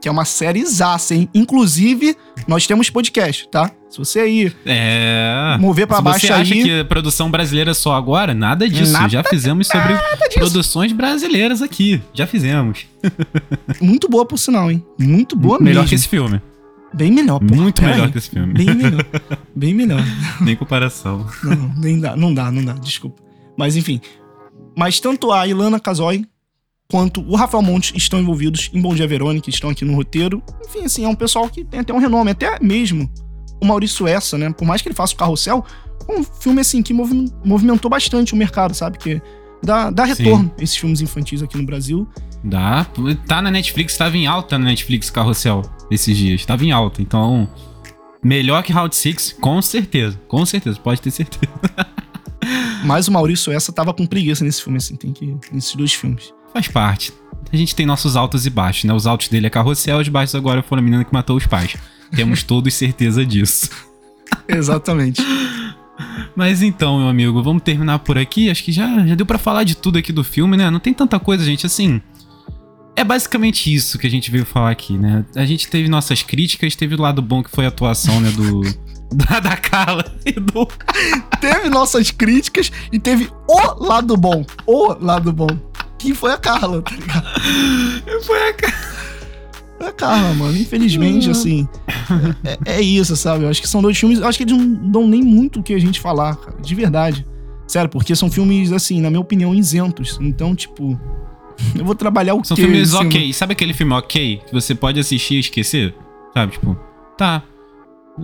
Que 0.00 0.08
é 0.08 0.10
uma 0.10 0.24
série 0.24 0.64
zaça, 0.64 1.14
hein? 1.14 1.28
Inclusive, 1.34 2.16
nós 2.48 2.66
temos 2.66 2.88
podcast, 2.88 3.48
tá? 3.50 3.70
Se 3.90 3.98
você 3.98 4.20
aí 4.20 4.52
É. 4.64 5.56
mover 5.60 5.86
pra 5.86 5.96
Se 5.98 6.02
baixo 6.02 6.26
você 6.26 6.32
acha 6.32 6.54
aí. 6.54 6.62
que 6.62 6.84
produção 6.84 7.30
brasileira 7.30 7.72
é 7.72 7.74
só 7.74 7.94
agora, 7.94 8.32
nada 8.32 8.68
disso. 8.68 8.92
Nada- 8.92 9.08
Já 9.08 9.22
fizemos 9.24 9.66
sobre 9.66 9.94
produções 10.34 10.92
brasileiras 10.92 11.60
aqui. 11.60 12.00
Já 12.14 12.26
fizemos. 12.26 12.86
Muito 13.80 14.08
boa, 14.08 14.24
por 14.24 14.38
sinal, 14.38 14.70
hein? 14.70 14.82
Muito 14.98 15.36
boa 15.36 15.58
melhor 15.58 15.80
mesmo. 15.80 15.88
que 15.88 15.94
esse 15.96 16.08
filme. 16.08 16.40
Bem 16.94 17.10
melhor, 17.12 17.38
pô. 17.40 17.54
Muito 17.54 17.82
melhor 17.82 18.06
aí. 18.06 18.12
que 18.12 18.18
esse 18.18 18.30
filme. 18.30 18.52
Bem 18.54 18.74
melhor. 18.74 19.04
Bem 19.54 19.74
melhor. 19.74 20.02
Nem 20.40 20.56
comparação. 20.56 21.26
Não, 21.44 21.54
não, 21.56 21.74
nem 21.76 22.00
dá, 22.00 22.16
não 22.16 22.32
dá, 22.34 22.50
não 22.50 22.64
dá, 22.64 22.72
desculpa. 22.74 23.22
Mas 23.56 23.76
enfim. 23.76 24.00
Mas 24.76 24.98
tanto 24.98 25.30
a 25.32 25.46
Ilana 25.46 25.78
Casoy 25.78 26.24
quanto 26.90 27.20
o 27.22 27.36
Rafael 27.36 27.62
Montes 27.62 27.92
estão 27.96 28.18
envolvidos 28.20 28.70
em 28.74 28.80
Bom 28.80 28.94
Dia 28.94 29.06
Verônica, 29.06 29.48
estão 29.48 29.70
aqui 29.70 29.84
no 29.84 29.94
roteiro. 29.94 30.42
Enfim, 30.66 30.84
assim, 30.84 31.04
é 31.04 31.08
um 31.08 31.14
pessoal 31.14 31.48
que 31.48 31.64
tem 31.64 31.80
até 31.80 31.92
um 31.92 31.98
renome, 31.98 32.30
até 32.32 32.58
mesmo 32.60 33.10
o 33.62 33.66
Maurício 33.66 34.06
Essa, 34.08 34.36
né? 34.36 34.50
Por 34.50 34.64
mais 34.66 34.82
que 34.82 34.88
ele 34.88 34.94
faça 34.94 35.14
o 35.14 35.16
Carrossel, 35.16 35.64
é 36.08 36.12
um 36.18 36.24
filme 36.24 36.60
assim 36.60 36.82
que 36.82 36.92
movi- 36.92 37.32
movimentou 37.44 37.90
bastante 37.90 38.32
o 38.34 38.36
mercado, 38.36 38.74
sabe? 38.74 38.98
Que 38.98 39.20
dá, 39.62 39.90
dá 39.90 40.06
Sim. 40.06 40.14
retorno 40.24 40.52
esses 40.58 40.76
filmes 40.76 41.00
infantis 41.00 41.42
aqui 41.42 41.56
no 41.56 41.64
Brasil. 41.64 42.08
Dá. 42.42 42.86
Tá 43.28 43.40
na 43.42 43.50
Netflix, 43.50 43.96
tava 43.96 44.16
em 44.16 44.26
alta 44.26 44.58
na 44.58 44.64
Netflix 44.66 45.10
Carrossel 45.10 45.62
esses 45.90 46.16
dias. 46.16 46.44
Tava 46.46 46.64
em 46.64 46.72
alta. 46.72 47.02
Então, 47.02 47.48
melhor 48.24 48.62
que 48.62 48.72
Round 48.72 48.96
Six, 48.96 49.36
com 49.40 49.60
certeza. 49.60 50.18
Com 50.26 50.44
certeza, 50.46 50.80
pode 50.80 51.00
ter 51.02 51.10
certeza. 51.10 51.52
Mas 52.82 53.06
o 53.08 53.12
Maurício 53.12 53.52
Essa 53.52 53.70
tava 53.72 53.92
com 53.92 54.06
preguiça 54.06 54.42
nesse 54.42 54.62
filme, 54.62 54.78
assim, 54.78 54.96
tem 54.96 55.12
que. 55.12 55.36
nesses 55.52 55.74
dois 55.76 55.92
filmes. 55.92 56.32
Faz 56.52 56.68
parte. 56.68 57.12
A 57.52 57.56
gente 57.56 57.74
tem 57.74 57.84
nossos 57.84 58.16
altos 58.16 58.46
e 58.46 58.50
baixos, 58.50 58.84
né? 58.84 58.94
Os 58.94 59.06
altos 59.06 59.28
dele 59.28 59.46
é 59.46 59.50
Carrossel, 59.50 59.98
os 59.98 60.08
baixos 60.08 60.34
agora 60.34 60.62
foram 60.62 60.80
a 60.80 60.84
menina 60.84 61.04
que 61.04 61.12
matou 61.12 61.36
os 61.36 61.46
pais. 61.46 61.76
Temos 62.14 62.42
todos 62.42 62.72
certeza 62.74 63.24
disso. 63.24 63.70
Exatamente. 64.46 65.22
Mas 66.36 66.62
então, 66.62 66.98
meu 66.98 67.08
amigo, 67.08 67.42
vamos 67.42 67.62
terminar 67.62 67.98
por 68.00 68.16
aqui. 68.16 68.50
Acho 68.50 68.64
que 68.64 68.72
já, 68.72 69.06
já 69.06 69.14
deu 69.14 69.26
pra 69.26 69.38
falar 69.38 69.64
de 69.64 69.76
tudo 69.76 69.98
aqui 69.98 70.12
do 70.12 70.24
filme, 70.24 70.56
né? 70.56 70.70
Não 70.70 70.80
tem 70.80 70.94
tanta 70.94 71.18
coisa, 71.18 71.44
gente. 71.44 71.66
Assim, 71.66 72.00
é 72.96 73.04
basicamente 73.04 73.72
isso 73.72 73.98
que 73.98 74.06
a 74.06 74.10
gente 74.10 74.30
veio 74.30 74.44
falar 74.44 74.70
aqui, 74.70 74.96
né? 74.96 75.24
A 75.34 75.44
gente 75.44 75.68
teve 75.68 75.88
nossas 75.88 76.22
críticas, 76.22 76.74
teve 76.76 76.94
o 76.94 77.00
lado 77.00 77.20
bom 77.20 77.42
que 77.42 77.50
foi 77.50 77.64
a 77.64 77.68
atuação, 77.68 78.20
né, 78.20 78.30
do 78.30 78.62
da, 79.12 79.40
da 79.40 79.56
Carla 79.56 80.04
e 80.24 80.32
do 80.32 80.68
teve 81.40 81.68
nossas 81.68 82.10
críticas 82.10 82.70
e 82.92 82.98
teve 82.98 83.28
o 83.48 83.84
lado 83.84 84.16
bom. 84.16 84.44
O 84.66 84.94
lado 85.00 85.32
bom. 85.32 85.48
Que 86.00 86.14
foi 86.14 86.32
a 86.32 86.38
Carla, 86.38 86.80
tá 86.80 86.96
ligado? 86.96 87.26
foi 88.24 88.48
a 88.48 88.54
Carla. 88.54 88.90
Foi 89.78 89.86
a 89.86 89.92
Carla, 89.92 90.34
mano. 90.34 90.56
Infelizmente, 90.56 91.30
assim. 91.30 91.68
É, 92.64 92.78
é 92.78 92.80
isso, 92.80 93.14
sabe? 93.16 93.44
Eu 93.44 93.50
acho 93.50 93.60
que 93.60 93.68
são 93.68 93.82
dois 93.82 93.98
filmes. 93.98 94.18
Eu 94.18 94.26
acho 94.26 94.38
que 94.38 94.44
eles 94.44 94.56
não 94.56 94.90
dão 94.90 95.06
nem 95.06 95.22
muito 95.22 95.60
o 95.60 95.62
que 95.62 95.74
a 95.74 95.78
gente 95.78 96.00
falar, 96.00 96.36
cara. 96.36 96.56
De 96.60 96.74
verdade. 96.74 97.26
Sério, 97.66 97.88
porque 97.88 98.16
são 98.16 98.30
filmes, 98.30 98.72
assim, 98.72 99.00
na 99.00 99.10
minha 99.10 99.20
opinião, 99.20 99.54
isentos. 99.54 100.18
Então, 100.20 100.54
tipo. 100.54 100.98
Eu 101.74 101.84
vou 101.84 101.94
trabalhar 101.94 102.34
o 102.34 102.42
São 102.42 102.56
filmes 102.56 102.90
cima? 102.90 103.02
ok. 103.02 103.32
Sabe 103.34 103.52
aquele 103.52 103.74
filme 103.74 103.92
ok 103.92 104.40
que 104.46 104.52
você 104.52 104.74
pode 104.74 104.98
assistir 104.98 105.34
e 105.34 105.40
esquecer? 105.40 105.94
Sabe, 106.32 106.52
tipo, 106.52 106.74
tá. 107.18 107.42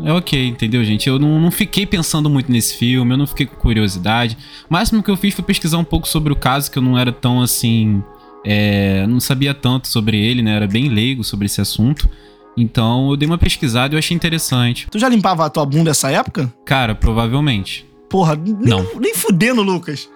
É 0.05 0.13
ok, 0.13 0.47
entendeu, 0.49 0.85
gente? 0.85 1.09
Eu 1.09 1.19
não, 1.19 1.41
não 1.41 1.51
fiquei 1.51 1.87
pensando 1.87 2.29
muito 2.29 2.51
nesse 2.53 2.75
filme, 2.77 3.15
eu 3.15 3.19
não 3.19 3.27
fiquei 3.27 3.47
com 3.47 3.57
curiosidade. 3.57 4.37
O 4.69 4.73
máximo 4.73 5.03
que 5.03 5.11
eu 5.11 5.17
fiz 5.17 5.35
foi 5.35 5.45
pesquisar 5.45 5.79
um 5.79 5.85
pouco 5.85 6.07
sobre 6.07 6.33
o 6.33 6.37
caso, 6.37 6.71
que 6.71 6.79
eu 6.79 6.83
não 6.83 6.99
era 6.99 7.13
tão 7.13 7.41
assim. 7.41 8.03
É, 8.45 9.07
não 9.07 9.19
sabia 9.21 9.55
tanto 9.55 9.89
sobre 9.89 10.19
ele, 10.21 10.43
né? 10.43 10.55
Era 10.57 10.67
bem 10.67 10.89
leigo 10.89 11.25
sobre 11.25 11.47
esse 11.47 11.61
assunto. 11.61 12.09
Então 12.57 13.11
eu 13.11 13.17
dei 13.17 13.27
uma 13.27 13.39
pesquisada 13.39 13.93
e 13.93 13.97
eu 13.97 13.99
achei 13.99 14.15
interessante. 14.15 14.87
Tu 14.91 14.99
já 14.99 15.09
limpava 15.09 15.45
a 15.47 15.51
tua 15.51 15.65
bunda 15.67 15.91
nessa 15.91 16.11
época? 16.11 16.53
Cara, 16.65 16.95
provavelmente. 16.95 17.85
Porra, 18.09 18.37
nem, 18.37 18.55
Não. 18.61 18.87
nem 19.01 19.15
fudendo, 19.15 19.63
Lucas. 19.63 20.09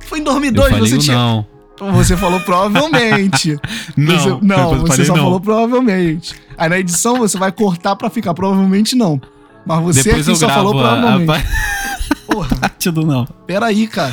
Foi 0.00 0.18
em 0.18 0.22
Eu 0.22 0.26
2002 0.26 0.70
falei 0.70 0.90
você 0.90 0.98
tinha. 0.98 1.16
não. 1.16 1.46
Você 1.92 2.16
falou 2.16 2.40
provavelmente. 2.40 3.58
Não, 3.96 4.18
Você, 4.18 4.38
não, 4.42 4.78
você 4.80 5.04
só 5.04 5.14
não. 5.14 5.24
falou 5.24 5.40
provavelmente. 5.40 6.34
Aí 6.56 6.68
na 6.68 6.78
edição 6.78 7.18
você 7.18 7.36
vai 7.38 7.52
cortar 7.52 7.94
pra 7.96 8.08
ficar 8.08 8.32
provavelmente 8.34 8.96
não. 8.96 9.20
Mas 9.64 9.82
você 9.82 10.02
Depois 10.04 10.28
aqui 10.28 10.38
só 10.38 10.48
falou 10.48 10.78
a, 10.80 10.92
a 10.92 10.92
provavelmente. 10.94 11.46
Porra, 12.26 12.56
parte 12.60 12.90
do 12.90 13.04
não. 13.06 13.26
peraí, 13.46 13.86
cara. 13.86 14.12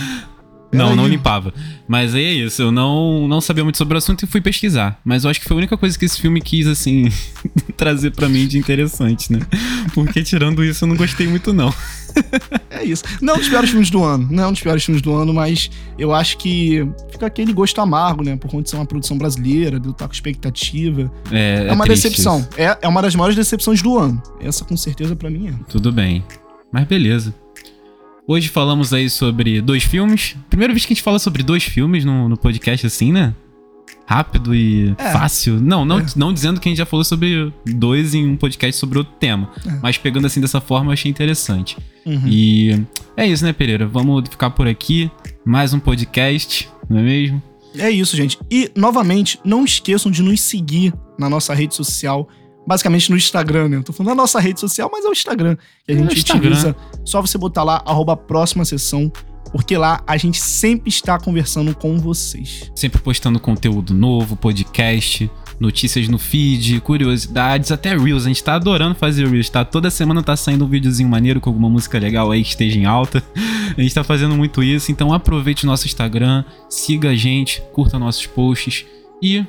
Não, 0.74 0.96
não 0.96 1.08
limpava. 1.08 1.54
Mas 1.88 2.16
aí 2.16 2.24
é 2.24 2.34
isso, 2.34 2.62
eu 2.62 2.72
não, 2.72 3.28
não 3.28 3.40
sabia 3.42 3.64
muito 3.64 3.78
sobre 3.78 3.96
o 3.96 3.98
assunto 3.98 4.24
e 4.24 4.28
fui 4.28 4.42
pesquisar. 4.42 5.00
Mas 5.04 5.24
eu 5.24 5.30
acho 5.30 5.40
que 5.40 5.46
foi 5.48 5.56
a 5.56 5.58
única 5.60 5.78
coisa 5.78 5.98
que 5.98 6.06
esse 6.06 6.20
filme 6.20 6.42
quis, 6.42 6.66
assim, 6.68 7.10
trazer 7.78 8.12
pra 8.12 8.28
mim 8.30 8.48
de 8.48 8.58
interessante, 8.58 9.32
né? 9.32 9.40
Porque 9.94 10.24
tirando 10.24 10.64
isso, 10.64 10.84
eu 10.84 10.88
não 10.90 10.96
gostei 10.96 11.28
muito, 11.28 11.54
não. 11.54 11.74
É 12.70 12.84
isso. 12.84 13.04
Não 13.22 13.34
é 13.34 13.38
um 13.38 13.40
dos 13.40 13.50
piores 13.50 13.70
filmes 13.72 13.90
do 13.90 14.04
ano. 14.04 14.28
Não 14.30 14.44
é 14.44 14.48
um 14.48 14.52
dos 14.52 14.62
piores 14.62 14.84
filmes 14.84 15.02
do 15.02 15.14
ano, 15.14 15.34
mas 15.34 15.70
eu 15.98 16.14
acho 16.14 16.38
que 16.38 16.88
fica 17.12 17.26
aquele 17.26 17.52
gosto 17.54 17.82
amargo, 17.82 18.24
né? 18.24 18.36
Por 18.36 18.50
conta 18.50 18.64
de 18.64 18.70
ser 18.70 18.76
uma 18.76 18.86
produção 18.86 19.18
brasileira, 19.18 19.80
de 19.80 19.88
eu 19.88 19.92
estar 19.92 20.08
com 20.08 20.14
expectativa. 20.14 21.12
É, 21.32 21.68
É, 21.68 21.74
uma 21.74 21.86
triste 21.86 22.04
decepção. 22.04 22.40
isso. 22.40 22.50
É, 22.58 22.78
é 22.84 22.88
uma 22.88 23.02
das 23.02 23.16
maiores 23.16 23.36
decepções 23.36 23.82
do 23.82 23.98
ano. 23.98 24.22
Essa 24.40 24.64
com 24.64 24.78
certeza 24.78 25.16
pra 25.16 25.30
mim 25.30 25.48
é. 25.50 25.54
Tudo 25.70 25.92
bem. 25.92 26.24
Mas 26.72 26.86
beleza. 26.86 27.34
Hoje 28.28 28.48
falamos 28.50 28.94
aí 28.94 29.10
sobre 29.10 29.62
dois 29.62 29.84
filmes. 29.84 30.36
Primeira 30.50 30.74
vez 30.74 30.86
que 30.86 30.94
a 30.94 30.96
gente 30.96 31.04
fala 31.04 31.20
sobre 31.20 31.44
dois 31.44 31.64
filmes 31.64 32.06
no, 32.06 32.30
no 32.30 32.38
podcast, 32.38 32.86
assim, 32.86 33.12
né? 33.12 33.34
rápido 34.06 34.54
e 34.54 34.94
É. 34.98 35.12
fácil. 35.14 35.62
Não, 35.62 35.86
não, 35.86 36.00
É. 36.00 36.06
não 36.18 36.34
dizendo 36.34 36.60
que 36.60 36.68
a 36.68 36.72
gente 36.72 36.78
já 36.78 36.86
falou 36.86 37.06
sobre 37.06 37.54
dois 37.66 38.14
em 38.14 38.28
um 38.28 38.36
podcast 38.36 38.78
sobre 38.78 38.98
outro 38.98 39.14
tema. 39.18 39.50
É. 39.66 39.80
Mas 39.82 39.98
pegando 39.98 40.28
assim 40.28 40.42
dessa 40.42 40.60
forma, 40.60 40.90
eu 40.90 40.94
achei 40.94 41.10
interessante. 41.10 41.78
Uhum. 42.06 42.22
E 42.28 42.84
é 43.16 43.26
isso, 43.26 43.46
né, 43.46 43.54
Pereira? 43.54 43.88
Vamos 43.88 44.28
ficar 44.30 44.50
por 44.50 44.68
aqui. 44.68 45.10
Mais 45.46 45.74
um 45.74 45.80
podcast, 45.80 46.70
não 46.90 46.98
é 47.00 47.02
mesmo? 47.02 47.42
É 47.78 47.90
isso, 47.90 48.16
gente. 48.18 48.38
E, 48.52 48.70
novamente, 48.76 49.40
não 49.44 49.64
esqueçam 49.64 50.12
de 50.12 50.22
nos 50.22 50.42
seguir 50.42 50.94
na 51.18 51.30
nossa 51.30 51.54
rede 51.54 51.74
social. 51.74 52.28
Basicamente 52.66 53.10
no 53.10 53.18
Instagram, 53.18 53.70
né? 53.70 53.78
Eu 53.78 53.84
tô 53.84 53.92
falando 53.92 54.10
da 54.10 54.16
nossa 54.16 54.40
rede 54.40 54.60
social, 54.60 54.90
mas 54.92 55.04
é 55.06 55.10
o 55.10 55.12
Instagram 55.12 55.58
que 55.86 55.92
a 55.92 55.96
É 55.96 55.98
gente 55.98 56.22
utiliza. 56.22 56.76
Só 57.06 57.22
você 57.22 57.38
botar 57.38 57.64
lá, 57.64 57.82
arroba 57.86 58.16
próxima 58.16 58.64
sessão, 58.64 59.12
porque 59.52 59.78
lá 59.78 60.02
a 60.08 60.18
gente 60.18 60.42
sempre 60.42 60.90
está 60.90 61.20
conversando 61.20 61.76
com 61.76 62.00
vocês. 62.00 62.72
Sempre 62.76 63.02
postando 63.02 63.40
conteúdo 63.40 63.94
novo, 63.94 64.36
podcast, 64.36 65.30
notícias 65.60 66.08
no 66.08 66.18
feed, 66.18 66.80
curiosidades, 66.82 67.72
até 67.72 67.96
Reels. 67.96 68.26
A 68.26 68.28
gente 68.28 68.44
tá 68.44 68.56
adorando 68.56 68.96
fazer 68.96 69.28
Reels, 69.28 69.50
tá? 69.50 69.64
Toda 69.64 69.90
semana 69.90 70.24
tá 70.24 70.36
saindo 70.36 70.66
um 70.66 70.68
videozinho 70.68 71.10
maneiro 71.10 71.40
com 71.40 71.50
alguma 71.50 71.70
música 71.70 72.00
legal 72.00 72.32
aí 72.32 72.44
que 72.44 72.50
esteja 72.50 72.80
em 72.80 72.86
alta. 72.86 73.24
A 73.76 73.82
gente 73.82 73.94
tá 73.94 74.04
fazendo 74.04 74.36
muito 74.36 74.62
isso, 74.62 74.92
então 74.92 75.12
aproveite 75.12 75.64
o 75.64 75.68
nosso 75.68 75.88
Instagram, 75.88 76.44
siga 76.70 77.10
a 77.10 77.16
gente, 77.16 77.60
curta 77.74 77.98
nossos 77.98 78.28
posts 78.28 78.86
e 79.20 79.44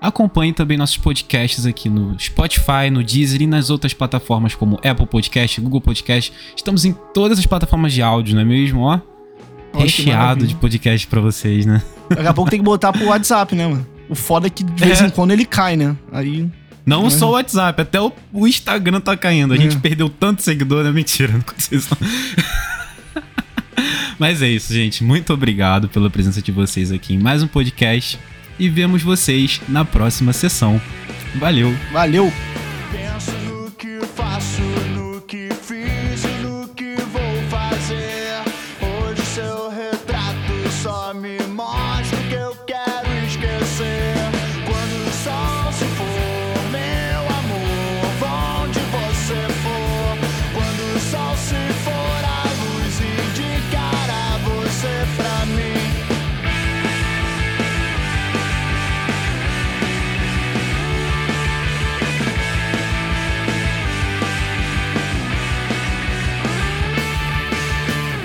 acompanhe 0.00 0.52
também 0.52 0.76
nossos 0.76 0.96
podcasts 0.96 1.66
aqui 1.66 1.88
no 1.88 2.18
Spotify, 2.18 2.90
no 2.90 3.02
Deezer 3.02 3.42
e 3.42 3.46
nas 3.46 3.70
outras 3.70 3.92
plataformas 3.94 4.54
como 4.54 4.76
Apple 4.84 5.06
Podcast, 5.06 5.60
Google 5.60 5.80
Podcast. 5.80 6.32
Estamos 6.56 6.84
em 6.84 6.92
todas 7.14 7.38
as 7.38 7.46
plataformas 7.46 7.92
de 7.92 8.02
áudio, 8.02 8.34
não 8.34 8.42
é 8.42 8.44
mesmo? 8.44 8.80
Ó, 8.82 9.00
Olha 9.72 9.82
recheado 9.82 10.46
de 10.46 10.54
podcast 10.54 11.06
pra 11.06 11.20
vocês, 11.20 11.66
né? 11.66 11.82
Daqui 12.08 12.26
a 12.26 12.32
pouco 12.34 12.50
tem 12.50 12.58
que 12.60 12.64
botar 12.64 12.92
pro 12.92 13.06
WhatsApp, 13.06 13.54
né, 13.54 13.66
mano? 13.66 13.86
O 14.08 14.14
foda 14.14 14.46
é 14.46 14.50
que 14.50 14.62
de 14.64 14.84
vez 14.84 15.00
É. 15.02 15.06
em 15.06 15.10
quando 15.10 15.32
ele 15.32 15.44
cai, 15.44 15.76
né? 15.76 15.94
Aí. 16.12 16.48
Não 16.86 17.08
É. 17.08 17.10
só 17.10 17.28
o 17.28 17.32
WhatsApp, 17.32 17.82
até 17.82 18.00
o, 18.00 18.12
o 18.32 18.46
Instagram 18.46 19.00
tá 19.00 19.16
caindo. 19.16 19.52
A 19.52 19.56
gente 19.56 19.76
É. 19.76 19.80
perdeu 19.80 20.08
tanto 20.08 20.40
seguidor, 20.42 20.84
né? 20.84 20.92
Mentira, 20.92 21.32
não 21.32 21.40
aconteceu 21.40 21.78
isso. 21.78 21.96
Mas 24.18 24.40
é 24.40 24.48
isso, 24.48 24.72
gente. 24.72 25.04
Muito 25.04 25.34
obrigado 25.34 25.88
pela 25.88 26.08
presença 26.08 26.40
de 26.40 26.50
vocês 26.52 26.90
aqui 26.90 27.14
em 27.14 27.18
mais 27.18 27.42
um 27.42 27.46
podcast. 27.48 28.18
E 28.58 28.68
vemos 28.68 29.02
vocês 29.02 29.60
na 29.68 29.84
próxima 29.84 30.32
sessão. 30.32 30.80
Valeu! 31.38 31.74
Valeu! 31.92 32.32